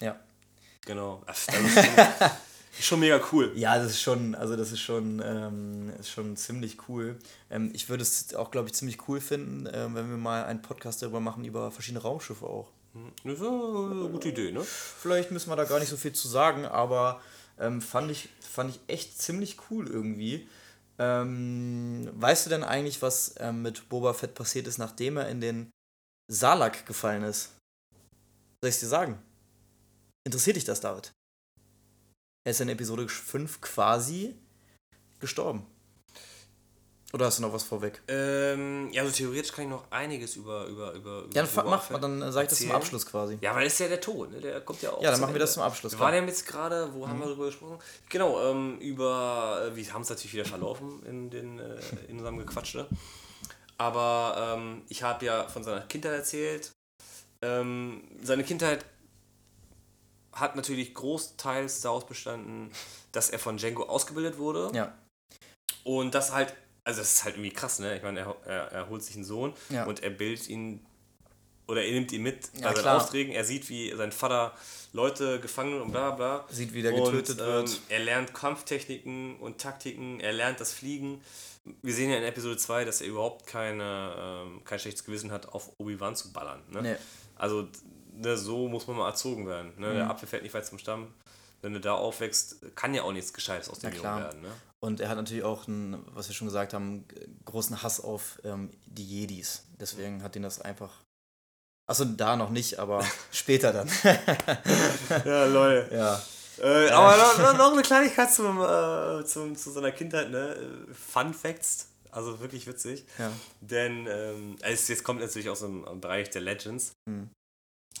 [0.00, 0.06] Ja.
[0.06, 0.20] ja.
[0.84, 1.22] Genau.
[1.26, 1.70] Ach, schon,
[2.80, 3.52] schon mega cool.
[3.54, 7.18] Ja, das ist schon, also das ist schon, ähm, ist schon ziemlich cool.
[7.50, 10.62] Ähm, ich würde es auch, glaube ich, ziemlich cool finden, ähm, wenn wir mal einen
[10.62, 12.68] Podcast darüber machen, über verschiedene Raumschiffe auch.
[13.24, 14.64] Das ist eine gute Idee, ne?
[14.64, 17.20] Vielleicht müssen wir da gar nicht so viel zu sagen, aber
[17.58, 20.48] ähm, fand, ich, fand ich echt ziemlich cool irgendwie.
[20.98, 25.40] Ähm, weißt du denn eigentlich, was ähm, mit Boba Fett passiert ist, nachdem er in
[25.40, 25.70] den
[26.30, 27.52] Salak gefallen ist?
[28.62, 29.22] Soll ich dir sagen?
[30.26, 31.12] Interessiert dich das, David?
[32.44, 34.34] Er ist in Episode 5 quasi
[35.20, 35.66] gestorben.
[37.12, 38.00] Oder hast du noch was vorweg?
[38.06, 41.24] Ähm, ja, also theoretisch kann ich noch einiges über über über.
[41.34, 43.36] Ja, dann mach mal, dann sag ich das zum Abschluss quasi.
[43.40, 44.40] Ja, weil das ist ja der Tod, ne?
[44.40, 45.02] Der kommt ja auch.
[45.02, 45.92] Ja, dann machen wir das zum Abschluss.
[45.92, 47.10] Wir waren ja jetzt gerade, wo mhm.
[47.10, 47.78] haben wir darüber gesprochen?
[48.08, 52.38] Genau, ähm, über, äh, wir haben es natürlich wieder verlaufen in den äh, in unserem
[52.38, 52.86] Gequatsch, ne?
[53.76, 56.70] Aber ähm, ich habe ja von seiner Kindheit erzählt.
[57.42, 58.84] Ähm, seine Kindheit
[60.32, 62.70] hat natürlich großteils daraus bestanden,
[63.12, 64.70] dass er von Django ausgebildet wurde.
[64.74, 64.94] Ja.
[65.82, 66.54] Und das halt,
[66.84, 67.96] also das ist halt irgendwie krass, ne?
[67.96, 69.84] Ich meine, er, er, er holt sich einen Sohn ja.
[69.84, 70.84] und er bildet ihn
[71.70, 73.32] oder er nimmt ihn mit bei ja, seinen Aufträgen.
[73.32, 74.52] Er sieht, wie sein Vater
[74.92, 76.44] Leute gefangen und bla bla.
[76.50, 77.68] Sieht, wie der getötet und, wird.
[77.68, 81.22] Ähm, er lernt Kampftechniken und Taktiken, er lernt das Fliegen.
[81.82, 85.48] Wir sehen ja in Episode 2, dass er überhaupt keine, ähm, kein schlechtes Gewissen hat,
[85.50, 86.60] auf Obi-Wan zu ballern.
[86.70, 86.82] Ne?
[86.82, 86.96] Nee.
[87.36, 87.68] Also
[88.14, 89.72] ne, so muss man mal erzogen werden.
[89.76, 89.90] Ne?
[89.90, 89.94] Mhm.
[89.94, 91.14] Der Apfel fällt nicht weit zum Stamm.
[91.62, 94.40] Wenn du da aufwächst, kann ja auch nichts Gescheites aus dem Jungen werden.
[94.40, 94.50] Ne?
[94.82, 97.04] Und er hat natürlich auch, einen, was wir schon gesagt haben,
[97.44, 99.64] großen Hass auf ähm, die Jedis.
[99.78, 100.90] Deswegen hat ihn das einfach.
[101.86, 103.90] Achso, da noch nicht, aber später dann.
[105.24, 105.88] ja, lol.
[105.92, 106.22] Ja.
[106.58, 110.86] Äh, aber noch, noch, eine Kleinigkeit zum, äh, zum, zu seiner Kindheit, ne?
[110.92, 111.88] Fun Facts.
[112.10, 113.04] Also wirklich witzig.
[113.18, 113.30] Ja.
[113.60, 116.92] Denn ähm, es jetzt kommt natürlich aus dem Bereich der Legends.
[117.08, 117.30] Mhm.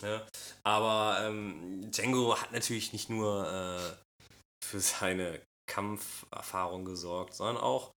[0.02, 0.26] Ja,
[0.64, 5.40] aber ähm, Django hat natürlich nicht nur äh, für seine
[5.70, 7.92] Kampferfahrung gesorgt, sondern auch,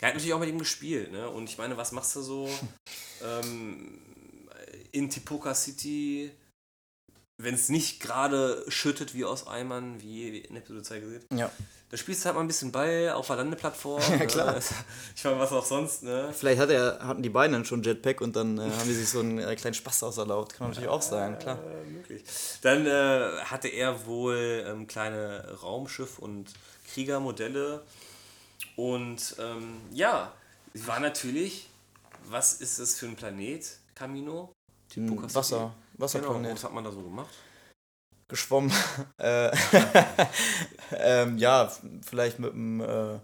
[0.00, 1.12] er hat natürlich auch mit ihm gespielt.
[1.12, 1.30] Ne?
[1.30, 2.50] Und ich meine, was machst du so
[3.22, 4.00] ähm,
[4.92, 6.32] in Tipoca City?
[7.36, 11.24] wenn es nicht gerade schüttet wie aus Eimern, wie in Episode 2 gesehen.
[11.34, 11.50] Ja.
[11.90, 14.02] Da spielst du halt mal ein bisschen Ball auf der Landeplattform.
[14.10, 14.26] ja, ne?
[14.26, 14.56] klar.
[15.16, 16.32] Ich meine, was auch sonst, ne?
[16.32, 19.08] Vielleicht hat er, hatten die beiden dann schon Jetpack und dann äh, haben die sich
[19.08, 20.54] so einen äh, kleinen Spaß auserlaubt.
[20.54, 21.58] Kann natürlich auch sein, klar.
[21.58, 22.22] Äh, möglich.
[22.62, 26.52] Dann äh, hatte er wohl ähm, kleine Raumschiff- und
[26.84, 27.82] Kriegermodelle.
[28.76, 30.32] Und ähm, ja,
[30.74, 31.68] war natürlich,
[32.24, 34.52] was ist das für ein Planet, Camino?
[34.96, 35.74] Wasser.
[35.98, 36.42] Wasserplanet.
[36.42, 37.34] Genau, was hat man da so gemacht?
[38.28, 38.72] Geschwommen.
[39.18, 39.50] äh,
[40.96, 41.70] ähm, ja,
[42.02, 43.18] vielleicht mit einem äh,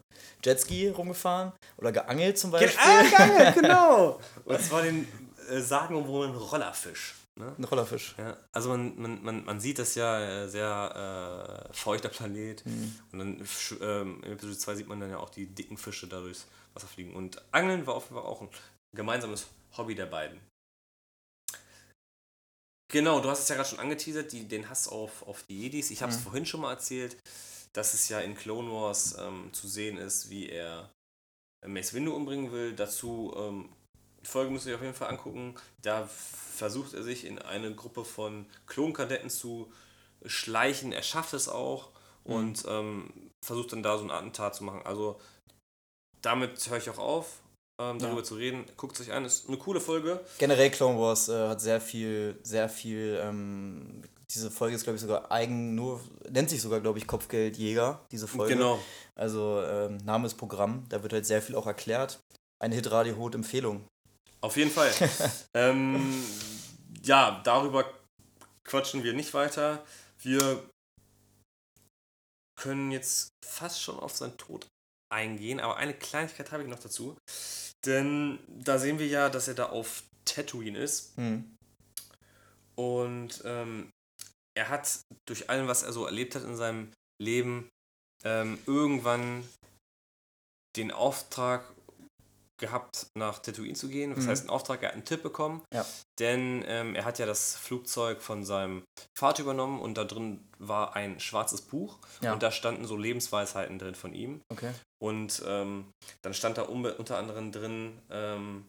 [0.44, 2.78] Jetski rumgefahren oder geangelt zum Beispiel.
[2.78, 4.20] Ah, geangelt, genau.
[4.44, 5.06] Und zwar den
[5.50, 7.14] äh, sagenumwobenen Rollerfisch.
[7.38, 7.54] Ne?
[7.56, 8.14] Ein Rollerfisch.
[8.18, 12.64] Ja, also man, man, man, man sieht das ja äh, sehr äh, feuchter Planet.
[12.66, 12.98] Mhm.
[13.12, 13.48] Und dann
[13.80, 16.88] ähm, in Episode 2 sieht man dann ja auch die dicken Fische da durchs Wasser
[16.88, 17.14] fliegen.
[17.14, 18.48] Und Angeln war offenbar auch ein
[18.94, 20.40] gemeinsames Hobby der beiden.
[22.90, 25.92] Genau, du hast es ja gerade schon angeteasert, die, den Hass auf, auf die Jedis.
[25.92, 26.24] Ich habe es mhm.
[26.24, 27.16] vorhin schon mal erzählt,
[27.72, 30.90] dass es ja in Clone Wars ähm, zu sehen ist, wie er
[31.64, 32.72] Mace Windu umbringen will.
[32.72, 33.68] Dazu, ähm,
[34.22, 35.54] die Folge müsst ihr euch auf jeden Fall angucken.
[35.82, 39.72] Da versucht er sich in eine Gruppe von Klonkadetten zu
[40.26, 40.92] schleichen.
[40.92, 41.90] Er schafft es auch
[42.24, 42.34] mhm.
[42.34, 44.82] und ähm, versucht dann da so ein Attentat zu machen.
[44.84, 45.18] Also
[46.22, 47.40] damit höre ich auch auf
[47.80, 48.24] ähm, darüber ja.
[48.24, 48.66] zu reden.
[48.76, 50.20] Guckt es euch an, ist eine coole Folge.
[50.38, 55.00] Generell Clone Wars äh, hat sehr viel, sehr viel, ähm, diese Folge ist glaube ich
[55.00, 58.54] sogar eigen, nur, nennt sich sogar glaube ich Kopfgeldjäger, diese Folge.
[58.54, 58.78] Genau.
[59.14, 62.20] Also ähm, Name ist Programm, da wird halt sehr viel auch erklärt.
[62.58, 63.86] Eine Hitradio-Hot-Empfehlung.
[64.40, 64.92] Auf jeden Fall.
[65.54, 66.24] ähm,
[67.02, 67.92] ja, darüber
[68.64, 69.84] quatschen wir nicht weiter.
[70.18, 70.62] Wir
[72.56, 74.66] können jetzt fast schon auf seinen Tod
[75.12, 77.16] eingehen, aber eine Kleinigkeit habe ich noch dazu.
[77.86, 81.16] Denn da sehen wir ja, dass er da auf Tatooine ist.
[81.18, 81.56] Mhm.
[82.76, 83.90] Und ähm,
[84.56, 87.68] er hat durch allem, was er so erlebt hat in seinem Leben,
[88.24, 89.48] ähm, irgendwann
[90.76, 91.64] den Auftrag
[92.60, 94.14] gehabt, nach Tatooine zu gehen.
[94.14, 94.28] Das mhm.
[94.28, 95.62] heißt, einen Auftrag, er hat einen Tipp bekommen.
[95.74, 95.84] Ja.
[96.18, 98.84] Denn ähm, er hat ja das Flugzeug von seinem
[99.18, 102.32] Vater übernommen und da drin war ein schwarzes Buch ja.
[102.32, 104.40] und da standen so Lebensweisheiten drin von ihm.
[104.50, 104.72] Okay.
[105.02, 105.86] Und ähm,
[106.22, 108.66] dann stand da unter anderem drin, ähm,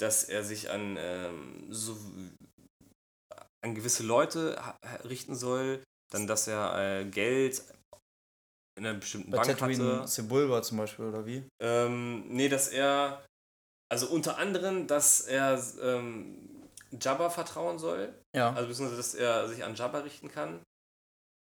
[0.00, 1.96] dass er sich an ähm, so
[3.60, 4.60] an gewisse Leute
[5.04, 7.62] richten soll, dann dass er äh, Geld
[8.78, 10.08] in einer bestimmten Bei Bank Tatooine hatte.
[10.08, 11.44] Sebulba zum Beispiel, oder wie?
[11.60, 13.24] Ähm, nee, dass er,
[13.90, 16.68] also unter anderem, dass er ähm,
[17.00, 18.14] Jabba vertrauen soll.
[18.34, 18.52] Ja.
[18.54, 20.62] Also beziehungsweise, dass er sich an Jabba richten kann.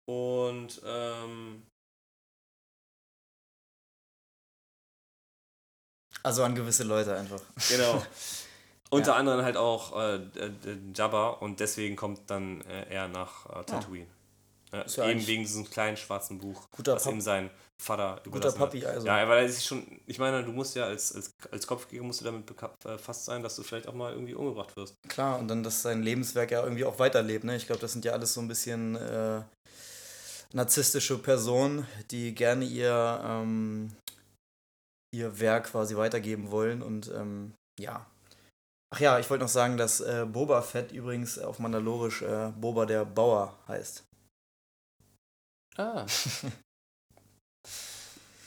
[0.08, 1.64] Und ähm,
[6.24, 7.42] Also an gewisse Leute einfach.
[7.70, 8.04] Genau.
[8.90, 9.18] Unter ja.
[9.18, 10.20] anderem halt auch äh,
[10.96, 14.06] Jabba und deswegen kommt dann äh, er nach äh, Tatooine.
[14.06, 14.19] Ja.
[14.72, 17.50] Ja, eben wegen diesem kleinen schwarzen Buch, guter was ihm sein
[17.82, 19.08] Vater Guter Papi also.
[19.08, 22.20] Ja, weil er sich schon, ich meine, du musst ja als, als, als Kopfgeber musst
[22.20, 24.96] du damit befasst sein, dass du vielleicht auch mal irgendwie umgebracht wirst.
[25.08, 27.46] Klar, und dann, dass sein Lebenswerk ja irgendwie auch weiterlebt.
[27.46, 27.56] Ne?
[27.56, 29.42] Ich glaube, das sind ja alles so ein bisschen äh,
[30.52, 33.96] narzisstische Personen, die gerne ihr, ähm,
[35.16, 38.06] ihr Werk quasi weitergeben wollen und ähm, ja,
[38.92, 42.88] Ach ja, ich wollte noch sagen, dass äh, Boba Fett übrigens auf Mandalorisch äh, Boba
[42.88, 44.04] der Bauer heißt.
[45.80, 46.06] Ah.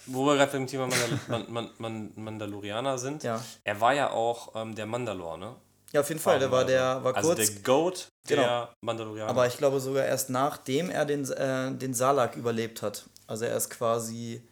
[0.06, 3.22] Wo wir gerade beim Thema Mandal Man Man Man Mandalorianer sind.
[3.22, 3.42] Ja.
[3.64, 5.56] Er war ja auch ähm, der Mandalor, ne?
[5.92, 6.38] Ja, auf jeden Fall.
[6.38, 7.46] Der war der war also kurz.
[7.46, 8.68] der Goat der genau.
[8.82, 9.30] Mandalorianer.
[9.30, 13.08] Aber ich glaube sogar erst nachdem er den, äh, den Salak überlebt hat.
[13.26, 14.42] Also er ist quasi,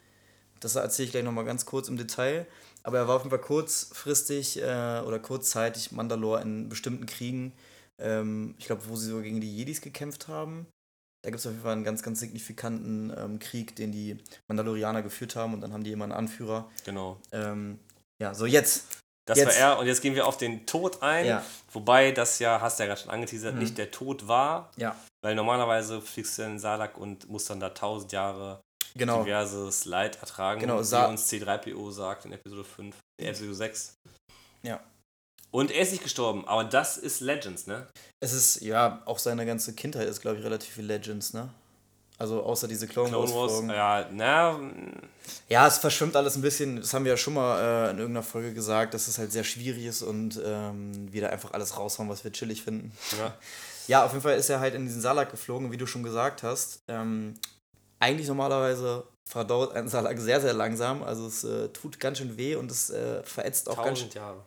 [0.60, 2.46] das erzähle ich gleich nochmal ganz kurz im Detail.
[2.82, 7.52] Aber er war auf jeden Fall kurzfristig äh, oder kurzzeitig Mandalore in bestimmten Kriegen.
[7.98, 10.66] Ähm, ich glaube, wo sie so gegen die Jedis gekämpft haben.
[11.22, 14.16] Da gibt es auf jeden Fall einen ganz, ganz signifikanten ähm, Krieg, den die
[14.48, 16.70] Mandalorianer geführt haben und dann haben die immer einen Anführer.
[16.84, 17.20] Genau.
[17.32, 17.78] Ähm,
[18.20, 18.86] ja, so jetzt.
[19.26, 19.60] Das jetzt.
[19.60, 21.26] war er und jetzt gehen wir auf den Tod ein.
[21.26, 21.44] Ja.
[21.72, 23.60] Wobei das ja, hast du ja gerade schon angeteasert, mhm.
[23.60, 24.72] nicht der Tod war.
[24.76, 24.96] Ja.
[25.22, 28.60] Weil normalerweise fliegst du in den Salak und musst dann da tausend Jahre
[28.94, 29.22] genau.
[29.22, 33.94] diverses Leid ertragen, genau, wie uns C3PO sagt in Episode 5, äh, Episode 6.
[34.62, 34.80] Ja.
[35.50, 37.86] Und er ist nicht gestorben, aber das ist Legends, ne?
[38.20, 41.50] Es ist, ja, auch seine ganze Kindheit ist, glaube ich, relativ viel Legends, ne?
[42.20, 43.52] Also außer diese Clone, Clone Wars.
[43.52, 44.60] Wars ja, na.
[45.48, 46.76] Ja, es verschwimmt alles ein bisschen.
[46.76, 49.42] Das haben wir ja schon mal äh, in irgendeiner Folge gesagt, dass es halt sehr
[49.42, 52.92] schwierig ist und ähm, wir da einfach alles raushauen, was wir chillig finden.
[53.18, 53.34] Ja.
[53.88, 56.42] ja, auf jeden Fall ist er halt in diesen Salak geflogen, wie du schon gesagt
[56.42, 56.82] hast.
[56.88, 57.38] Ähm,
[58.00, 61.02] eigentlich normalerweise verdauert ein Salak sehr, sehr langsam.
[61.02, 64.10] Also es äh, tut ganz schön weh und es äh, verätzt auch ganz schön.
[64.10, 64.44] Jahre.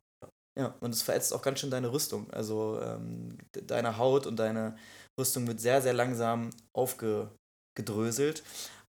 [0.57, 2.29] Ja, und es verätzt auch ganz schön deine Rüstung.
[2.31, 4.75] Also ähm, deine Haut und deine
[5.17, 8.43] Rüstung wird sehr, sehr langsam aufgedröselt.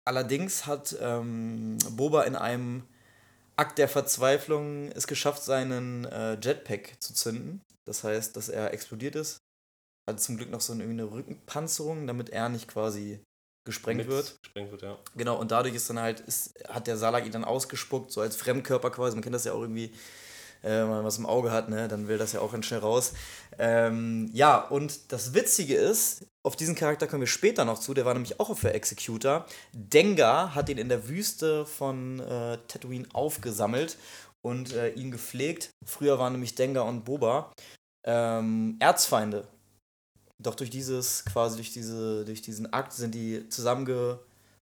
[0.04, 2.84] Allerdings hat ähm, Boba in einem
[3.56, 7.62] Akt der Verzweiflung es geschafft, seinen äh, Jetpack zu zünden.
[7.86, 9.38] Das heißt, dass er explodiert ist.
[10.06, 13.20] Hat zum Glück noch so eine, eine Rückenpanzerung, damit er nicht quasi
[13.64, 14.36] gesprengt wird.
[14.42, 14.98] Gesprengt wird, ja.
[15.16, 18.36] Genau, und dadurch ist dann halt, ist, hat der Salak ihn dann ausgespuckt, so als
[18.36, 19.16] Fremdkörper quasi.
[19.16, 19.94] Man kennt das ja auch irgendwie,
[20.64, 23.12] äh, man was im Auge hat, ne, dann will das ja auch ganz schnell raus.
[23.58, 28.04] Ähm, ja, und das Witzige ist, auf diesen Charakter kommen wir später noch zu, der
[28.04, 29.46] war nämlich auch für Executor.
[29.72, 33.96] Dengar hat ihn in der Wüste von äh, Tatooine aufgesammelt
[34.42, 35.70] und äh, ihn gepflegt.
[35.86, 37.52] Früher waren nämlich Dengar und Boba
[38.04, 39.46] ähm, Erzfeinde.
[40.38, 44.18] Doch durch dieses, quasi durch, diese, durch diesen Akt sind die zusammenge,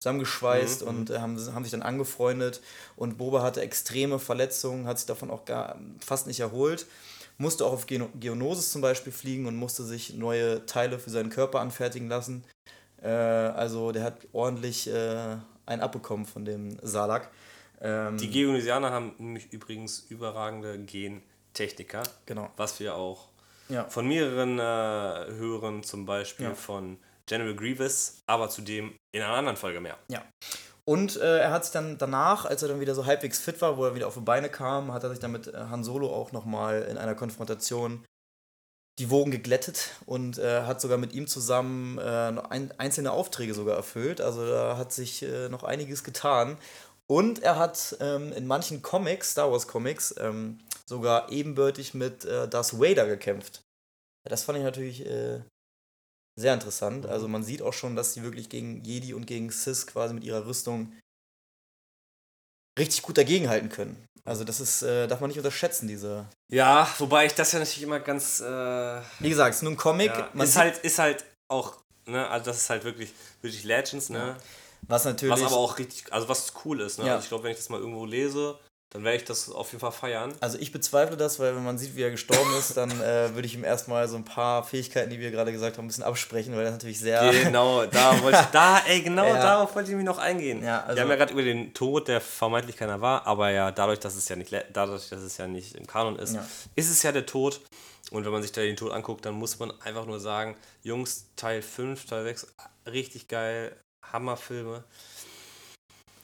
[0.00, 0.88] zusammengeschweißt mhm.
[0.88, 2.60] und äh, haben, haben sich dann angefreundet.
[2.96, 6.86] Und Boba hatte extreme Verletzungen, hat sich davon auch gar fast nicht erholt.
[7.38, 11.60] Musste auch auf Geonosis zum Beispiel fliegen und musste sich neue Teile für seinen Körper
[11.60, 12.44] anfertigen lassen.
[13.02, 15.36] Äh, also der hat ordentlich äh,
[15.66, 17.30] einen abbekommen von dem Salak.
[17.80, 22.02] Ähm, die Geonosianer haben nämlich übrigens überragende Gentechniker.
[22.26, 22.50] Genau.
[22.56, 23.30] Was wir auch
[23.70, 23.84] ja.
[23.84, 26.54] Von mehreren äh, Hörern, zum Beispiel ja.
[26.54, 29.98] von General Grievous, aber zudem in einer anderen Folge mehr.
[30.08, 30.24] Ja.
[30.84, 33.76] Und äh, er hat sich dann danach, als er dann wieder so halbwegs fit war,
[33.76, 36.12] wo er wieder auf die Beine kam, hat er sich dann mit äh, Han Solo
[36.12, 38.04] auch nochmal in einer Konfrontation
[38.98, 42.02] die Wogen geglättet und äh, hat sogar mit ihm zusammen äh,
[42.50, 44.20] ein, einzelne Aufträge sogar erfüllt.
[44.20, 46.58] Also da hat sich äh, noch einiges getan.
[47.06, 52.46] Und er hat ähm, in manchen Comics, Star Wars Comics, ähm, sogar ebenbürtig mit äh,
[52.46, 53.62] Darth Vader gekämpft.
[54.24, 55.06] Das fand ich natürlich
[56.36, 57.06] sehr interessant.
[57.06, 60.24] Also man sieht auch schon, dass sie wirklich gegen Jedi und gegen Sith quasi mit
[60.24, 60.92] ihrer Rüstung
[62.78, 64.06] richtig gut dagegenhalten können.
[64.24, 66.26] Also das ist, äh, darf man nicht unterschätzen, diese.
[66.52, 68.40] Ja, wobei ich das ja natürlich immer ganz.
[68.40, 70.08] Äh, Wie gesagt, es ist nur ein Comic.
[70.08, 74.18] Ja, ist halt, ist halt auch, ne, also das ist halt wirklich, wirklich Legends, ne?
[74.18, 74.36] Ja.
[74.88, 75.32] Was natürlich.
[75.32, 76.98] Was aber auch richtig, also was cool ist.
[76.98, 77.06] Ne?
[77.06, 77.14] Ja.
[77.14, 78.58] Also ich glaube, wenn ich das mal irgendwo lese,
[78.92, 80.34] dann werde ich das auf jeden Fall feiern.
[80.40, 83.46] Also ich bezweifle das, weil wenn man sieht, wie er gestorben ist, dann äh, würde
[83.46, 86.56] ich ihm erstmal so ein paar Fähigkeiten, die wir gerade gesagt haben, ein bisschen absprechen,
[86.56, 87.30] weil er natürlich sehr.
[87.30, 89.40] Genau, da wollte ich, da, ey, genau ja.
[89.40, 90.64] darauf wollte ich mich noch eingehen.
[90.64, 93.70] Ja, also wir haben ja gerade über den Tod, der vermeintlich keiner war, aber ja,
[93.70, 96.44] dadurch, dass es ja nicht, dadurch, dass es ja nicht im Kanon ist, ja.
[96.74, 97.60] ist es ja der Tod.
[98.10, 101.26] Und wenn man sich da den Tod anguckt, dann muss man einfach nur sagen, Jungs,
[101.36, 102.48] Teil 5, Teil 6,
[102.86, 103.76] richtig geil,
[104.12, 104.82] Hammerfilme.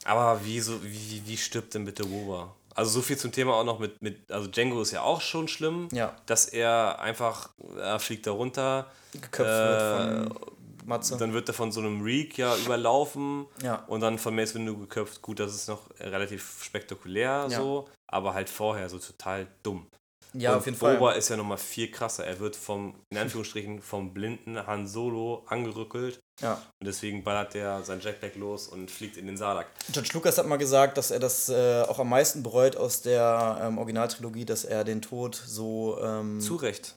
[0.05, 2.56] Aber wie, so, wie, wie stirbt denn bitte Woba?
[2.77, 5.49] Also so viel zum Thema auch noch mit, mit also Django ist ja auch schon
[5.49, 6.14] schlimm, ja.
[6.27, 7.49] dass er einfach,
[7.79, 8.87] er fliegt da runter.
[9.12, 11.16] Geköpft äh, wird von Matze.
[11.16, 13.77] Dann wird er von so einem Reek ja überlaufen ja.
[13.87, 15.22] und dann von Mace Windu geköpft.
[15.22, 17.57] Gut, das ist noch relativ spektakulär ja.
[17.57, 19.87] so, aber halt vorher so total dumm.
[20.33, 21.18] Ja, und auf jeden Boba Fall.
[21.18, 22.27] ist ja nochmal viel krasser.
[22.27, 26.20] Er wird vom, in Anführungsstrichen, vom blinden Han Solo angerückelt.
[26.41, 26.55] Ja.
[26.55, 29.68] Und deswegen ballert der sein Jetpack los und fliegt in den Salak.
[29.91, 33.59] George Lucas hat mal gesagt, dass er das äh, auch am meisten bereut aus der
[33.62, 35.99] ähm, Originaltrilogie, dass er den Tod so.
[36.03, 36.95] Ähm, Zu Recht.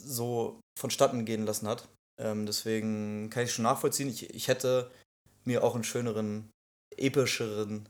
[0.00, 1.88] So vonstatten gehen lassen hat.
[2.20, 4.08] Ähm, deswegen kann ich schon nachvollziehen.
[4.08, 4.90] Ich, ich hätte
[5.44, 6.50] mir auch einen schöneren,
[6.96, 7.88] epischeren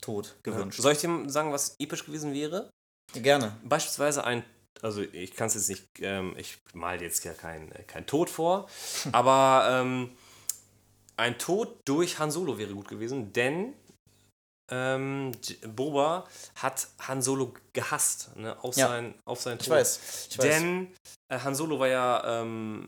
[0.00, 0.78] Tod gewünscht.
[0.78, 0.82] Ja.
[0.82, 2.70] Soll ich dir sagen, was episch gewesen wäre?
[3.14, 3.56] Gerne.
[3.64, 4.44] Beispielsweise ein,
[4.82, 8.68] also ich kann es jetzt nicht, ähm, ich mal jetzt ja kein, kein Tod vor,
[9.12, 10.10] aber ähm,
[11.16, 13.74] ein Tod durch Han Solo wäre gut gewesen, denn
[14.70, 15.32] ähm,
[15.66, 18.88] Boba hat Han Solo gehasst, ne, auf, ja.
[18.88, 19.66] sein, auf seinen Tod.
[19.66, 20.28] Ich weiß.
[20.30, 20.94] Ich denn
[21.28, 22.86] äh, Han Solo war ja ähm,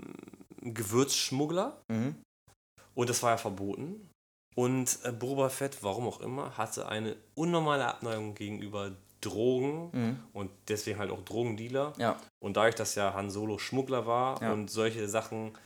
[0.60, 2.16] Gewürzschmuggler mhm.
[2.94, 4.08] und das war ja verboten.
[4.54, 8.92] Und äh, Boba Fett, warum auch immer, hatte eine unnormale Abneigung gegenüber
[9.24, 10.22] Drogen mhm.
[10.32, 11.92] und deswegen halt auch Drogendealer.
[11.98, 12.16] Ja.
[12.40, 14.52] Und dadurch, dass ja Han Solo Schmuggler war ja.
[14.52, 15.56] und solche Sachen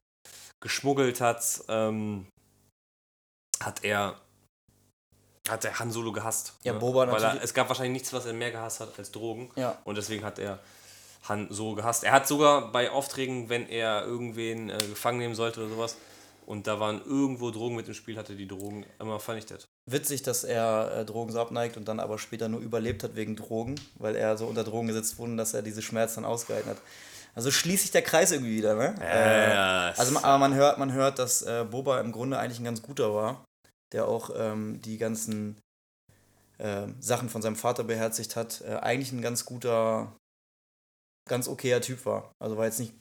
[0.61, 2.26] geschmuggelt hat, ähm,
[3.61, 4.20] hat er
[5.48, 6.54] hat er Han Solo gehasst.
[6.64, 6.80] Ja, ne?
[6.80, 9.50] Boba Weil er, es gab wahrscheinlich nichts, was er mehr gehasst hat als Drogen.
[9.54, 9.78] Ja.
[9.84, 10.59] Und deswegen hat er
[11.28, 12.04] Han Solo gehasst.
[12.04, 15.96] Er hat sogar bei Aufträgen, wenn er irgendwen äh, gefangen nehmen sollte oder sowas,
[16.46, 19.66] und da waren irgendwo Drogen mit im Spiel, hatte die Drogen immer vernichtet.
[19.89, 23.37] Witzig, dass er äh, Drogen so abneigt und dann aber später nur überlebt hat wegen
[23.37, 26.78] Drogen, weil er so unter Drogen gesetzt wurde, dass er diese Schmerzen dann ausgehalten hat.
[27.37, 28.95] Also schließt sich der Kreis irgendwie wieder, ne?
[28.99, 32.64] Ja, äh, also, aber man hört, man hört, dass äh, Boba im Grunde eigentlich ein
[32.64, 33.45] ganz guter war,
[33.93, 35.61] der auch ähm, die ganzen
[36.59, 38.62] äh, Sachen von seinem Vater beherzigt hat.
[38.62, 40.16] Äh, eigentlich ein ganz guter,
[41.28, 42.32] ganz okayer Typ war.
[42.43, 42.95] Also war jetzt nicht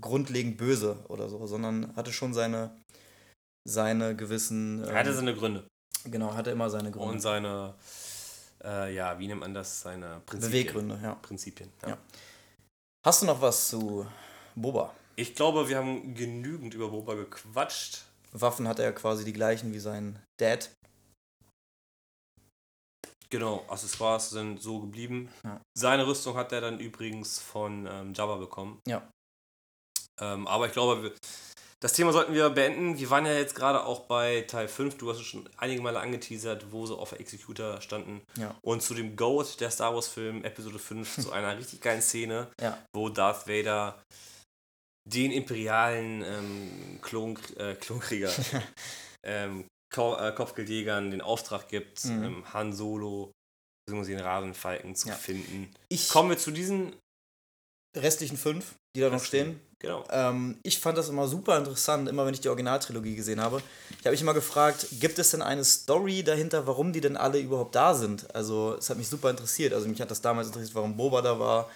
[0.00, 2.76] grundlegend böse oder so, sondern hatte schon seine,
[3.66, 4.82] seine gewissen.
[4.82, 5.66] Ähm, er hatte seine Gründe.
[6.04, 7.12] Genau, hatte immer seine Gründe.
[7.12, 7.74] Und seine,
[8.62, 9.82] äh, ja, wie nennt man das?
[9.82, 10.50] Seine Prinzipien.
[10.50, 11.14] Beweggründe, ja.
[11.16, 11.90] Prinzipien, ja.
[11.90, 11.98] ja.
[13.04, 14.06] Hast du noch was zu
[14.54, 14.94] Boba?
[15.16, 18.04] Ich glaube, wir haben genügend über Boba gequatscht.
[18.32, 20.70] Waffen hat er quasi die gleichen wie sein Dad.
[23.30, 25.28] Genau, Accessoires sind so geblieben.
[25.42, 25.60] Ja.
[25.76, 28.80] Seine Rüstung hat er dann übrigens von ähm, Jabba bekommen.
[28.86, 29.08] Ja.
[30.20, 31.12] Ähm, aber ich glaube,
[31.84, 32.98] das Thema sollten wir beenden.
[32.98, 36.00] Wir waren ja jetzt gerade auch bei Teil 5, du hast es schon einige Male
[36.00, 38.22] angeteasert, wo sie auf der Executor standen.
[38.38, 38.56] Ja.
[38.62, 42.50] Und zu dem Goat der Star Wars Film Episode 5, zu einer richtig geilen Szene,
[42.58, 42.78] ja.
[42.94, 44.02] wo Darth Vader
[45.06, 48.32] den imperialen ähm, Klon, äh, Klonkrieger,
[49.22, 52.24] ähm, Ko äh, Kopfgeldjägern den Auftrag gibt, mhm.
[52.24, 53.30] ähm, Han Solo
[53.86, 54.12] bzw.
[54.12, 55.14] den Rasenfalken zu ja.
[55.16, 55.70] finden.
[55.90, 56.96] Ich Kommen wir zu diesen
[57.94, 59.60] restlichen fünf, die da noch stehen.
[59.84, 60.04] Genau.
[60.10, 63.60] Ähm, ich fand das immer super interessant, immer wenn ich die Originaltrilogie gesehen habe.
[63.90, 67.38] Ich habe mich immer gefragt, gibt es denn eine Story dahinter, warum die denn alle
[67.38, 68.34] überhaupt da sind?
[68.34, 69.74] Also es hat mich super interessiert.
[69.74, 71.68] Also mich hat das damals interessiert, warum Boba da war.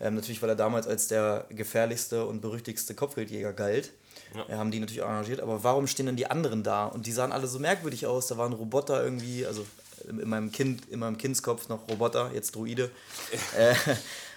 [0.00, 3.92] Ähm, natürlich, weil er damals als der gefährlichste und berüchtigste Kopfgeldjäger galt.
[4.34, 4.48] Ja.
[4.48, 6.86] Wir haben die natürlich arrangiert, aber warum stehen denn die anderen da?
[6.86, 8.26] Und die sahen alle so merkwürdig aus.
[8.26, 9.64] Da waren Roboter irgendwie, also
[10.08, 12.90] in meinem Kind, in meinem Kindskopf noch Roboter, jetzt Druide.
[13.58, 13.74] äh,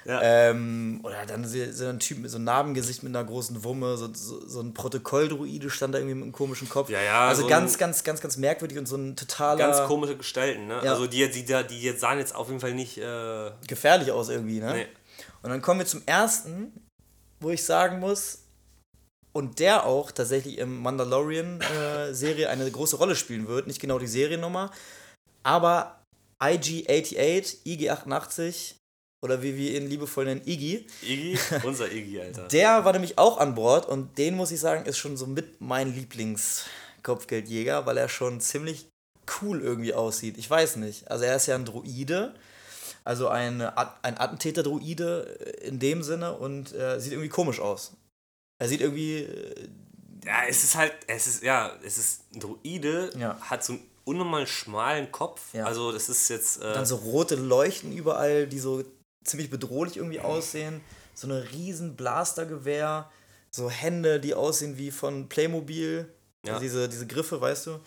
[0.07, 0.21] ja.
[0.21, 4.07] Ähm, oder dann so ein Typ mit so einem Narbengesicht mit einer großen Wumme, so,
[4.13, 6.89] so, so ein Protokolldruide stand da irgendwie mit einem komischen Kopf.
[6.89, 9.57] Ja, ja, also so ganz, ganz, ganz, ganz merkwürdig und so ein totaler.
[9.57, 10.79] Ganz komische Gestalten, ne?
[10.81, 10.93] Ja.
[10.93, 12.97] Also die, die, die, die sahen jetzt auf jeden Fall nicht.
[12.97, 14.73] Äh gefährlich aus irgendwie, ne?
[14.73, 14.87] Nee.
[15.41, 16.71] Und dann kommen wir zum ersten,
[17.39, 18.39] wo ich sagen muss,
[19.33, 23.67] und der auch tatsächlich im Mandalorian-Serie äh, eine große Rolle spielen wird.
[23.67, 24.71] Nicht genau die Seriennummer,
[25.43, 26.01] aber
[26.41, 28.76] IG-88, IG-88
[29.21, 30.85] oder wie wir ihn liebevoll nennen, Iggy.
[31.01, 32.47] Iggy, unser Iggy, Alter.
[32.51, 35.59] Der war nämlich auch an Bord und den muss ich sagen, ist schon so mit
[35.59, 38.87] mein Lieblingskopfgeldjäger, weil er schon ziemlich
[39.41, 40.37] cool irgendwie aussieht.
[40.37, 41.09] Ich weiß nicht.
[41.11, 42.33] Also er ist ja ein Druide,
[43.03, 45.21] also ein, ein Attentäter-Druide
[45.63, 47.93] in dem Sinne und äh, sieht irgendwie komisch aus.
[48.59, 49.23] Er sieht irgendwie.
[49.23, 49.67] Äh,
[50.25, 53.37] Ja, es ist halt, es ist, ja, es ist ein Druide, Ja.
[53.41, 55.41] hat so einen unnormal schmalen Kopf.
[55.53, 55.65] Ja.
[55.65, 56.61] Also das ist jetzt.
[56.61, 58.83] Äh, Dann so rote Leuchten überall, die so
[59.27, 60.81] ziemlich bedrohlich irgendwie aussehen.
[61.13, 63.09] So eine riesen Blastergewehr.
[63.51, 66.11] So Hände, die aussehen wie von Playmobil.
[66.45, 66.53] Ja.
[66.53, 67.79] Also diese, diese Griffe, weißt du?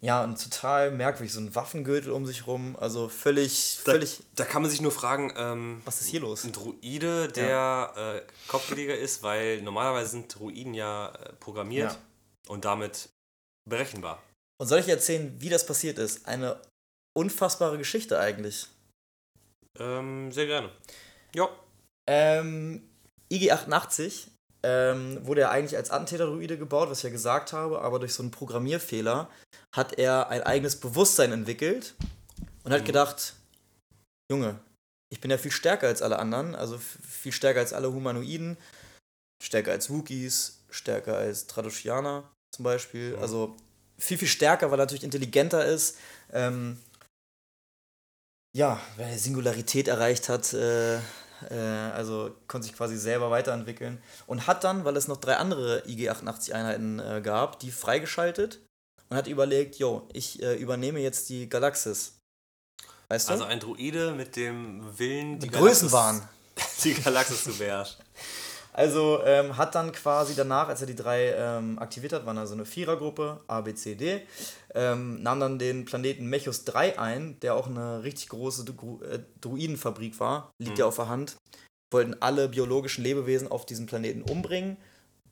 [0.00, 1.32] Ja, und total merkwürdig.
[1.32, 2.76] So ein Waffengürtel um sich rum.
[2.78, 4.22] Also völlig, da, völlig.
[4.34, 6.44] da kann man sich nur fragen, ähm, Was ist hier los?
[6.44, 7.92] ein Druide, der
[8.26, 11.98] äh, Kopfgeleger ist, weil normalerweise sind Druiden ja äh, programmiert Ja.
[12.48, 13.08] und damit
[13.68, 14.22] berechenbar.
[14.58, 16.26] Und soll ich erzählen, wie das passiert ist?
[16.26, 16.60] Eine
[17.16, 18.68] unfassbare Geschichte eigentlich.
[19.80, 20.70] Ähm, sehr gerne.
[21.34, 21.48] Ja.
[22.08, 22.82] Ähm,
[23.30, 24.28] IG-88
[24.62, 28.22] ähm, wurde ja eigentlich als Attentäter-Druide gebaut, was ich ja gesagt habe, aber durch so
[28.22, 29.28] einen Programmierfehler
[29.74, 31.94] hat er ein eigenes Bewusstsein entwickelt
[32.64, 32.86] und hat Mhm.
[32.86, 33.34] gedacht,
[34.30, 34.58] Junge,
[35.12, 38.56] ich bin ja viel stärker als alle anderen, also viel stärker als alle Humanoiden,
[39.42, 43.22] stärker als Wookiees, stärker als Tradoshianer zum Beispiel, Mhm.
[43.22, 43.56] also
[43.98, 45.98] viel, viel stärker, weil er natürlich intelligenter ist,
[46.32, 46.80] ähm,
[48.56, 51.00] ja, weil er Singularität erreicht hat, äh, äh,
[51.94, 56.98] also konnte sich quasi selber weiterentwickeln und hat dann, weil es noch drei andere IG-88-Einheiten
[56.98, 58.60] äh, gab, die freigeschaltet
[59.10, 62.14] und hat überlegt, yo, ich äh, übernehme jetzt die Galaxis.
[63.08, 63.32] Weißt du?
[63.34, 66.26] Also ein Druide mit dem Willen, die Mit Größenwahn.
[66.82, 68.02] die Galaxis zu beherrschen.
[68.76, 72.52] Also ähm, hat dann quasi danach, als er die drei ähm, aktiviert hat, waren also
[72.52, 74.20] eine Vierergruppe, A, B, C, D,
[74.74, 79.20] ähm, nahm dann den Planeten Mechus 3 ein, der auch eine richtig große Dru äh,
[79.40, 80.80] Druidenfabrik war, liegt Mhm.
[80.80, 81.36] ja auf der Hand.
[81.90, 84.76] Wollten alle biologischen Lebewesen auf diesem Planeten umbringen,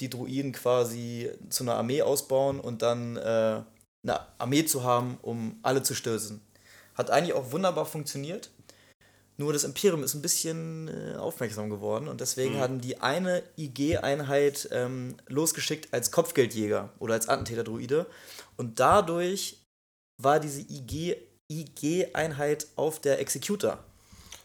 [0.01, 3.61] die Druiden quasi zu einer Armee ausbauen und dann äh,
[4.05, 6.41] eine Armee zu haben, um alle zu stürzen.
[6.95, 8.51] Hat eigentlich auch wunderbar funktioniert.
[9.37, 12.61] Nur das Imperium ist ein bisschen äh, aufmerksam geworden und deswegen Mhm.
[12.61, 18.07] hatten die eine IG-Einheit ähm, losgeschickt als Kopfgeldjäger oder als Attentäter-Druide.
[18.57, 19.59] Und dadurch
[20.23, 21.17] war diese IG
[21.51, 23.79] IG-Einheit auf der Executor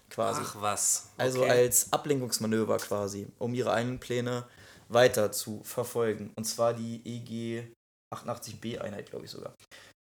[0.10, 0.42] quasi.
[0.44, 1.08] Ach was.
[1.18, 1.52] Also Okay.
[1.52, 4.44] als Ablenkungsmanöver quasi, um ihre eigenen Pläne
[4.90, 6.32] weiter zu verfolgen.
[6.36, 7.68] Und zwar die EG
[8.14, 9.54] 88B-Einheit, glaube ich sogar.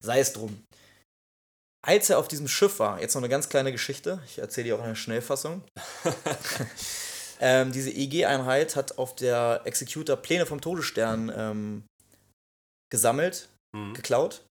[0.03, 0.63] Sei es drum.
[1.83, 4.73] Als er auf diesem Schiff war, jetzt noch eine ganz kleine Geschichte, ich erzähle die
[4.73, 5.63] auch in einer Schnellfassung.
[7.39, 11.83] ähm, diese EG-Einheit hat auf der Executor Pläne vom Todesstern ähm,
[12.91, 13.93] gesammelt, Mhm.
[13.93, 14.43] geklaut,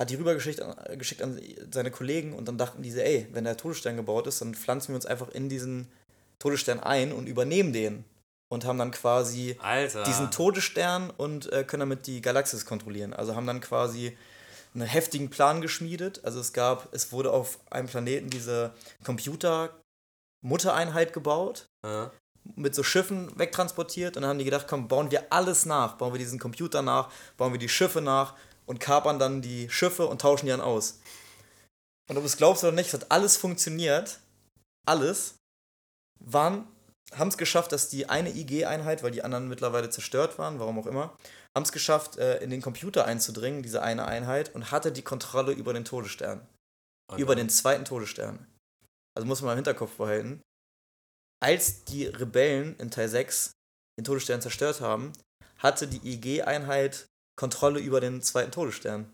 [0.00, 1.38] hat die rübergeschickt an, geschickt an
[1.70, 4.96] seine Kollegen und dann dachten diese, ey, wenn der Todesstern gebaut ist, dann pflanzen wir
[4.96, 5.92] uns einfach in diesen
[6.38, 8.04] Todesstern ein und übernehmen den.
[8.50, 10.04] Und haben dann quasi Alter.
[10.04, 13.12] diesen Todesstern und äh, können damit die Galaxis kontrollieren.
[13.12, 14.16] Also haben dann quasi
[14.74, 16.24] einen heftigen Plan geschmiedet.
[16.24, 18.72] Also es gab, es wurde auf einem Planeten diese
[19.04, 22.10] Computer-Muttereinheit gebaut Ja.
[22.56, 25.94] mit so Schiffen wegtransportiert und dann haben die gedacht, komm, bauen wir alles nach.
[25.94, 28.34] Bauen wir diesen Computer nach, bauen wir die Schiffe nach
[28.66, 31.00] und kapern dann die Schiffe und tauschen die dann aus.
[32.10, 34.18] Und ob du es glaubst oder nicht, es hat alles funktioniert.
[34.86, 35.36] Alles.
[36.20, 36.66] Waren,
[37.18, 40.86] haben es geschafft, dass die eine IG-Einheit, weil die anderen mittlerweile zerstört waren, warum auch
[40.86, 41.16] immer,
[41.56, 45.52] haben es geschafft, äh, in den Computer einzudringen, diese eine Einheit, und hatte die Kontrolle
[45.52, 46.46] über den Todesstern
[47.10, 48.46] Und über dann- den zweiten Todesstern.
[49.16, 50.40] Also muss man im Hinterkopf behalten.
[51.42, 53.52] Als die Rebellen in Teil 6
[53.98, 55.12] den Todesstern zerstört haben,
[55.58, 57.06] hatte die IG-Einheit
[57.38, 59.12] Kontrolle über den zweiten Todesstern.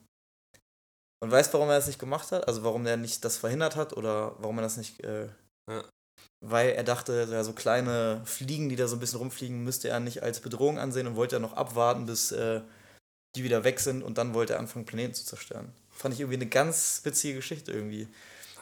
[1.23, 2.49] Und weißt, warum er das nicht gemacht hat?
[2.49, 5.01] Also warum er nicht das verhindert hat oder warum er das nicht.
[5.05, 5.29] Äh,
[5.69, 5.85] Ja.
[6.43, 10.01] Weil er dachte, ja, so kleine Fliegen, die da so ein bisschen rumfliegen, müsste er
[10.01, 12.63] nicht als Bedrohung ansehen und wollte er noch abwarten, bis äh,
[13.37, 15.73] die wieder weg sind und dann wollte er anfangen, Planeten zu zerstören.
[15.93, 18.09] Fand ich irgendwie eine ganz witzige Geschichte irgendwie.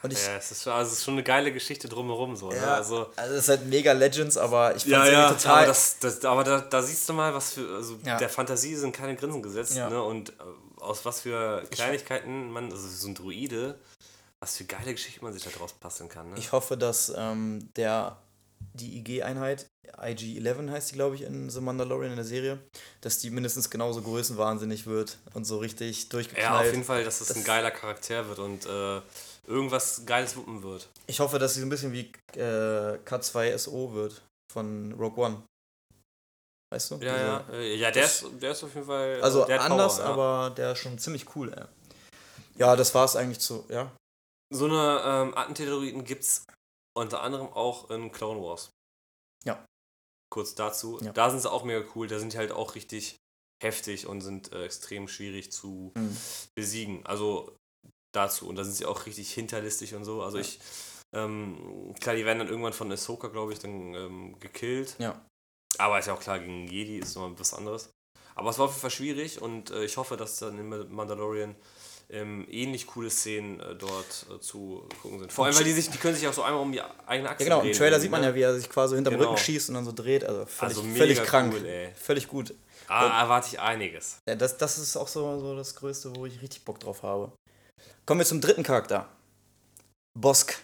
[0.03, 2.37] Und ich, Ja, es ist, schon, also es ist schon eine geile Geschichte drumherum.
[2.37, 2.57] So, ne?
[2.57, 5.43] ja, Also, also es ist halt mega Legends, aber ich fand ja, es ja, irgendwie
[5.43, 5.57] total.
[5.59, 7.77] aber, das, das, aber da, da siehst du mal, was für.
[7.77, 8.19] Also Ja.
[8.19, 9.75] der Fantasie sind keine Grenzen gesetzt.
[9.77, 9.89] Ja.
[9.89, 10.03] Ne?
[10.03, 10.33] Und äh,
[10.81, 13.79] aus was für Kleinigkeiten man, also so ein Druide,
[14.43, 16.31] was für geile Geschichten man sich da draus basteln kann.
[16.31, 16.39] Ne?
[16.39, 18.19] ich hoffe, dass ähm, der
[18.75, 19.67] die IG-Einheit,
[20.01, 22.59] IG-11 heißt die, glaube ich, in The Mandalorian in der Serie,
[23.01, 26.51] dass die mindestens genauso größenwahnsinnig wird und so richtig durchgeknallt.
[26.53, 29.01] ja, auf jeden Fall, dass es Das- ein geiler Charakter wird und äh,
[29.47, 30.89] irgendwas Geiles wuppen wird.
[31.07, 34.21] Ich hoffe, dass sie so ein bisschen wie äh, K2SO wird
[34.53, 35.43] von Rogue One.
[36.73, 36.95] Weißt du?
[36.97, 37.45] Ja, Diese- ja.
[37.53, 39.21] Äh, ja, der das- ist, der ist auf jeden Fall.
[39.23, 40.13] Also anders, Power, ja.
[40.13, 41.65] aber der ist schon ziemlich cool, ey.
[42.59, 43.91] Ja, das war es eigentlich zu, ja.
[44.53, 46.47] So eine ähm, Attentäter-Druiden gibt es
[46.97, 48.71] unter anderem auch in Clone Wars.
[49.45, 49.65] Ja.
[50.33, 50.99] Kurz dazu.
[51.03, 51.13] Ja.
[51.13, 52.07] Da sind sie auch mega cool.
[52.09, 53.17] Da sind die halt auch richtig
[53.63, 56.17] heftig und sind äh, extrem schwierig zu Mhm.
[56.55, 57.05] besiegen.
[57.07, 57.57] Also
[58.15, 58.49] dazu.
[58.49, 60.23] Und da sind sie auch richtig hinterlistig und so.
[60.23, 60.43] Also Ja.
[60.45, 60.61] ich,
[61.15, 64.97] ähm, klar, die werden dann irgendwann von Ahsoka, glaube ich, dann ähm, gekillt.
[64.99, 65.21] Ja.
[65.79, 67.91] Aber ist ja auch klar, gegen Jedi ist nochmal was anderes.
[68.35, 71.55] Aber es war auf jeden Fall schwierig und äh, ich hoffe, dass dann im Mandalorian
[72.11, 75.33] ähm, ähnlich coole Szenen äh, dort äh, zu gucken sind.
[75.33, 77.45] Vor allem, weil die sich, die können sich auch so einmal um die eigene Achse
[77.45, 78.29] Ja, genau, im Trailer irgendwie, sieht man ne?
[78.29, 79.31] ja, wie er sich quasi hinterm Genau.
[79.31, 80.25] Rücken schießt und dann so dreht.
[80.25, 81.55] Also völlig, Also mega völlig krank.
[81.55, 81.93] cool, ey.
[81.95, 82.55] Völlig gut.
[82.87, 84.19] Ah, erwarte ich einiges.
[84.27, 87.33] Ja, das, das ist auch so, so das Größte, wo ich richtig Bock drauf habe.
[88.07, 89.07] Kommen wir zum dritten Charakter.
[90.19, 90.59] Bosk.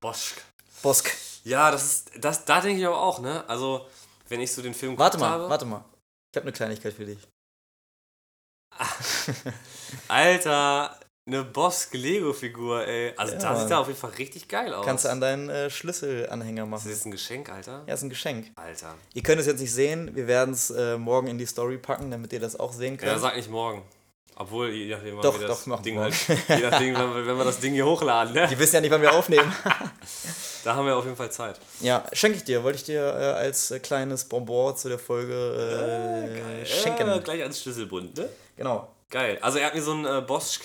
[0.00, 0.34] Bosch.
[0.82, 1.10] Bosk.
[1.42, 3.48] Ja, das ist, das, da denke ich aber auch, ne?
[3.48, 3.86] Also,
[4.28, 5.50] wenn ich so den Film Warte geguckt mal, habe.
[5.50, 5.84] warte mal.
[6.32, 7.18] Ich habe eine Kleinigkeit für dich.
[10.08, 13.12] Alter, eine Bosk-Lego-Figur, ey.
[13.16, 14.84] Also, Ja, da sieht er auf jeden Fall richtig geil aus.
[14.84, 16.90] Kannst du an deinen äh, Schlüsselanhänger das machen.
[16.90, 17.82] ist ein Geschenk, Alter.
[17.86, 18.52] Ja, ist ein Geschenk.
[18.56, 18.94] Alter.
[19.14, 20.14] Ihr könnt es jetzt nicht sehen.
[20.14, 23.10] Wir werden es äh, morgen in die Story packen, damit ihr das auch sehen könnt.
[23.10, 23.82] Ja, sag nicht morgen.
[24.38, 26.14] Obwohl, je nachdem, wann Doch, wir das doch, Ding halt,
[26.48, 28.46] je nachdem, wenn wir, wenn wir das Ding hier hochladen, ne?
[28.48, 29.50] Die wissen ja nicht, wann wir aufnehmen.
[30.62, 31.60] Da haben wir auf jeden Fall Zeit.
[31.80, 32.64] ja, schenke ich dir.
[32.64, 37.06] Wollte ich dir äh, als äh, kleines Bonbon zu der Folge äh, schenken.
[37.06, 38.28] Ja, gleich ans Schlüsselbund, ne?
[38.56, 38.88] Genau.
[39.10, 39.38] Geil.
[39.40, 40.60] Also er hat mir so ein äh, Bosch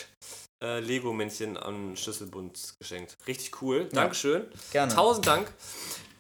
[0.64, 3.18] äh, Lego-Männchen an Schlüsselbund geschenkt.
[3.28, 3.86] Richtig cool.
[3.92, 4.52] Dankeschön.
[4.72, 4.94] Gerne.
[4.94, 5.52] Tausend Dank.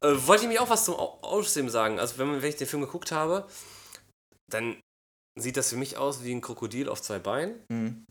[0.01, 1.99] Äh, wollte ich mich auch was zum Au- Aussehen sagen.
[1.99, 3.47] Also wenn, man- wenn ich den Film geguckt habe,
[4.51, 4.79] dann
[5.39, 7.63] sieht das für mich aus wie ein Krokodil auf zwei Beinen.
[7.69, 8.05] Mhm.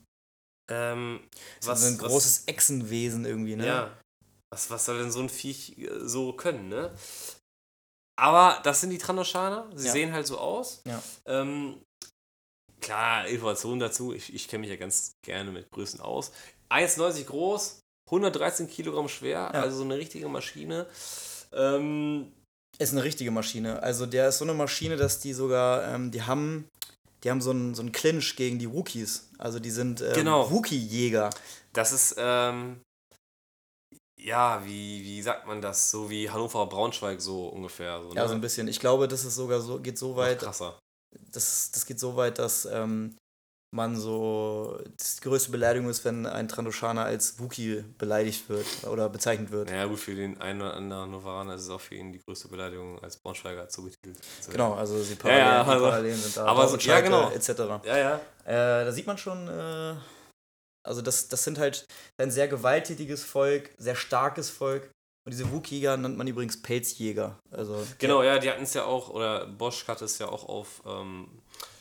[0.71, 1.27] Ähm,
[1.63, 3.65] Was, so ein großes Echsenwesen irgendwie, ne?
[3.67, 3.97] Ja.
[4.53, 6.93] Was, was soll denn so ein Viech äh, so können, ne?
[8.19, 9.69] Aber das sind die Trandoshaner.
[9.75, 9.91] Sie Ja.
[9.93, 10.81] sehen halt so aus.
[10.85, 11.01] Ja.
[11.25, 11.81] Ähm,
[12.81, 14.13] klar, Informationen dazu.
[14.13, 16.31] Ich, ich kenne mich ja ganz gerne mit Größen aus.
[16.69, 17.79] 1,90 groß,
[18.09, 19.61] 113 Kilogramm schwer, Ja.
[19.61, 20.87] also so eine richtige Maschine.
[21.53, 22.31] Ähm,
[22.79, 23.81] Ist eine richtige Maschine.
[23.83, 26.67] Also der ist so eine Maschine, dass die sogar, ähm, die haben,
[27.23, 29.29] die haben so einen, so einen Clinch gegen die Wookies.
[29.37, 30.49] Also die sind ähm, Genau.
[30.49, 31.29] Wookie-Jäger.
[31.73, 32.81] das ist, ähm,
[34.19, 35.89] ja, wie, wie sagt man das?
[35.91, 38.01] So wie Hannover Braunschweig so ungefähr.
[38.01, 38.27] So, Ja, ne?
[38.29, 38.67] so ein bisschen.
[38.67, 40.79] Ich glaube, das ist sogar so, geht so Noch weit, krasser.
[41.31, 43.15] Das, das geht so weit, dass ähm,
[43.73, 49.49] man so, die größte Beleidigung ist, wenn ein Trandoshaner als Wookie beleidigt wird oder bezeichnet
[49.51, 49.69] wird.
[49.69, 52.49] Naja, gut, für den einen oder anderen Hannoveraner ist es auch für ihn die größte
[52.49, 54.17] Beleidigung als Braunschweiger zubetitelt.
[54.41, 56.45] zu Genau, also die Parallelen, ja, die also- Parallelen sind da.
[56.45, 57.29] aber so- ja, genau.
[57.31, 57.49] Etc.
[57.85, 58.15] Ja, ja.
[58.43, 59.95] Äh, da sieht man schon, äh,
[60.85, 61.85] also das, das sind halt
[62.17, 64.89] ein sehr gewalttätiges Volk, sehr starkes Volk.
[65.23, 67.37] Und diese Wookier nennt man übrigens Pelzjäger.
[67.51, 70.81] Also Genau, ja, die hatten es ja auch, oder Bosch hat es ja auch auf
[70.85, 71.27] ähm,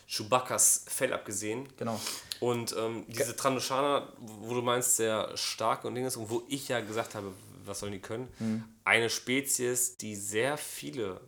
[0.06, 1.68] Chewbacca's Fell abgesehen.
[1.76, 1.98] genau.
[2.40, 6.80] Und ähm, diese Trandoshaner, wo du meinst, sehr stark und Dinges, und wo ich ja
[6.80, 7.32] gesagt habe,
[7.64, 8.28] was sollen die können?
[8.38, 8.64] Mhm.
[8.84, 11.20] Eine Spezies, die sehr viele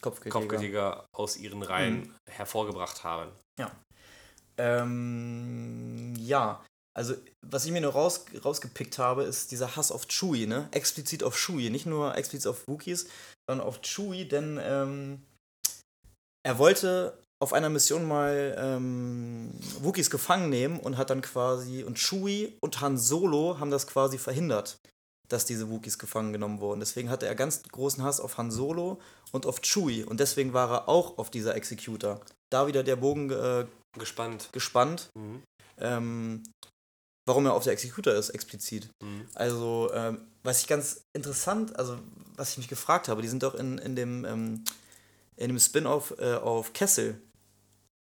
[0.00, 0.40] Kopfgeldjäger.
[0.40, 3.30] Kopfgeldjäger aus ihren Reihen hervorgebracht haben.
[4.58, 6.64] Ähm, ja,
[6.98, 7.14] also
[7.46, 10.68] was ich mir nur raus, rausgepickt habe, ist dieser Hass auf Chewie, ne?
[10.72, 13.06] Explizit auf Chewie, nicht nur explizit auf Wookiees,
[13.48, 15.22] sondern auf Chewie, denn ähm,
[16.44, 21.98] er wollte auf einer Mission mal ähm, Wookiees gefangen nehmen und hat dann quasi, und
[21.98, 24.78] Chewie und Han Solo haben das quasi verhindert,
[25.28, 26.80] dass diese Wookiees gefangen genommen wurden.
[26.80, 29.00] Deswegen hatte er ganz großen Hass auf Han Solo
[29.30, 32.20] und auf Chewie und deswegen war er auch auf dieser Executor.
[32.50, 33.66] Da wieder der Bogen äh,
[33.96, 34.48] Gespannt.
[34.52, 35.42] gespannt, Mhm.
[35.78, 36.42] ähm,
[37.28, 38.90] warum er auf der Executor ist, explizit.
[39.02, 39.26] Mhm.
[39.34, 41.98] Also, ähm, was ich ganz interessant, also
[42.36, 44.64] was ich mich gefragt habe, die sind doch in, in dem, ähm,
[45.36, 47.20] in dem Spin-off äh, auf Kessel.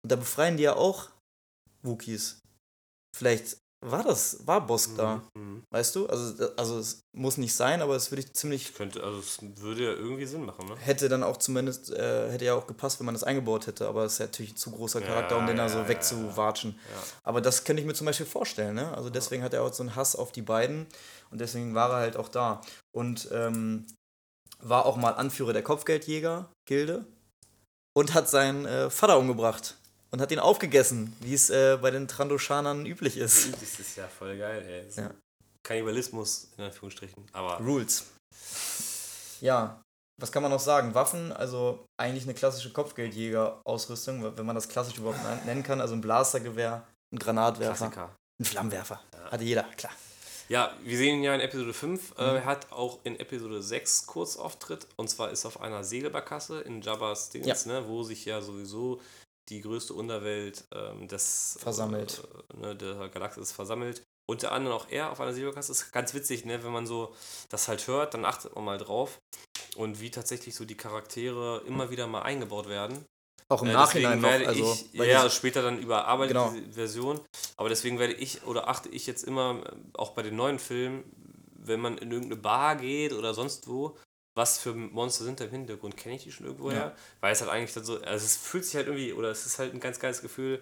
[0.03, 1.09] Und da befreien die ja auch
[1.83, 2.39] Wookies.
[3.15, 5.63] Vielleicht war das, war Bosk da, Mhm.
[5.71, 6.07] weißt du?
[6.07, 9.83] Also, also es muss nicht sein, aber es würde ich ziemlich, Könnte, also es würde
[9.85, 10.75] ja irgendwie Sinn machen, ne?
[10.77, 14.03] hätte dann auch zumindest, äh, hätte ja auch gepasst, wenn man das eingebaut hätte, aber
[14.03, 15.87] es ist ja natürlich ein zu großer Charakter, um Ja, den da ja, so ja,
[15.87, 16.77] wegzuwatschen.
[17.23, 18.95] Aber das könnte ich mir zum Beispiel vorstellen, ne?
[18.97, 20.85] Also deswegen hat er auch so einen Hass auf die beiden
[21.31, 22.61] und deswegen war er halt auch da.
[22.91, 23.85] Und ähm,
[24.61, 27.05] war auch mal Anführer der Kopfgeldjäger-Gilde
[27.93, 29.77] und hat seinen äh, Vater umgebracht
[30.11, 33.53] und hat ihn aufgegessen, wie es äh, bei den Trandoshanern üblich ist.
[33.53, 35.01] Das ist ja voll geil, ey.
[35.03, 35.11] Ja.
[35.63, 37.25] Kannibalismus, in Anführungsstrichen.
[37.33, 38.05] Aber Rules.
[39.41, 39.81] Ja,
[40.19, 40.93] was kann man noch sagen?
[40.95, 45.79] Waffen, also eigentlich eine klassische Kopfgeldjäger-Ausrüstung, wenn man das klassisch überhaupt nennen kann.
[45.79, 48.15] Also ein Blastergewehr, ein Granatwerfer, Klassiker.
[48.39, 49.01] ein Flammenwerfer.
[49.31, 49.93] Hatte jeder, klar.
[50.49, 52.17] Ja, wir sehen ihn ja in Episode 5.
[52.17, 52.23] Mhm.
[52.23, 54.87] Äh, er hat auch in Episode 6 Kurzauftritt.
[54.95, 58.99] Und zwar ist auf einer Segelbarkasse in Jabba's Dings, ne, wo sich ja sowieso
[59.49, 62.21] die größte Unterwelt ähm, des Versammelt.
[62.53, 64.03] Äh, ne, der Galaxis versammelt.
[64.27, 65.71] Unter anderem auch er auf einer Segelbarkasse.
[65.71, 67.15] Ist ganz witzig, ne, wenn man so
[67.49, 69.19] das halt hört, dann achtet man mal drauf.
[69.75, 73.05] Und wie tatsächlich so die Charaktere immer wieder mal eingebaut werden.
[73.47, 74.29] Auch im Äh, Nachhinein noch.
[74.29, 76.51] werde Also, ich, ja, die- später dann überarbeitet Genau.
[76.51, 77.19] diese Version.
[77.57, 81.03] Aber deswegen werde ich oder achte ich jetzt immer, äh, auch bei den neuen Filmen,
[81.55, 83.97] wenn man in irgendeine Bar geht oder sonst wo,
[84.39, 86.77] was für Monster sind da im Hintergrund, kenne ich die schon irgendwoher?
[86.77, 86.95] Ja.
[87.19, 89.59] Weil es halt eigentlich dann so, also es fühlt sich halt irgendwie, oder es ist
[89.59, 90.61] halt ein ganz geiles Gefühl,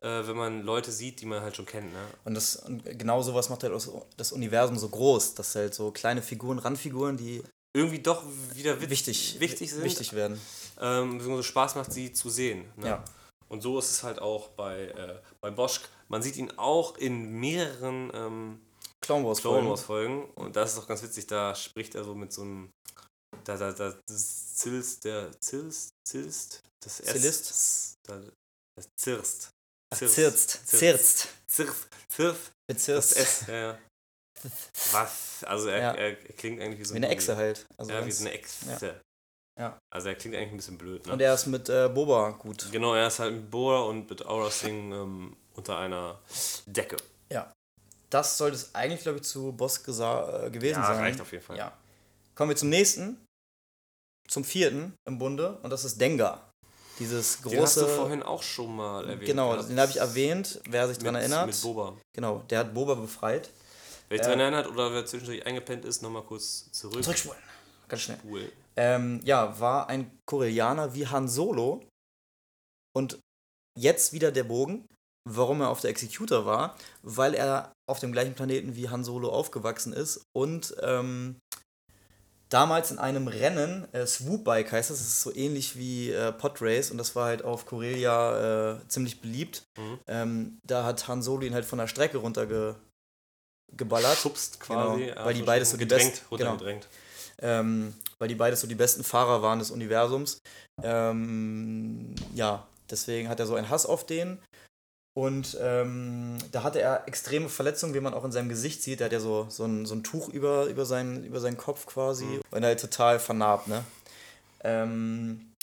[0.00, 2.00] äh, wenn man Leute sieht, die man halt schon kennt, ne?
[2.24, 3.72] Und, das, und genau sowas macht halt
[4.16, 7.42] das, Universum so groß, dass halt so kleine Figuren, Randfiguren, die
[7.72, 10.40] Irgendwie doch wieder wichtig, wichtig sind, wichtig werden.
[10.80, 12.64] ähm, beziehungsweise Spaß macht, sie zu sehen.
[12.76, 12.88] Ne?
[12.88, 13.04] Ja.
[13.48, 15.80] Und so ist es halt auch bei, äh, bei Bosch.
[16.08, 18.60] Man sieht ihn auch in mehreren ähm,
[19.00, 19.68] Clone Wars Folgen.
[19.68, 20.24] Wars Folgen.
[20.34, 22.70] Und das ist auch ganz witzig, da spricht er so mit so einem.
[23.44, 25.30] Da, da, da zilst der.
[25.40, 25.90] Zilst?
[26.04, 26.62] Zilst?
[26.80, 27.94] Das S-?
[28.06, 28.20] Da,
[28.76, 29.50] das Zirst.
[29.90, 30.66] Ach, Zirzt.
[30.66, 31.28] Zirzt.
[31.46, 31.88] Zirst.
[32.08, 32.50] Zirst.
[32.68, 33.16] Das Bezirzt.
[33.16, 33.78] S, ja, ja.
[34.92, 35.42] Was?
[35.44, 35.94] Also er, Ja.
[35.94, 37.66] er, klingt eigentlich wie so Wie eine Echse halt.
[37.76, 39.00] Also Ja, wie so eine Echse.
[39.58, 39.78] Ja.
[39.90, 41.06] Also er klingt eigentlich ein bisschen blöd.
[41.06, 41.12] Ne?
[41.14, 42.70] Und er ist mit äh, Boba gut.
[42.70, 46.20] Genau, er ist halt mit Boa und mit Aura Singh ähm, unter einer
[46.66, 46.96] Decke.
[48.10, 50.96] Das sollte es eigentlich, glaube ich, zu Boss äh, gewesen Ja, sein.
[50.98, 51.58] reicht auf jeden Fall.
[51.58, 51.76] Ja.
[52.38, 53.26] Kommen wir zum nächsten.
[54.28, 55.58] Zum vierten im Bunde.
[55.64, 56.52] Und das ist Dengar.
[57.00, 57.56] Dieses große.
[57.56, 59.26] Den hast du vorhin auch schon mal erwähnt.
[59.26, 59.68] Genau, gehabt.
[59.68, 61.46] den habe ich erwähnt, wer sich daran erinnert.
[61.46, 61.96] Mit Boba.
[62.12, 63.50] Genau, der hat Boba befreit.
[64.08, 67.02] Wer sich Äh, daran erinnert oder wer zwischendurch eingepennt ist, nochmal kurz zurück.
[67.02, 67.42] Zurückspulen.
[67.88, 68.20] Ganz schnell.
[68.22, 68.52] Cool.
[68.76, 71.84] Ähm, ja, war ein Koreaner wie Han Solo.
[72.96, 73.18] Und
[73.76, 74.86] jetzt wieder der Bogen,
[75.28, 79.28] warum er auf der Executor war, weil er auf dem gleichen Planeten wie Han Solo
[79.30, 81.40] aufgewachsen ist und ähm,
[82.48, 86.32] damals in einem Rennen, äh, Swoop Bike heißt das, das ist so ähnlich wie äh,
[86.32, 89.64] Pod Race und das war halt auf Korea äh, ziemlich beliebt.
[89.76, 89.98] Mhm.
[90.06, 92.78] Ähm, da hat Han Solo ihn halt von der Strecke runtergeballert.
[94.18, 95.06] Schubst quasi.
[95.06, 96.88] Genau, weil die beides so gedrängt, besten- runtergedrängt.
[97.40, 100.38] ähm, weil die beides so die besten Fahrer waren des Universums.
[100.82, 104.38] Ähm, ja, deswegen hat er so einen Hass auf den.
[105.18, 109.00] Und ähm, da hatte er extreme Verletzungen, wie man auch in seinem Gesicht sieht.
[109.00, 111.86] Er hat ja so, so, ein, so ein Tuch über, über, seinen, über seinen Kopf
[111.86, 112.24] quasi.
[112.24, 112.40] Mhm.
[112.52, 113.82] Und halt total vernarbt, ne?
[114.62, 115.54] Ähm,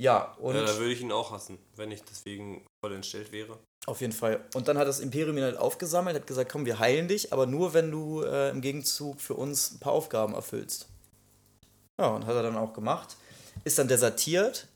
[0.00, 3.58] ja, und ja, da würde ich ihn auch hassen, wenn ich deswegen voll entstellt wäre.
[3.84, 4.42] auf jeden Fall.
[4.54, 7.44] Und dann hat das Imperium ihn halt aufgesammelt, hat gesagt, komm, wir heilen dich, aber
[7.44, 10.88] nur, wenn du äh, im Gegenzug für uns ein paar Aufgaben erfüllst.
[12.00, 13.18] Ja, und hat er dann auch gemacht.
[13.64, 14.66] Ist dann desertiert,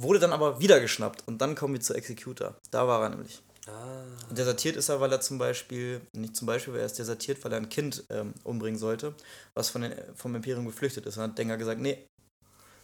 [0.00, 1.26] wurde dann aber wieder geschnappt.
[1.26, 2.54] Und dann kommen wir zu Executor.
[2.70, 3.42] Da war er nämlich.
[3.66, 4.04] Ah.
[4.28, 7.42] Und desertiert ist er, weil er zum Beispiel, nicht zum Beispiel, weil er ist desertiert,
[7.44, 9.14] weil er ein Kind ähm, umbringen sollte,
[9.54, 11.16] was von den, vom Imperium geflüchtet ist.
[11.16, 12.06] Und hat Denker gesagt, nee,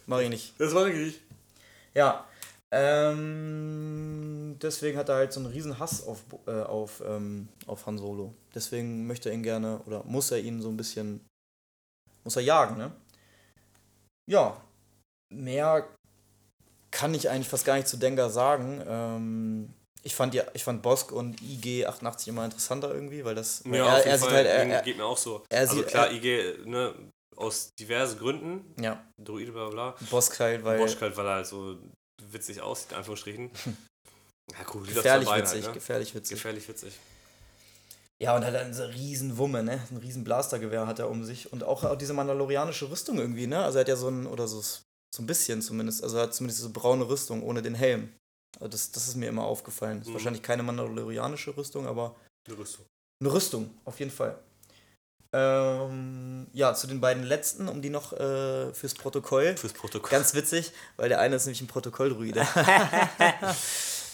[0.07, 0.55] mach ich nicht.
[0.59, 1.20] Das war ich.
[1.95, 2.24] Ja,
[2.73, 7.99] ähm, deswegen hat er halt so einen riesen Hass auf, äh, auf, ähm, auf Han
[7.99, 8.32] Solo.
[8.55, 11.20] Deswegen möchte er ihn gerne, oder muss er ihn so ein bisschen,
[12.23, 12.93] muss er jagen, ne?
[14.31, 14.62] Ja,
[15.32, 15.89] mehr
[16.91, 18.83] kann ich eigentlich fast gar nicht zu Dengar sagen.
[18.87, 23.77] Ähm, ich fand, ja, ich fand Bosk und IG88 immer interessanter irgendwie, weil das, weil
[23.79, 24.37] Ja, er, auf jeden er sieht Fall.
[24.37, 25.45] halt, er, er, geht mir auch so.
[25.51, 26.95] also sieht- klar, IG, ne,
[27.37, 29.95] aus diversen Gründen, ja, Droide, bla bla.
[30.11, 31.77] Bosk halt, weil Bosch halt, weil er halt so
[32.31, 33.51] witzig aussieht, in Anführungsstrichen.
[34.53, 35.73] Ja, cool, gefährlich zwei Beinen witzig, Halt, ne?
[35.75, 36.37] gefährlich witzig.
[36.37, 36.99] Gefährlich witzig.
[38.21, 39.81] Ja, und hat dann so riesen Wumme, ne?
[39.93, 41.53] Ein riesen Blastergewehr hat er um sich.
[41.53, 43.62] Und auch, auch diese mandalorianische Rüstung irgendwie, ne?
[43.65, 44.61] Also er hat ja so ein, oder so,
[45.15, 48.12] so ein bisschen zumindest, also er hat zumindest diese braune Rüstung ohne den Helm.
[48.59, 50.01] Also das, das ist mir immer aufgefallen.
[50.01, 50.15] Ist Mhm.
[50.15, 52.15] wahrscheinlich keine mandalorianische Rüstung, aber
[52.49, 52.85] Eine Rüstung.
[53.23, 54.39] eine Rüstung, auf jeden Fall.
[55.32, 59.57] Ähm, ja, zu den beiden letzten, um die noch äh, fürs Protokoll.
[59.57, 60.11] Fürs Protokoll.
[60.11, 62.41] Ganz witzig, weil der eine ist nämlich ein Protokolldruide.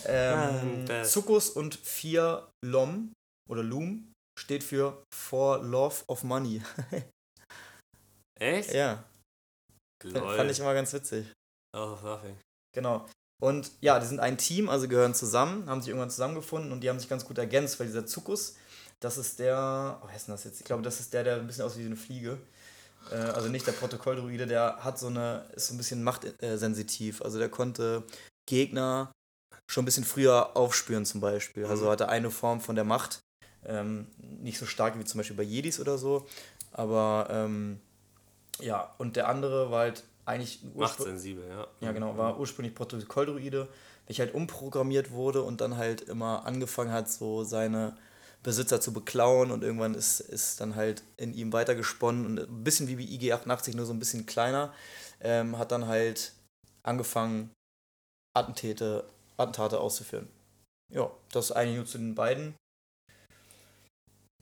[0.06, 3.12] ähm, Ah, Zuckus und 4 Lom
[3.48, 6.62] oder Loom steht für For Love of Money.
[8.38, 8.74] Echt?
[8.74, 9.02] ja,
[10.14, 10.36] Lol.
[10.36, 11.26] fand ich immer ganz witzig.
[11.72, 12.36] Out of nothing.
[12.72, 13.06] Genau.
[13.42, 16.88] Und ja, die sind ein Team, also gehören zusammen, haben sich irgendwann zusammengefunden und die
[16.88, 18.56] haben sich ganz gut ergänzt, weil dieser Zuckus,
[19.00, 20.58] das ist der, oh, wer ist denn das jetzt?
[20.60, 22.38] Ich glaube, das ist der, der ein bisschen aussieht wie eine Fliege.
[23.10, 27.20] Äh, also nicht der Protokolldruide, der hat so eine, ist so ein bisschen machtsensitiv.
[27.22, 28.04] Also der konnte
[28.48, 29.12] Gegner
[29.70, 31.66] schon ein bisschen früher aufspüren zum Beispiel.
[31.66, 31.90] Also Mhm.
[31.90, 33.20] hatte eine Form von der Macht.
[33.64, 36.26] Ähm, nicht so stark wie zum Beispiel bei Jedis oder so.
[36.72, 37.80] Aber ähm,
[38.60, 41.66] ja, und der andere war halt eigentlich ein Urspr- Machtsensibel, ja.
[41.80, 43.68] ja, genau, war ursprünglich Protokolldruide,
[44.06, 47.96] welcher halt umprogrammiert wurde und dann halt immer angefangen hat, so seine
[48.42, 52.88] Besitzer zu beklauen und irgendwann ist, ist dann halt in ihm weitergesponnen und ein bisschen
[52.88, 54.72] wie bei IG88, nur so ein bisschen kleiner,
[55.20, 56.32] ähm, hat dann halt
[56.82, 57.50] angefangen,
[58.36, 59.04] Attentäte,
[59.36, 60.28] Attentate auszuführen.
[60.92, 62.54] Ja, das eigentlich nur zu den beiden.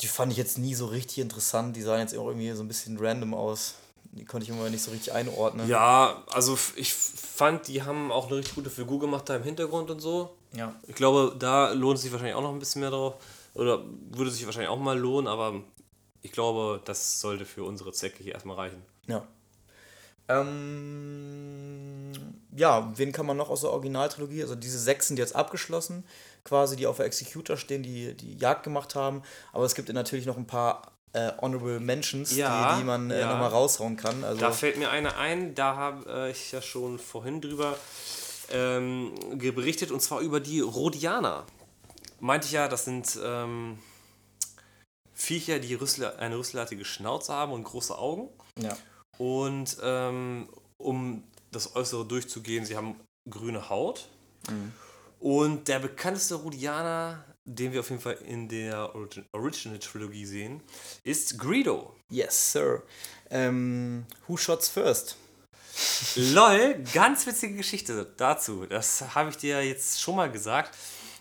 [0.01, 2.69] Die fand ich jetzt nie so richtig interessant, die sahen jetzt auch irgendwie so ein
[2.69, 3.77] bisschen random aus.
[4.16, 5.69] Die konnte ich immer nicht so richtig einordnen.
[5.69, 9.91] Ja, also ich fand, die haben auch eine richtig gute Figur gemacht da im Hintergrund
[9.91, 10.36] und so.
[10.53, 10.73] ja.
[10.86, 13.15] Ich glaube, da lohnt es sich wahrscheinlich auch noch ein bisschen mehr drauf.
[13.55, 15.61] Oder würde sich wahrscheinlich auch mal lohnen, aber
[16.23, 18.82] ich glaube, das sollte für unsere Zwecke hier erstmal reichen.
[19.07, 19.27] Ja.
[20.28, 22.12] Ähm,
[22.57, 24.43] ja, wen kann man noch aus der Originaltrilogie?
[24.43, 26.05] Also diese sechs sind jetzt abgeschlossen,
[26.45, 29.23] quasi, die auf der Executor stehen, die die Jagd gemacht haben.
[29.53, 33.20] Aber es gibt natürlich noch ein paar äh, Honorable Mentions, Ja, die, die man äh,
[33.20, 33.31] ja.
[33.31, 34.23] nochmal raushauen kann.
[34.24, 37.78] Also, Da fällt mir eine ein, da habe äh, ich ja schon vorhin drüber
[38.51, 41.47] ähm, berichtet, und zwar über die Rhodianer.
[42.20, 43.78] Meinte ich ja, das sind ähm,
[45.15, 48.28] Viecher, die Rüssel, eine rüsselartige Schnauze haben und große Augen.
[48.59, 48.77] ja.
[49.16, 51.23] Und ähm, um
[51.53, 52.97] das Äußere durchzugehen, sie haben
[53.31, 54.09] grüne Haut.
[55.20, 60.62] Und der bekannteste Rhodianer, den wir auf jeden Fall in der Origi Original Trilogie sehen,
[61.02, 61.94] ist Greedo.
[62.08, 62.82] Yes, sir.
[63.30, 65.16] Ähm, who shots first?
[66.16, 68.66] LOL, ganz witzige Geschichte dazu.
[68.66, 70.76] Das habe ich dir jetzt schon mal gesagt,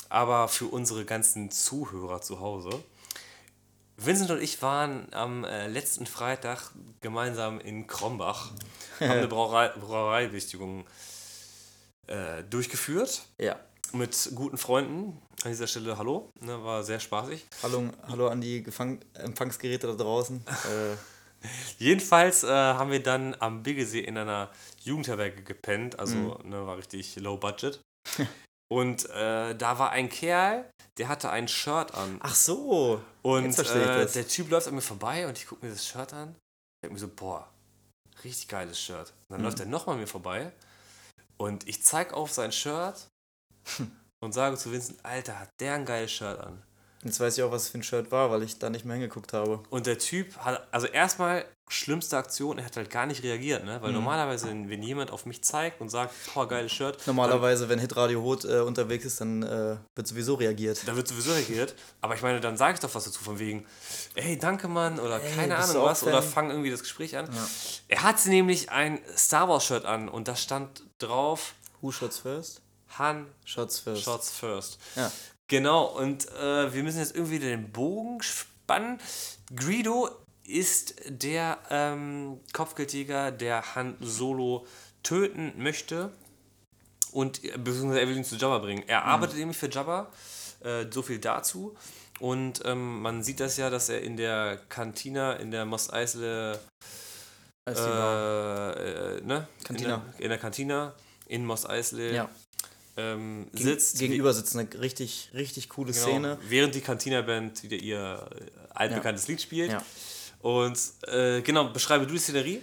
[0.09, 2.83] aber für unsere ganzen Zuhörer zu Hause.
[3.97, 6.71] Vincent und ich waren am äh, letzten Freitag
[7.01, 8.51] gemeinsam in Krombach,
[8.99, 10.85] haben eine Brauerei, Brauereibesichtigung
[12.07, 13.59] äh, durchgeführt Ja.
[13.93, 15.21] Mit guten Freunden.
[15.43, 17.45] An dieser Stelle hallo, ne, war sehr spaßig.
[17.63, 20.43] Hallo, hallo an die Gefang Empfangsgeräte da draußen.
[20.47, 20.95] äh,
[21.77, 24.49] Jedenfalls äh, haben wir dann am Biggesee in einer
[24.83, 26.49] Jugendherberge gepennt, also Mhm.
[26.49, 27.81] ne, war richtig low budget.
[28.71, 30.67] Und äh, da war ein Kerl,
[30.97, 32.17] der hatte ein Shirt an.
[32.21, 33.01] ach so.
[33.21, 36.29] Und äh, der Typ läuft an mir vorbei und ich gucke mir das Shirt an.
[36.31, 37.47] Ich denke mir so, boah,
[38.23, 39.09] richtig geiles Shirt.
[39.09, 39.45] Und dann Mhm.
[39.45, 40.51] läuft er nochmal an mir vorbei
[41.37, 43.07] und ich zeige auf sein Shirt
[44.19, 46.61] und sage zu Vincent, Alter, hat der ein geiles Shirt an.
[47.05, 48.95] Jetzt weiß ich auch, was es für ein Shirt war, weil ich da nicht mehr
[48.95, 49.61] hingeguckt habe.
[49.69, 53.81] Und der Typ hat, also erstmal, schlimmste Aktion, er hat halt gar nicht reagiert, ne?
[53.81, 53.95] Weil Mhm.
[53.97, 58.45] normalerweise, wenn jemand auf mich zeigt und sagt, boah, geiles Shirt, Normalerweise, wenn Hitradio Hot
[58.45, 60.87] äh, unterwegs ist, dann äh, wird sowieso reagiert.
[60.87, 61.75] dann wird sowieso reagiert.
[61.99, 63.65] Aber ich meine, dann sage ich doch was dazu, von wegen,
[64.15, 67.27] ey, danke Mann, oder Ey, keine Ahnung was, oder fang irgendwie das Gespräch an.
[67.89, 72.61] Er hatte nämlich ein Star Wars Shirt an und da stand drauf, Who shots first?
[72.97, 74.03] Han Shots first.
[74.03, 74.79] Shots First.
[74.95, 75.11] Ja.
[75.47, 78.99] Genau, und äh, wir müssen jetzt irgendwie den Bogen spannen.
[79.53, 80.09] Greedo
[80.45, 84.65] ist der ähm, Kopfgeldjäger, der Han Solo
[85.03, 86.11] töten möchte
[87.11, 88.83] und äh, beziehungsweise er will ihn zu Jabba bringen.
[88.87, 90.11] Er arbeitet nämlich für Jabba,
[90.61, 91.75] äh, so viel dazu.
[92.19, 96.55] Und ähm, man sieht das ja, dass er in der Kantina, in der Mos Eisley,
[97.65, 98.77] war.
[98.77, 99.47] äh, äh, ne?
[99.63, 99.95] Kantina.
[99.95, 100.93] In der, in der Kantina
[101.27, 102.29] in Mos Eisley ja.
[102.97, 103.99] Ähm, sitzt.
[103.99, 106.37] Gegenüber sitzt eine richtig, richtig coole Genau, Szene.
[106.47, 109.71] Während die Cantina-Band wieder ihr äh, altbekanntes Lied spielt.
[109.71, 109.83] Ja.
[110.41, 112.61] Und äh, genau, beschreibe du die Szenerie.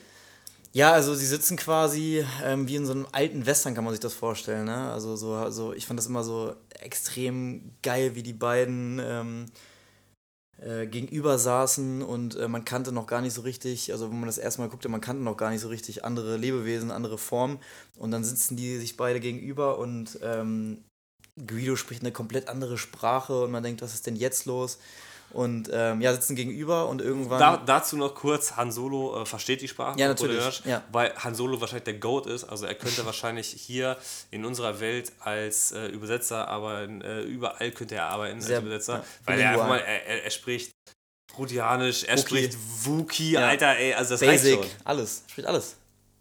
[0.72, 4.00] Ja, also sie sitzen quasi ähm, wie in so einem alten Western, kann man sich
[4.00, 4.66] das vorstellen.
[4.66, 4.92] Ne?
[4.92, 9.46] Also so, also ich fand das immer so extrem geil, wie die beiden ähm,
[10.60, 14.26] äh, gegenüber saßen und äh, man kannte noch gar nicht so richtig, also wenn man
[14.26, 17.58] das erstmal guckte, man kannte noch gar nicht so richtig andere Lebewesen, andere Formen
[17.96, 20.84] und dann sitzen die sich beide gegenüber und ähm,
[21.46, 24.78] Guido spricht eine komplett andere Sprache und man denkt, was ist denn jetzt los?
[25.32, 27.38] Und ähm, ja, sitzen gegenüber und irgendwann.
[27.38, 29.98] Da, dazu noch kurz, Han Solo äh, versteht die Sprache.
[29.98, 30.82] Ja, natürlich, ja.
[30.90, 32.44] Weil Han Solo wahrscheinlich der Goat ist.
[32.44, 33.96] Also er könnte wahrscheinlich hier
[34.30, 38.94] in unserer Welt als äh, Übersetzer, aber äh, überall könnte er arbeiten Sehr, als Übersetzer.
[38.94, 40.72] ja, weil er einfach mal, er, er, er spricht
[41.38, 42.26] Rhodianisch, er Wookie.
[42.26, 43.48] spricht Wookie, Ja.
[43.48, 44.66] Alter, ey, also das reicht Basic, schon.
[44.84, 45.76] alles, spricht alles.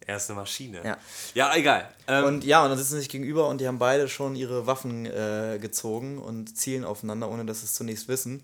[0.05, 0.81] Er ist eine Maschine.
[0.83, 0.97] Ja.
[1.33, 1.89] ja egal.
[2.07, 4.65] Ähm, Und ja, und dann sitzen sie sich gegenüber und die haben beide schon ihre
[4.65, 8.43] Waffen äh, gezogen und zielen aufeinander, ohne dass sie es zunächst wissen.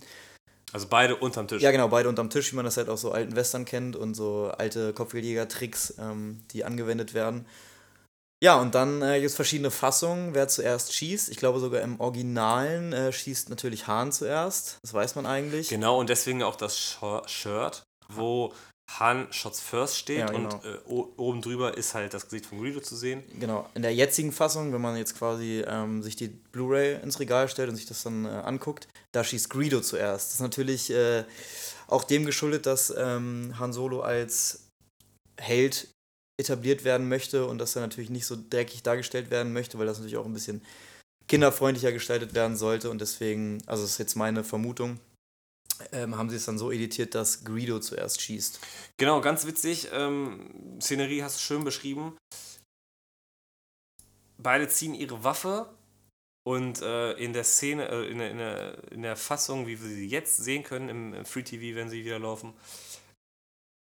[0.75, 1.61] Also beide unterm Tisch.
[1.61, 4.13] Ja, genau, beide unterm Tisch, wie man das halt auch so alten Western kennt und
[4.13, 7.45] so alte Kopfgeldjäger-Tricks, ähm, die angewendet werden.
[8.43, 11.29] Ja, und dann äh, gibt es verschiedene Fassungen, wer zuerst schießt.
[11.29, 14.79] Ich glaube sogar im Originalen äh, schießt natürlich Hahn zuerst.
[14.81, 15.69] Das weiß man eigentlich.
[15.69, 18.51] Genau, und deswegen auch das Sh- Shirt, wo
[18.91, 20.55] Han Shots First steht Ja, genau.
[20.55, 23.23] und äh, oben drüber ist halt das Gesicht von Greedo zu sehen.
[23.39, 27.49] Genau, in der jetzigen Fassung, wenn man jetzt quasi ähm, sich die Blu-ray ins Regal
[27.49, 30.27] stellt und sich das dann äh, anguckt, da schießt Greedo zuerst.
[30.27, 31.25] Das ist natürlich äh,
[31.87, 34.69] auch dem geschuldet, dass ähm, Han Solo als
[35.37, 35.89] Held
[36.39, 39.97] etabliert werden möchte und dass er natürlich nicht so dreckig dargestellt werden möchte, weil das
[39.97, 40.61] natürlich auch ein bisschen
[41.27, 44.99] kinderfreundlicher gestaltet werden sollte und deswegen, also das ist jetzt meine Vermutung,
[45.91, 48.59] ähm, haben sie es dann so editiert, dass Greedo zuerst schießt.
[48.97, 49.89] Genau, ganz witzig.
[49.93, 52.17] Ähm, Szenerie hast du schön beschrieben.
[54.37, 55.73] Beide ziehen ihre Waffe
[56.47, 59.89] und äh, in der Szene, äh, in, der, in, der, in der Fassung, wie wir
[59.89, 62.53] sie jetzt sehen können im, im Free TV, wenn sie wieder laufen,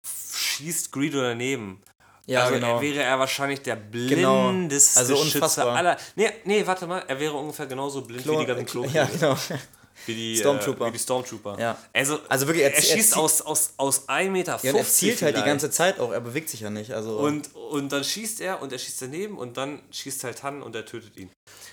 [0.06, 1.82] schießt Greedo daneben.
[2.26, 2.76] Ja, also genau.
[2.76, 4.50] er wäre er wahrscheinlich der Genau.
[4.50, 5.96] blindeste Also Schütze aller.
[6.14, 8.84] Nee, nee, warte mal, er wäre ungefähr genauso blind wie die ganzen Klo.
[8.84, 9.36] Ja, genau.
[10.08, 10.84] Wie die Stormtrooper.
[10.84, 11.58] Äh, wie die Stormtrooper.
[11.60, 11.78] Ja.
[11.92, 14.58] Also, Also wirklich, er- er, er schießt zielt- aus, aus, aus 1,50 Meter.
[14.62, 16.92] Ja, und er zielt halt die ganze Zeit auch, er bewegt sich ja nicht.
[16.92, 20.62] Also Und, und dann schießt er und er schießt daneben und dann schießt halt Han
[20.62, 21.30] und er tötet ihn.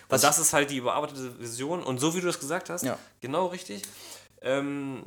[0.09, 1.81] Was und das ist halt die überarbeitete Vision.
[1.83, 2.99] Und so wie du das gesagt hast, Ja.
[3.21, 3.81] genau richtig.
[4.41, 5.03] Ähm,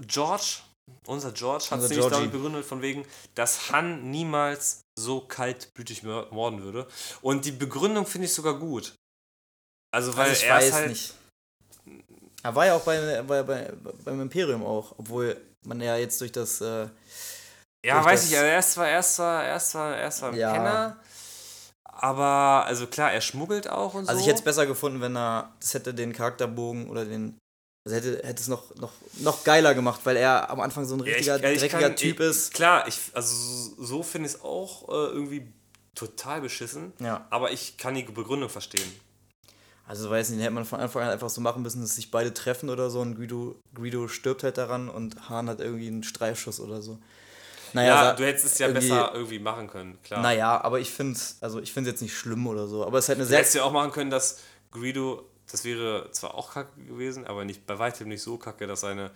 [0.00, 0.58] George,
[1.06, 3.04] unser George, hat es nämlich damit begründet, von wegen,
[3.34, 6.86] dass Han niemals so kaltblütig morden würde.
[7.20, 8.94] Und die Begründung finde ich sogar gut.
[9.94, 10.88] Also, weil also ich er weiß ist halt.
[10.90, 11.14] nicht.
[12.42, 13.72] Er war ja auch bei, bei, bei,
[14.04, 16.60] beim Imperium auch, obwohl man ja jetzt durch das.
[16.60, 16.88] Äh,
[17.84, 20.36] Ja, durch weiß das- ich, aber er war erst war, erst war, erst war ein
[20.38, 20.52] Ja.
[20.52, 20.96] Penner.
[21.84, 24.10] Aber, also klar, er schmuggelt auch und so.
[24.10, 25.52] also ich hätte es besser gefunden, wenn er.
[25.60, 27.38] Das hätte den Charakterbogen oder den.
[27.84, 31.00] Also hätte, hätte es noch, noch, noch geiler gemacht, weil er am Anfang so ein
[31.00, 32.54] Ja, richtiger, ich- ich dreckiger kann- Typ ich, ist.
[32.54, 35.52] Klar, ich, also so- so finde ich es auch äh, irgendwie
[35.94, 36.92] total beschissen.
[37.00, 37.26] Ja.
[37.30, 38.90] Aber ich kann die Begründung verstehen.
[39.92, 42.10] Also weiß nicht, den hätte man von Anfang an einfach so machen müssen, dass sich
[42.10, 46.02] beide treffen oder so und Guido, Guido stirbt halt daran und Hahn hat irgendwie einen
[46.02, 46.98] Streifschuss oder so.
[47.74, 50.22] Naja, Ja, du hättest es ja irgendwie- besser irgendwie machen können, klar.
[50.22, 52.86] Naja, aber ich finde es also ich find's jetzt nicht schlimm oder so.
[52.86, 53.38] Aber es ist halt eine Du sehr.
[53.40, 54.38] hättest ja auch machen können, dass
[54.70, 58.80] Greedo, das wäre zwar auch kacke gewesen, aber nicht bei weitem nicht so kacke, dass
[58.80, 59.10] seine,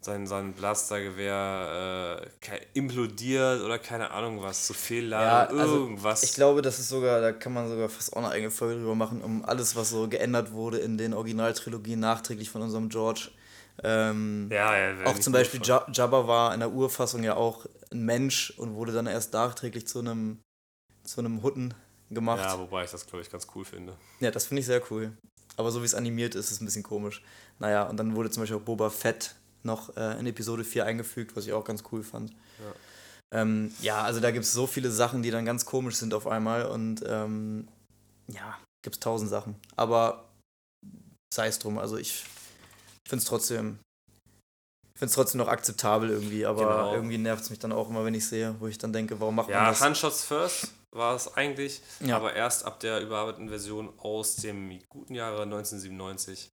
[0.00, 6.22] sein, sein Blastergewehr äh, implodiert oder keine Ahnung was, zu Fehlladung, Ja, also irgendwas.
[6.22, 8.94] Ich glaube, das ist sogar, da kann man sogar fast auch eine eigene Folge drüber
[8.94, 13.30] machen, um alles, was so geändert wurde in den Originaltrilogien nachträglich von unserem George.
[13.82, 17.66] Ähm, ja, ja, auch zum Beispiel von- Ja- Jabba war in der Urfassung ja auch
[17.92, 20.40] ein Mensch und wurde dann erst nachträglich zu einem
[21.04, 21.74] zu einem Hutten
[22.10, 22.38] gemacht.
[22.40, 23.96] Ja, Ja, wobei ich das, glaube ich, ganz cool finde.
[24.20, 25.16] das finde ich sehr cool.
[25.56, 27.22] Aber so wie es animiert ist, ist es ein bisschen komisch.
[27.58, 29.34] Naja, und dann wurde zum Beispiel auch Boba Fett
[29.68, 32.30] noch äh, in Episode 4 eingefügt, was ich auch ganz cool fand.
[32.32, 36.12] Ja, ähm, ja also da gibt es so viele Sachen, die dann ganz komisch sind
[36.14, 37.68] auf einmal und ähm,
[38.26, 39.54] ja, gibt es tausend Sachen.
[39.76, 40.28] Aber
[41.32, 42.24] sei es drum, also ich
[43.08, 43.78] finde es trotzdem.
[44.98, 46.92] Finde es trotzdem noch akzeptabel irgendwie, aber Genau.
[46.94, 49.36] irgendwie nervt es mich dann auch immer, wenn ich sehe, wo ich dann denke, warum
[49.36, 49.80] macht man Ja, das?
[49.80, 52.16] Handshots First war es eigentlich, Ja.
[52.16, 56.50] aber erst ab der überarbeiteten Version aus dem guten Jahre 1997.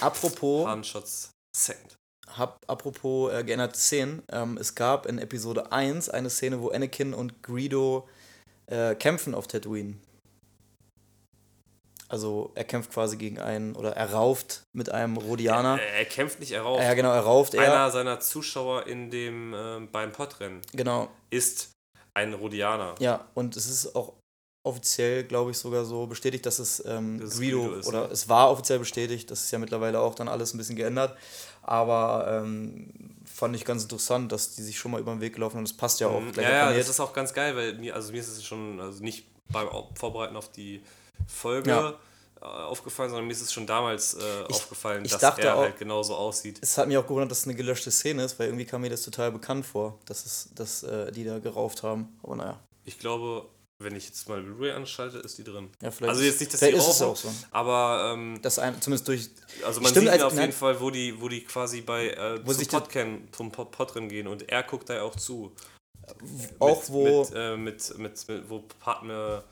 [0.00, 1.96] Apropos, Handshots Second.
[2.36, 7.14] Hab, apropos äh, geänderte Szenen, ähm, es gab in Episode 1 eine Szene, wo Anakin
[7.14, 8.08] und Greedo
[8.66, 9.94] äh, kämpfen auf Tatooine.
[12.10, 15.78] Also er kämpft quasi gegen einen, oder er rauft mit einem Rhodianer.
[15.78, 16.82] Er, er kämpft nicht, er rauft.
[16.82, 17.62] ja, genau, er rauft er.
[17.62, 21.72] Einer seiner Zuschauer in dem ähm, beim Podrennen Genau, ist
[22.14, 22.94] ein Rhodianer.
[22.98, 24.14] ja, und es ist auch
[24.64, 28.06] offiziell, glaube ich, sogar so bestätigt, dass es ähm, Dass es Greedo, Greedo ist, oder
[28.06, 28.12] ne?
[28.12, 31.16] es war offiziell bestätigt, das ist ja mittlerweile auch dann alles ein bisschen geändert,
[31.62, 32.90] aber ähm,
[33.24, 35.76] fand ich ganz interessant, dass die sich schon mal über den Weg gelaufen und das
[35.76, 36.32] passt ja auch Mhm.
[36.32, 38.80] gleich ja, ja, das ist auch ganz geil, weil mir, also mir ist es schon,
[38.80, 40.82] also nicht beim Vorbereiten auf die
[41.26, 41.94] Folge Ja.
[42.40, 44.18] äh, aufgefallen, sondern mir ist es schon damals äh,
[44.48, 46.58] Ich- aufgefallen, ich dass er auch- halt genauso aussieht.
[46.60, 48.90] Es hat mich auch gewundert, dass es eine gelöschte Szene ist, weil irgendwie kam mir
[48.90, 52.18] das total bekannt vor, dass, es, dass äh, die da gerauft haben.
[52.22, 53.46] Aber naja, Ich glaube,
[53.80, 55.70] wenn ich jetzt mal Blu-ray anschalte, ist die drin.
[55.80, 57.30] ja, vielleicht, Also jetzt nicht, dass die ist es rauchen, auch so.
[57.52, 59.30] Aber ähm, Das ein, zumindest durch.
[59.64, 60.46] also man Stimmt, sieht als- auf nein.
[60.46, 63.70] jeden Fall, wo die, wo die quasi bei äh, Wo zum, das- Podcan, zum Pod
[63.70, 65.52] Podrennen gehen und er guckt da ja auch zu.
[66.58, 67.20] Auch mit, wo.
[67.24, 69.44] Mit, äh, mit, mit, mit, wo Partner,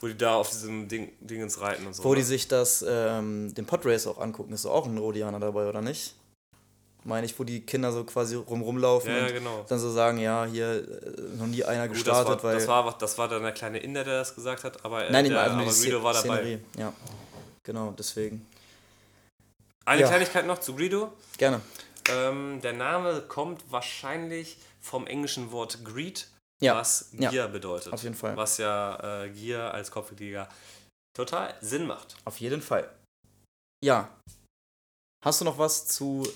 [0.00, 2.04] wo die da auf diesem Ding, Dingens reiten und so.
[2.04, 2.26] Wo die ne?
[2.26, 6.14] sich das, ähm, den Podrace auch angucken, ist auch ein Rhodianer dabei, oder nicht?
[7.04, 9.64] Meine ich, wo die Kinder so quasi rum rumlaufen Ja, ja, und genau.
[9.68, 12.54] dann so sagen, ja, hier äh, noch nie einer Gut, das, gestartet, war, weil.
[12.58, 15.24] das, war, das war dann der kleine Inder, der das gesagt hat, aber, äh, nein,
[15.24, 16.36] nicht der, also aber Szen- war dabei.
[16.36, 16.58] Szenerie.
[16.78, 16.92] Ja,
[17.64, 18.46] genau, deswegen.
[19.86, 20.08] Eine Ja.
[20.08, 21.12] Kleinigkeit noch zu Greedo.
[21.38, 21.60] Gerne.
[22.10, 26.28] Ähm, der Name kommt wahrscheinlich vom englischen Wort Greed,
[26.60, 27.92] Ja, was ja, Gier bedeutet.
[27.92, 28.36] auf jeden Fall.
[28.36, 30.48] Was ja äh, Gier als Kopfgeldjäger
[31.16, 32.16] total Sinn macht.
[32.24, 32.88] Auf jeden Fall.
[33.84, 34.10] Ja.
[35.24, 36.26] Hast du noch was zu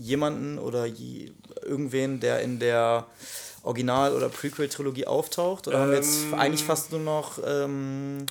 [0.00, 1.32] jemanden oder je,
[1.62, 3.06] irgendwen, der in der
[3.62, 5.68] Original- oder Prequel-Trilogie auftaucht?
[5.68, 6.34] Oder haben wir jetzt Ähm.
[6.34, 8.26] eigentlich fast nur noch, ähm,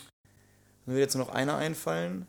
[0.85, 2.25] wird jetzt nur noch einer einfallen?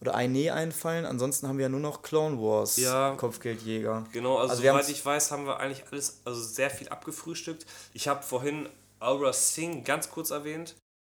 [0.00, 1.06] Oder eine einfallen?
[1.06, 3.14] Ansonsten haben wir ja nur noch Clone Wars Ja.
[3.16, 4.04] Kopfgeldjäger.
[4.12, 7.64] Genau, also, Also soweit ich weiß, haben wir eigentlich alles, also sehr viel abgefrühstückt.
[7.94, 8.68] Ich habe vorhin
[9.00, 10.74] Aura Singh ganz kurz erwähnt.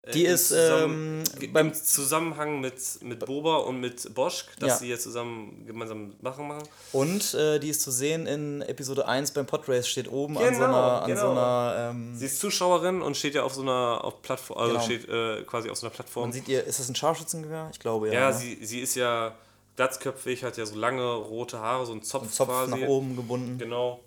[0.07, 4.69] Äh, Die ist Zusammen- ähm, beim im Zusammenhang mit, mit Boba und mit Bosch, dass
[4.69, 4.77] Ja.
[4.77, 6.63] sie jetzt zusammen gemeinsam machen machen.
[6.93, 10.49] und äh, die ist zu sehen in Episode 1 beim Podrace, steht oben an so
[10.61, 11.31] Genau, einer, an so genau.
[11.31, 14.83] einer ähm, Sie ist Zuschauerin und steht ja auf so einer auf Plattform, also Genau.
[14.85, 16.23] steht äh, quasi auf so einer Plattform.
[16.23, 17.69] man sieht ihr, ist das ein Scharfschützengewehr?
[17.73, 18.13] Ich glaube ja.
[18.13, 18.33] ja, ne?
[18.37, 19.35] sie, sie ist ja
[19.75, 22.71] glatzköpfig, hat ja so lange rote Haare, so ein Zopf, Ein Zopf quasi.
[22.71, 23.57] nach oben gebunden.
[23.57, 23.99] Genau.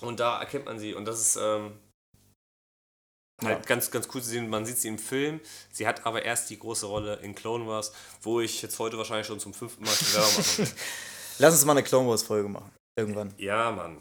[0.00, 0.94] Und da erkennt man sie.
[0.94, 1.72] Und das ist, ähm,
[3.44, 5.40] Halt ganz, ganz cool zu sehen, man sieht sie im Film.
[5.70, 7.92] Sie hat aber erst die große Rolle in Clone Wars,
[8.22, 10.74] wo ich jetzt heute wahrscheinlich schon zum fünften Mal Werbung machen
[11.38, 12.72] Lass uns mal eine Clone Wars Folge machen.
[12.98, 13.32] Irgendwann.
[13.36, 13.98] Ja, Mann.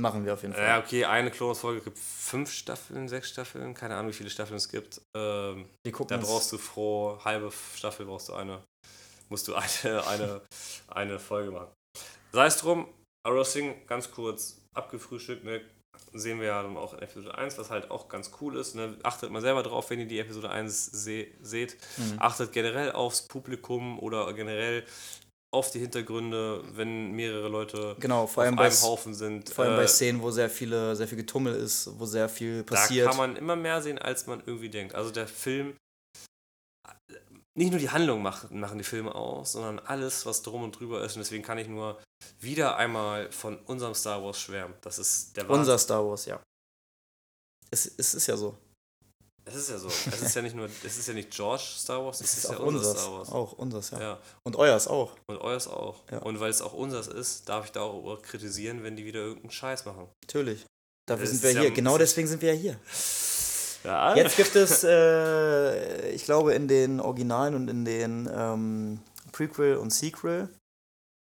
[0.00, 0.64] Machen wir auf jeden Fall.
[0.64, 4.30] Ja, okay, eine Clone Wars Folge gibt fünf Staffeln, sechs Staffeln, keine Ahnung, wie viele
[4.30, 5.00] Staffeln es gibt.
[5.16, 8.62] Ähm, wir gucken da brauchst du froh halbe Staffel brauchst du eine.
[9.30, 10.42] Musst du eine, eine,
[10.88, 11.72] eine Folge machen.
[12.32, 12.86] Sei es drum,
[13.26, 15.62] Arrow Singh, ganz kurz abgefrühstückt, ne?
[16.12, 18.74] Sehen wir ja dann auch in Episode 1, was halt auch ganz cool ist.
[18.74, 18.96] Ne?
[19.02, 21.76] Achtet mal selber drauf, wenn ihr die Episode 1 se seht.
[21.96, 22.16] Mhm.
[22.18, 24.84] Achtet generell aufs Publikum oder generell
[25.50, 29.48] auf die Hintergründe, wenn mehrere Leute genau, vor allem auf einem Haufen sind.
[29.48, 32.62] Vor allem bei äh, Szenen, wo sehr viele, sehr viel Getummel ist, wo sehr viel
[32.64, 33.06] passiert.
[33.06, 34.94] Da kann man immer mehr sehen, als man irgendwie denkt.
[34.94, 35.74] Also der Film,
[37.58, 41.02] nicht nur die Handlung machen, machen die Filme aus, sondern alles, was drum und drüber
[41.04, 41.16] ist.
[41.16, 42.00] Und deswegen kann ich nur
[42.40, 44.74] wieder einmal von unserem Star Wars schwärmen.
[44.80, 45.60] Das ist der Wahnsinn.
[45.60, 46.40] Unser Star Wars, ja.
[47.70, 48.56] Es, es ist ja so.
[49.44, 49.88] Es ist ja so.
[49.88, 52.44] Es ist ja nicht nur, es ist ja nicht George Star Wars, es, es ist,
[52.44, 53.28] ist ja unser Star Wars.
[53.30, 54.00] Auch unseres, ja.
[54.00, 54.20] ja.
[54.44, 55.16] Und euers auch.
[55.26, 56.04] Und euers auch.
[56.10, 56.18] Ja.
[56.18, 59.50] Und weil es auch unseres ist, darf ich da auch kritisieren, wenn die wieder irgendeinen
[59.50, 60.08] Scheiß machen.
[60.22, 60.64] Natürlich.
[61.06, 61.70] Dafür das sind wir ja hier.
[61.72, 62.80] Genau deswegen sind wir ja hier.
[63.88, 64.14] Ja.
[64.14, 69.00] Jetzt gibt es, äh, ich glaube, in den Originalen und in den ähm,
[69.32, 70.48] Prequel und Sequel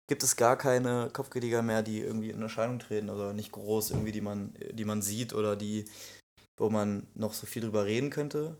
[0.09, 3.09] gibt es gar keine Kopfgelege mehr, die irgendwie in Erscheinung treten.
[3.09, 5.85] Also nicht groß irgendwie, die man, die man sieht oder die
[6.57, 8.57] wo man noch so viel drüber reden könnte.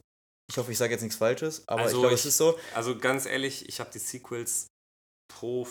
[0.49, 2.57] Ich hoffe, ich sage jetzt nichts Falsches, aber also ich glaube, es ist so.
[2.73, 4.67] Also ganz ehrlich, ich habe die Sequels
[5.27, 5.67] pro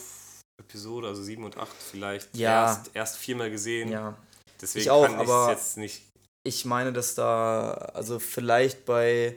[0.61, 2.67] Episode, also 7 und 8 vielleicht ja.
[2.67, 3.91] erst, erst viermal gesehen.
[3.91, 4.17] Ja.
[4.61, 6.03] Deswegen ich auch, kann ich es jetzt nicht.
[6.47, 9.37] Ich meine, dass da, also vielleicht bei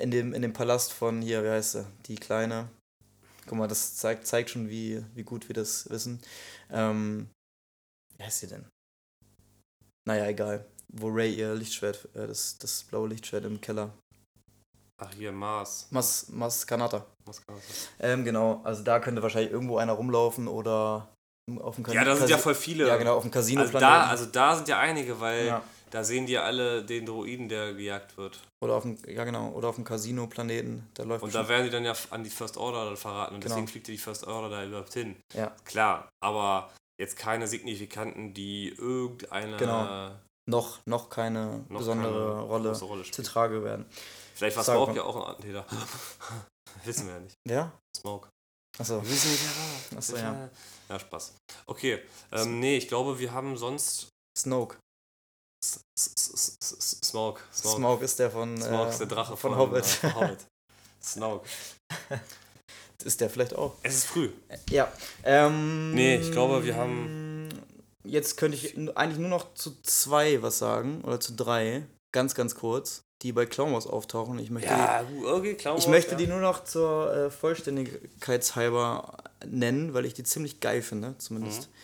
[0.00, 1.86] in dem, in dem Palast von hier, wie heißt sie?
[2.06, 2.68] Die kleine.
[3.46, 6.20] Guck mal, das zeigt, zeigt schon, wie, wie gut wir das wissen.
[6.70, 7.28] Ähm,
[8.16, 8.66] wie heißt sie denn?
[10.06, 13.90] Naja, egal wo Ray ihr Lichtschwert, äh, das, das blaue Lichtschwert im Keller.
[15.02, 15.88] Ach, hier, Mars.
[15.90, 17.04] Mas, Mas Kanata.
[17.26, 17.64] Mas Kanata.
[17.98, 21.12] Ähm, genau, also da könnte wahrscheinlich irgendwo einer rumlaufen oder
[21.60, 22.02] auf dem Casino.
[22.02, 22.86] Ja, da sind ja voll viele.
[22.86, 23.62] Ja, genau, auf dem Casino.
[23.62, 25.64] Also da, also da sind ja einige, weil ja.
[25.94, 28.40] Da sehen die ja alle den Droiden, der gejagt wird.
[28.60, 31.70] Oder auf dem, ja genau, oder auf dem Casino-Planeten, da läuft Und da werden die
[31.70, 33.54] dann ja an die First Order verraten und genau.
[33.54, 35.14] deswegen fliegt die First Order da überhaupt hin.
[35.34, 35.54] Ja.
[35.64, 40.10] Klar, aber jetzt keine signifikanten, die irgendeine genau
[40.46, 43.86] noch, noch keine noch besondere keine Rolle, Rolle zu Trage werden.
[44.34, 45.64] Vielleicht war Smoke ja auch ein Attentäter.
[46.84, 47.36] Wissen wir ja nicht.
[47.46, 47.72] Ja?
[47.96, 48.28] Smoke.
[48.78, 49.00] Achso.
[49.00, 49.98] Wir wissen nicht, wer war.
[49.98, 50.50] Achso, ja.
[50.88, 51.36] Ja, Spaß.
[51.66, 52.00] Okay.
[52.32, 54.08] Ähm, nee, ich glaube, wir haben sonst.
[54.36, 54.76] Snoke.
[55.96, 57.40] Smoke.
[57.52, 58.60] Smoke ist der von.
[58.60, 59.84] Smoke ist der Drache von, Hobbit.
[60.02, 60.46] Äh, Hobbit.
[61.02, 61.46] Snoke.
[63.04, 63.74] ist der vielleicht auch.
[63.82, 64.30] Es ist früh.
[64.70, 64.92] Ja.
[65.22, 67.34] Ähm, nee, ich glaube, wir haben
[68.04, 72.54] jetzt könnte ich eigentlich nur noch zu zwei was sagen oder zu drei, ganz, ganz
[72.54, 74.38] kurz, die bei Clown auftauchen.
[74.38, 76.16] Ich möchte, ja, die, okay, Clown ich möchte ja.
[76.18, 79.16] die nur noch zur äh, Vollständigkeitshalber
[79.46, 81.68] nennen, weil ich die ziemlich geil finde, zumindest.
[81.68, 81.74] Mhm.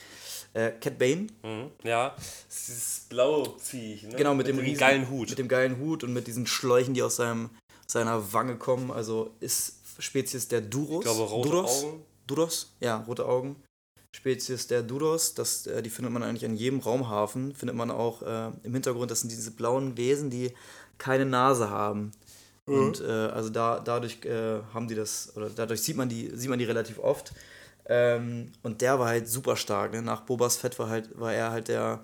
[0.53, 1.29] Äh, Cat Bane.
[1.43, 1.71] Mhm.
[1.85, 2.15] Ja,
[2.49, 4.03] dieses blaue Viech.
[4.05, 4.17] Ne?
[4.17, 5.31] Genau, mit, mit dem, dem geilen Hut.
[5.31, 7.51] Mit dem geilen Hut und mit diesen Schläuchen, die aus seinem,
[7.87, 8.91] seiner Wange kommen.
[8.91, 11.05] Also ist Spezies der Duros.
[11.05, 11.85] Ich glaube, rote Duros.
[11.85, 12.05] Augen.
[12.27, 13.57] Duros, ja, rote Augen.
[14.13, 18.23] Spezies der Dudos, das, äh, die findet man eigentlich an jedem Raumhafen, findet man auch
[18.23, 20.53] äh, im Hintergrund, das sind diese blauen Wesen, die
[20.99, 22.11] keine Nase haben.
[22.67, 22.75] Mhm.
[22.75, 26.51] Und äh, also da, dadurch äh, haben die das, oder dadurch sieht man die, sieht
[26.51, 27.33] man die relativ oft.
[27.91, 29.93] Ähm, und der war halt super stark.
[29.93, 30.03] Ne?
[30.03, 32.03] Nach Bobas Fett war halt, war er halt der,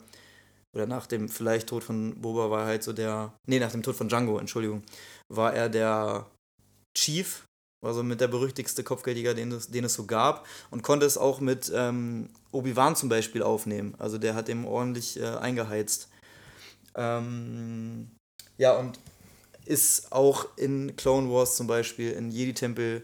[0.75, 3.97] oder nach dem vielleicht Tod von Boba war halt so der, nee, nach dem Tod
[3.97, 4.83] von Django, Entschuldigung,
[5.29, 6.27] war er der
[6.97, 7.47] Chief
[7.87, 10.47] war so mit der berüchtigste Kopfgeldjäger, den es, den es so gab.
[10.71, 13.95] Und konnte es auch mit ähm, Obi-Wan zum Beispiel aufnehmen.
[13.99, 16.09] Also der hat ihm ordentlich äh, eingeheizt.
[16.97, 18.11] Ähm,
[18.59, 18.99] ja, und
[19.65, 23.03] ist auch in Clone Wars zum Beispiel in Jedi-Tempel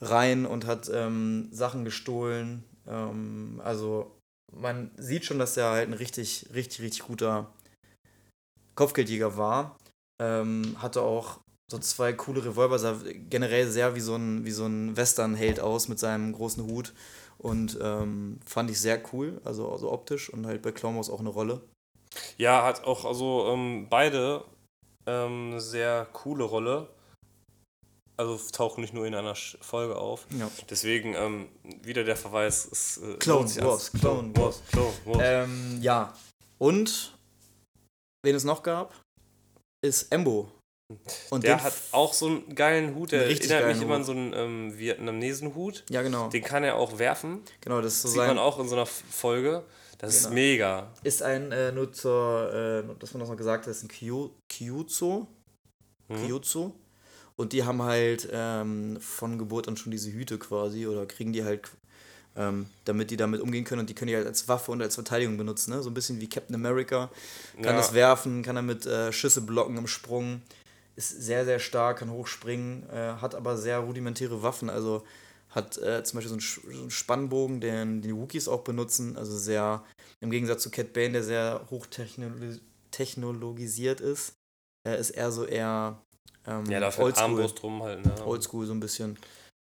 [0.00, 2.64] rein und hat ähm, Sachen gestohlen.
[2.86, 4.12] Ähm, also
[4.52, 7.52] man sieht schon, dass er halt ein richtig, richtig, richtig guter
[8.74, 9.78] Kopfgeldjäger war.
[10.22, 11.40] Ähm, hatte auch
[11.70, 12.96] so zwei coole Revolver, sah
[13.28, 16.94] generell sehr wie so ein, wie so ein Western-Held aus mit seinem großen Hut.
[17.38, 21.28] Und ähm, fand ich sehr cool, also, also optisch und halt bei Clown auch eine
[21.28, 21.60] Rolle.
[22.38, 24.42] Ja, hat auch also ähm, beide
[25.06, 26.88] ähm, eine sehr coole Rolle.
[28.18, 30.26] Also tauchen nicht nur in einer Folge auf.
[30.38, 30.50] Ja.
[30.70, 31.48] Deswegen ähm,
[31.82, 32.64] wieder der Verweis.
[32.64, 34.62] Ist, äh, Clone Wars, Clone Wars.
[34.70, 35.22] Clone Wars.
[35.22, 36.14] Ähm, ja.
[36.58, 37.16] Und,
[38.24, 38.94] wen es noch gab,
[39.84, 40.50] ist Embo
[41.30, 44.32] und der hat auch so einen geilen Hut, der erinnert mich immer an so einen
[44.34, 45.84] ähm, Vietnamesen-Hut.
[45.90, 46.28] Ja, genau.
[46.28, 47.42] Den kann er auch werfen.
[47.60, 49.64] Genau, das ist so Sieht man auch in so einer Folge.
[49.98, 50.28] Das genau.
[50.28, 50.92] ist mega.
[51.02, 53.88] Ist ein, äh, nur zur, äh, dass man das noch gesagt hat, ist ein
[54.48, 55.26] Kyuzo.
[56.08, 56.76] Kyuzo.
[57.36, 61.44] Und die haben halt ähm, von Geburt an schon diese Hüte quasi oder kriegen die
[61.44, 61.68] halt,
[62.34, 64.94] ähm, damit die damit umgehen können und die können die halt als Waffe und als
[64.94, 65.72] Verteidigung benutzen.
[65.72, 65.82] Ne?
[65.82, 67.10] So ein bisschen wie Captain America.
[67.56, 67.76] Kann ja.
[67.76, 70.40] das werfen, kann damit äh, Schüsse blocken im Sprung.
[70.96, 74.70] Ist sehr, sehr stark, kann hochspringen, äh, hat aber sehr rudimentäre Waffen.
[74.70, 75.04] Also
[75.50, 79.18] hat äh, zum Beispiel so einen, so einen, Spannbogen, den die Wookies auch benutzen.
[79.18, 79.84] Also sehr,
[80.20, 84.32] im Gegensatz zu Cat Bane, der sehr hochtechnologisiert ist,
[84.88, 86.00] äh, ist er so eher
[86.46, 87.24] ähm, ja, dafür Oldschool.
[87.24, 88.26] Armbrust drum halt, ne?
[88.26, 89.18] Oldschool so ein bisschen.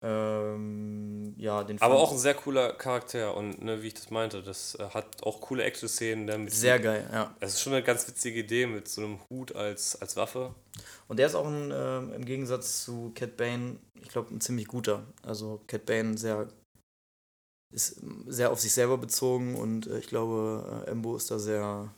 [0.04, 4.42] Ähm, ja, den Aber auch ein sehr cooler Charakter und ne, wie ich das meinte,
[4.42, 6.26] das äh, hat auch coole Action-Szenen.
[6.26, 7.34] Ne, sehr geil, ja.
[7.40, 10.54] Das ist schon eine ganz witzige Idee mit so einem Hut als, als Waffe.
[11.08, 14.68] Und der ist auch ein, äh, im Gegensatz zu Cat Bane, ich glaube, ein ziemlich
[14.68, 15.04] guter.
[15.22, 16.48] Also Cat Bane sehr,
[17.72, 21.90] ist sehr auf sich selber bezogen und äh, ich glaube, äh, Embo ist da sehr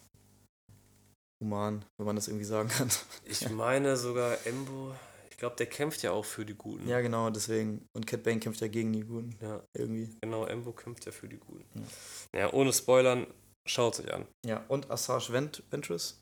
[1.41, 2.89] human, wenn man das irgendwie sagen kann.
[3.25, 4.95] Ich meine sogar Embo,
[5.31, 6.89] ich glaube, der kämpft ja auch für die Guten.
[6.89, 7.87] Ja, genau, deswegen.
[7.93, 9.37] Und Cat Bane kämpft ja gegen die Guten.
[9.41, 9.63] Ja.
[9.75, 10.17] Irgendwie.
[10.23, 11.87] Genau, Embo kämpft ja für die Guten.
[12.33, 13.27] Ja, ja ohne Spoilern,
[13.67, 14.27] schaut sich an.
[14.45, 16.21] Ja, und Assage Vent Ventress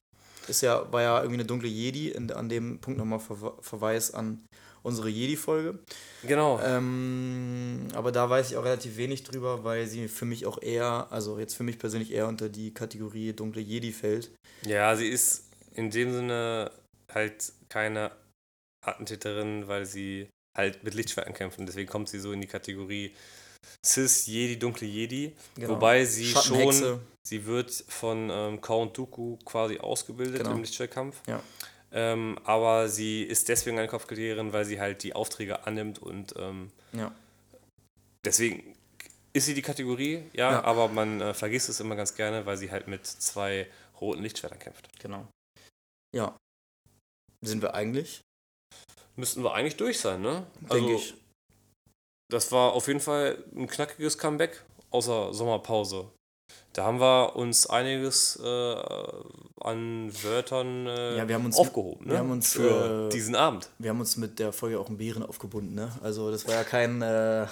[0.49, 4.13] ist ja, war ja irgendwie eine dunkle Jedi, in, an dem Punkt nochmal Ver Verweis
[4.13, 4.45] an
[4.85, 5.79] unsere Jedi-Folge.
[6.23, 6.61] Genau.
[6.63, 11.09] Ähm, aber da weiß ich auch relativ wenig drüber, weil sie für mich auch eher,
[11.11, 14.31] also jetzt für mich persönlich eher unter die Kategorie dunkle Jedi fällt.
[14.65, 15.45] Ja, sie ist
[15.75, 16.71] in dem Sinne
[17.13, 18.13] halt keine
[18.85, 23.13] Attentäterin, weil sie halt mit Lichtschwertern kämpft und deswegen kommt sie so in die Kategorie
[23.85, 25.33] Cis Jedi, dunkle Jedi.
[25.55, 25.71] Genau.
[25.71, 30.53] Wobei sie schon, sie wird von ähm, Count Dooku quasi ausgebildet genau.
[30.53, 31.17] im Lichtschwertkampf.
[31.27, 31.43] Ja.
[31.97, 36.73] Ähm, aber sie ist deswegen eine Kopfgeldjägerin, weil sie halt die Aufträge annimmt und ähm,
[36.93, 37.15] ja.
[38.27, 38.75] deswegen
[39.33, 40.65] ist sie die Kategorie, ja, ja.
[40.65, 43.69] aber man äh, vergisst es immer ganz gerne, weil sie halt mit zwei
[44.01, 44.89] roten Lichtschwertern kämpft.
[45.01, 45.29] Genau.
[46.15, 46.37] Ja.
[47.45, 48.21] Sind wir eigentlich?
[49.17, 50.47] Müssten wir eigentlich durch sein, ne?
[50.61, 51.15] Denke also, ich.
[52.29, 56.11] Das war auf jeden Fall ein knackiges Comeback, außer Sommerpause.
[56.75, 58.75] Da haben wir uns einiges äh,
[59.61, 62.13] an Wörtern äh, ja, wir haben uns aufgehoben, ne?
[62.13, 63.71] wir haben uns, für äh, diesen Abend.
[63.79, 65.75] Wir haben uns mit der Folge auch einen Bären aufgebunden.
[65.75, 65.93] Ne?
[66.03, 67.47] Also das war ja kein, äh,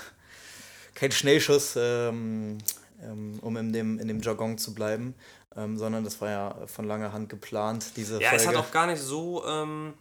[0.94, 2.58] kein Schnellschuss, ähm,
[3.00, 5.14] ähm, um in dem, in dem Jargon zu bleiben,
[5.56, 8.44] ähm, sondern das war ja von langer Hand geplant, diese ja, Folge.
[8.44, 9.94] Ja, es hat auch gar nicht so ähm,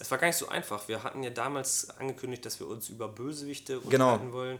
[0.00, 0.88] es war gar nicht so einfach.
[0.88, 4.12] Wir hatten ja damals angekündigt, dass wir uns über Bösewichte genau.
[4.12, 4.58] unterhalten wollen.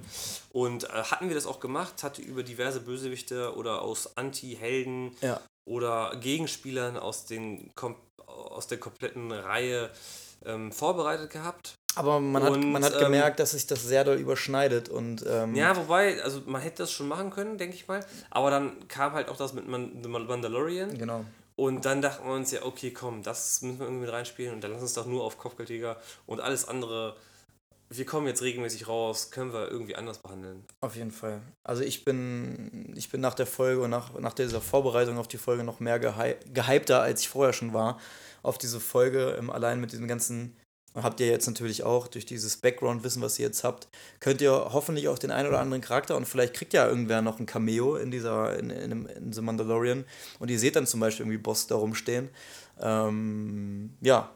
[0.52, 5.40] Und äh, hatten wir das auch gemacht, hatte über diverse Bösewichte oder aus Anti-Helden ja.
[5.65, 7.70] oder Gegenspielern aus, den,
[8.27, 9.90] aus der kompletten Reihe
[10.44, 11.74] ähm, vorbereitet gehabt.
[11.94, 14.89] Aber man hat, man hat ähm, gemerkt, dass sich das sehr doll überschneidet.
[14.89, 18.05] Und, ähm, ja, wobei, also man hätte das schon machen können, denke ich mal.
[18.31, 20.97] Aber dann kam halt auch das mit The Mandalorian.
[20.97, 21.24] Genau.
[21.59, 24.61] Und dann dachten wir uns ja, okay, komm, das müssen wir irgendwie mit reinspielen und
[24.63, 27.17] dann lass uns doch nur auf Kopfgeldjäger und alles andere.
[27.91, 30.65] Wir kommen jetzt regelmäßig raus, können wir irgendwie anders behandeln.
[30.81, 31.43] Auf jeden Fall.
[31.65, 35.37] Also ich bin, ich bin nach der Folge und nach, nach dieser Vorbereitung auf die
[35.37, 37.99] Folge noch mehr gehypter, als ich vorher schon war,
[38.45, 40.57] auf diese Folge, allein mit diesen ganzen
[41.03, 43.89] habt ihr jetzt natürlich auch durch dieses Background-Wissen, was ihr jetzt habt,
[44.20, 47.39] könnt ihr hoffentlich auch den einen oder anderen Charakter und vielleicht kriegt ja irgendwer noch
[47.39, 50.05] ein Cameo in dieser, in, in, in The Mandalorian
[50.39, 52.31] und ihr seht dann zum Beispiel irgendwie Boss da rumstehen.
[52.81, 54.31] Ähm, ja,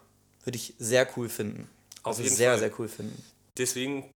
[0.44, 1.68] würde ich sehr cool finden.
[2.02, 2.58] Auf also jeden sehr, Fall.
[2.58, 3.24] sehr cool finden.
[3.56, 4.10] Deswegen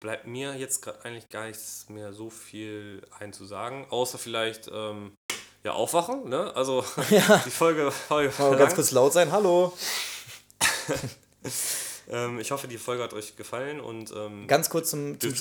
[0.00, 5.12] bleibt mir jetzt eigentlich gar nichts mehr so viel einzusagen, außer vielleicht ähm,
[5.64, 6.54] ja aufwachen, ne?
[6.54, 7.42] Also ja.
[7.44, 9.72] die Folge, Folge ganz kurz laut sein, hallo.
[12.08, 15.34] ähm, ich hoffe, die Folge hat euch gefallen und ähm, ganz kurz zum, zum,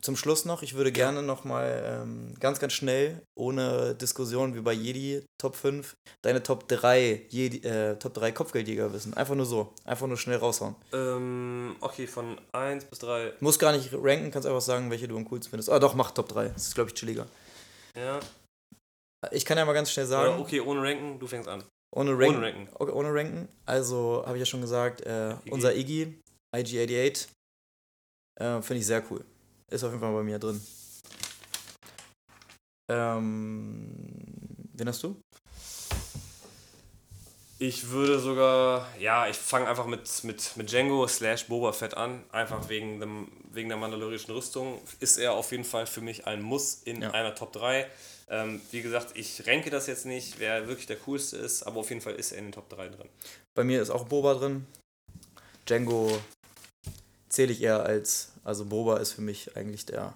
[0.00, 0.62] zum, Schluss noch.
[0.62, 5.56] Ich würde gerne noch mal ähm, ganz, ganz schnell, ohne Diskussion wie bei Jedi Top
[5.56, 9.14] 5, deine Top 3 Jedi, äh, Top 3 Kopfgeldjäger wissen.
[9.14, 9.74] Einfach nur so.
[9.84, 10.74] Einfach nur schnell raushauen.
[10.92, 13.34] Ähm, okay, von 1 bis 3.
[13.40, 15.70] Muss gar nicht ranken, kannst einfach sagen, welche du am coolsten findest.
[15.70, 16.48] Ah, doch, mach Top 3.
[16.48, 17.26] Das ist, glaube ich, chilliger.
[17.96, 18.20] Ja.
[19.30, 20.34] Ich kann ja mal ganz schnell sagen.
[20.34, 21.64] Oder okay, ohne ranken, du fängst an.
[21.96, 22.68] Ohne, Rank ohne ranken.
[22.74, 23.48] Okay, ohne ranken.
[23.66, 26.18] Also habe ich ja schon gesagt, äh, unser Iggy,
[26.54, 27.28] IG88,
[28.40, 29.24] äh, finde ich sehr cool.
[29.70, 30.60] Ist auf jeden Fall bei mir drin.
[32.90, 33.94] Ähm,
[34.72, 35.16] wen hast du?
[37.60, 42.24] Ich würde sogar, ja, ich fange einfach mit, mit, mit Django slash Boba Fett an,
[42.32, 44.80] einfach wegen, dem, wegen der mandalorischen Rüstung.
[44.98, 47.12] Ist er auf jeden Fall für mich ein Muss in ja.
[47.12, 47.86] einer Top 3.
[48.28, 51.88] Ähm, wie gesagt, ich renke das jetzt nicht, wer wirklich der coolste ist, aber auf
[51.90, 53.08] jeden Fall ist er in den Top 3 drin.
[53.54, 54.66] Bei mir ist auch Boba drin.
[55.66, 56.18] Django
[57.28, 60.14] zähle ich eher als, also Boba ist für mich eigentlich der,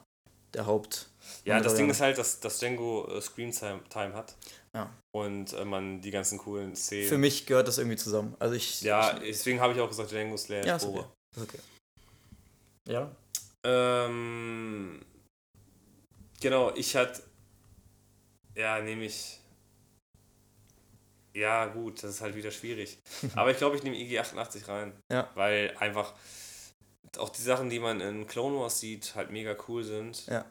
[0.55, 1.09] der Haupt.
[1.45, 4.35] Ja, das Ding ist halt, dass, dass Django äh, Screen Time hat.
[4.75, 4.91] Ja.
[5.15, 7.09] Und äh, man die ganzen coolen Szenen.
[7.09, 8.35] Für mich gehört das irgendwie zusammen.
[8.39, 8.83] Also ich.
[8.83, 11.05] Ja, deswegen habe ich auch gesagt Django Slayer ja, ist okay.
[11.37, 11.59] Ist okay.
[12.89, 13.11] Ja.
[13.65, 15.01] Ähm,
[16.41, 17.23] genau, ich hatte.
[18.59, 19.39] Ja, nehme ich.
[21.33, 22.99] Ja, gut, das ist halt wieder schwierig.
[23.37, 24.93] Aber ich glaube, ich nehme IG88 rein.
[25.13, 25.31] Ja.
[25.35, 26.15] Weil einfach
[27.17, 30.27] auch die Sachen, die man in Clone Wars sieht, halt mega cool sind.
[30.27, 30.45] Ja.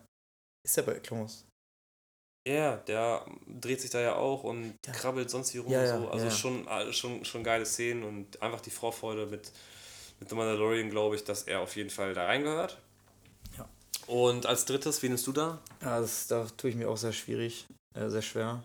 [0.66, 1.46] Ist ja bei Clone Wars.
[2.48, 4.94] Ja, yeah, der dreht sich da ja auch und ja.
[4.94, 6.10] krabbelt sonst wie rum ja, und so.
[6.10, 9.52] Also ja, schon, äh, schon, schon geile Szenen und einfach die Vorfreude mit,
[10.22, 12.78] mit The Mandalorian, glaube ich, dass er auf jeden Fall da reingehört.
[13.58, 13.68] Ja.
[14.08, 15.62] Und als drittes, wen nimmst du da?
[15.82, 17.68] Ja, das, da tue ich mir auch sehr schwierig,
[17.98, 18.64] äh, sehr schwer.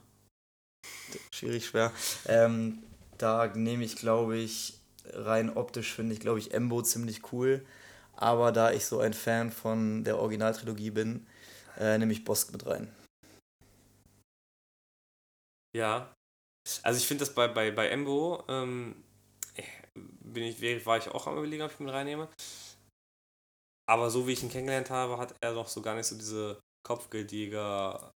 [1.32, 1.92] Schwierig, schwer.
[2.26, 2.82] Ähm,
[3.18, 7.64] da nehme ich, glaube ich, rein optisch finde ich, glaube ich, Embo ziemlich cool.
[8.14, 11.26] Aber da ich so ein Fan von der Originaltrilogie bin,
[11.78, 12.94] äh, nehme ich Bosk mit rein.
[15.74, 16.14] Ja.
[16.82, 19.02] Also ich finde das bei, bei, bei Embo, ähm,
[19.94, 22.28] bin ich, war ich auch am überlegen, ob ich ihn mit reinnehme.
[23.88, 26.60] Aber so wie ich ihn kennengelernt habe, hat er doch so gar nicht so diese
[26.86, 28.11] Kopfgeldjäger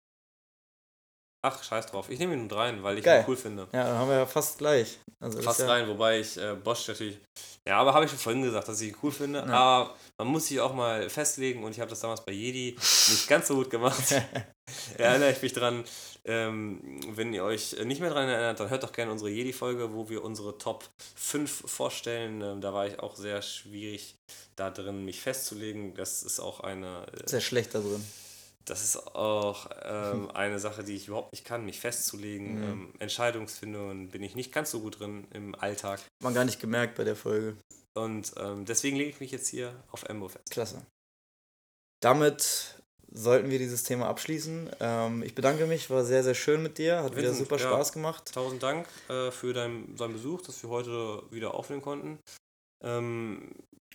[1.46, 2.08] Ach, scheiß drauf.
[2.08, 3.20] Ich nehme ihn nur rein, weil ich Geil.
[3.20, 3.68] ihn cool finde.
[3.70, 4.98] Ja, dann haben wir ja fast gleich.
[5.20, 7.18] Also fast ja rein, wobei ich äh, Bosch natürlich.
[7.68, 9.40] Ja, aber habe ich schon vorhin gesagt, dass ich ihn cool finde.
[9.40, 9.52] Ja.
[9.52, 13.28] Aber man muss sich auch mal festlegen und ich habe das damals bei Jedi nicht
[13.28, 14.02] ganz so gut gemacht.
[14.96, 15.84] Erinnere ich mich dran.
[16.24, 20.08] Ähm, wenn ihr euch nicht mehr daran erinnert, dann hört doch gerne unsere Jedi-Folge, wo
[20.08, 22.40] wir unsere Top 5 vorstellen.
[22.40, 24.16] Ähm, da war ich auch sehr schwierig
[24.56, 25.94] da drin, mich festzulegen.
[25.94, 27.06] Das ist auch eine.
[27.12, 28.02] Äh, sehr schlecht da drin
[28.64, 32.56] das ist auch ähm, eine Sache, die ich überhaupt nicht kann, mich festzulegen.
[32.56, 32.62] Mhm.
[32.62, 36.00] Ähm, Entscheidungsfindungen bin ich nicht ganz so gut drin im Alltag.
[36.22, 37.56] Man gar nicht gemerkt bei der Folge.
[37.94, 40.50] Und ähm, deswegen lege ich mich jetzt hier auf Embo fest.
[40.50, 40.84] Klasse.
[42.00, 42.74] Damit
[43.14, 44.70] sollten wir dieses Thema abschließen.
[44.80, 47.88] Ähm, ich bedanke mich, war sehr, sehr schön mit dir, hat Vincent, wieder super Spaß
[47.88, 48.32] ja, gemacht.
[48.34, 52.18] Tausend Dank äh, für deinen, deinen Besuch, dass wir heute wieder aufnehmen konnten.
[52.82, 53.52] Ähm,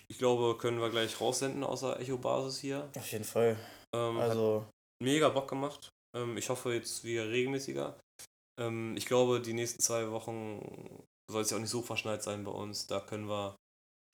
[0.08, 2.90] ich glaube, können wir gleich raussenden außer Echo-Basis hier.
[2.98, 3.58] Auf jeden Fall.
[3.95, 4.66] Ähm, also.
[5.02, 5.90] mega Bock gemacht.
[6.16, 7.98] Ähm, ich hoffe jetzt wieder regelmäßiger.
[8.60, 10.60] Ähm, ich glaube, die nächsten zwei Wochen
[11.32, 12.88] soll es ja auch nicht so verschneit sein bei uns.
[12.88, 13.56] Da können wir.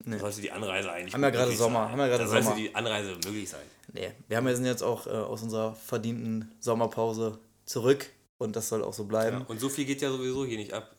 [0.04, 0.18] Nee.
[0.18, 1.14] Sollte die Anreise eigentlich.
[1.14, 1.84] Haben wir gerade Sommer.
[1.84, 1.92] Sein.
[1.92, 2.42] Haben wir gerade Sommer.
[2.42, 3.66] Sollte die Anreise möglich sein.
[3.94, 8.84] Nee, wir haben sind jetzt auch äh, aus unserer verdienten Sommerpause zurück und das soll
[8.84, 9.40] auch so bleiben.
[9.40, 10.94] Ja, und so viel geht ja sowieso hier nicht ab.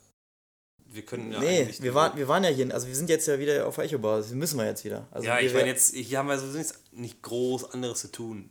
[0.86, 3.38] Wir können ja Nee, wir waren, wir waren ja hier, also wir sind jetzt ja
[3.38, 5.06] wieder auf Echo-Basis, müssen wir jetzt wieder.
[5.10, 8.50] Also ja, ich meine jetzt, hier haben wir sowieso nicht groß anderes zu tun.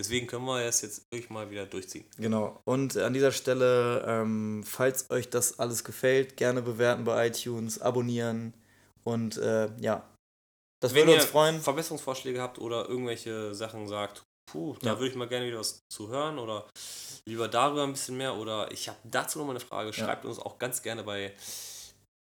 [0.00, 2.06] Deswegen können wir es jetzt wirklich mal wieder durchziehen.
[2.16, 2.58] Genau.
[2.64, 8.54] Und an dieser Stelle, ähm, falls euch das alles gefällt, gerne bewerten bei iTunes, abonnieren
[9.04, 10.08] und äh, ja.
[10.82, 11.56] Das Wenn würde uns freuen.
[11.56, 14.98] Wenn ihr Verbesserungsvorschläge habt oder irgendwelche Sachen sagt, puh, da ja.
[14.98, 16.66] würde ich mal gerne wieder was zu hören oder
[17.26, 20.30] lieber darüber ein bisschen mehr oder ich habe dazu noch mal eine Frage, schreibt ja.
[20.30, 21.34] uns auch ganz gerne bei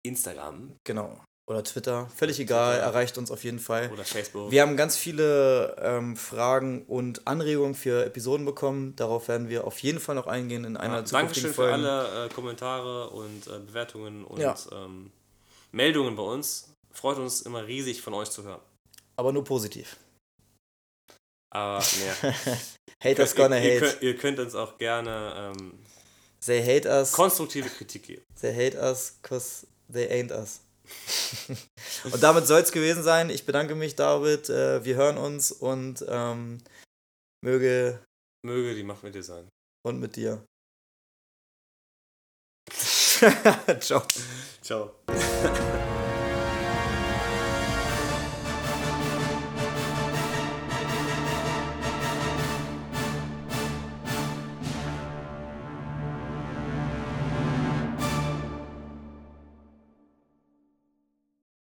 [0.03, 0.77] Instagram.
[0.83, 2.87] Genau oder Twitter, völlig egal, Twitter.
[2.87, 3.91] erreicht uns auf jeden Fall.
[3.93, 4.51] Oder Facebook.
[4.51, 8.97] Wir haben ganz viele ähm, Fragen und Anregungen für Episoden bekommen.
[8.97, 11.73] Darauf werden wir auf jeden Fall noch eingehen in einer ja, zukünftigen Folge.
[11.73, 14.57] Dankeschön für alle äh, Kommentare und äh, Bewertungen und ja.
[14.73, 15.13] ähm,
[15.71, 16.73] Meldungen bei uns.
[16.93, 18.61] Freut uns immer riesig von euch zu hören.
[19.15, 19.97] Aber nur positiv.
[21.51, 22.35] Aber, ne.
[23.05, 23.75] Haters gonna ihr, hate.
[23.75, 25.79] Ihr könnt, ihr könnt, uns auch gerne ähm,
[26.45, 27.13] They hate us.
[27.13, 28.23] konstruktive Kritik geben.
[28.41, 30.61] They hate us, cause they ain't us.
[32.05, 33.31] und damit soll es gewesen sein.
[33.31, 34.49] Ich bedanke mich, David.
[34.49, 36.59] Äh, wir hören uns und ähm,
[37.45, 38.03] möge.
[38.45, 39.49] Möge die Macht mit dir sein.
[39.85, 40.45] Und mit dir.
[43.81, 44.03] Ciao.
[44.63, 44.91] Ciao.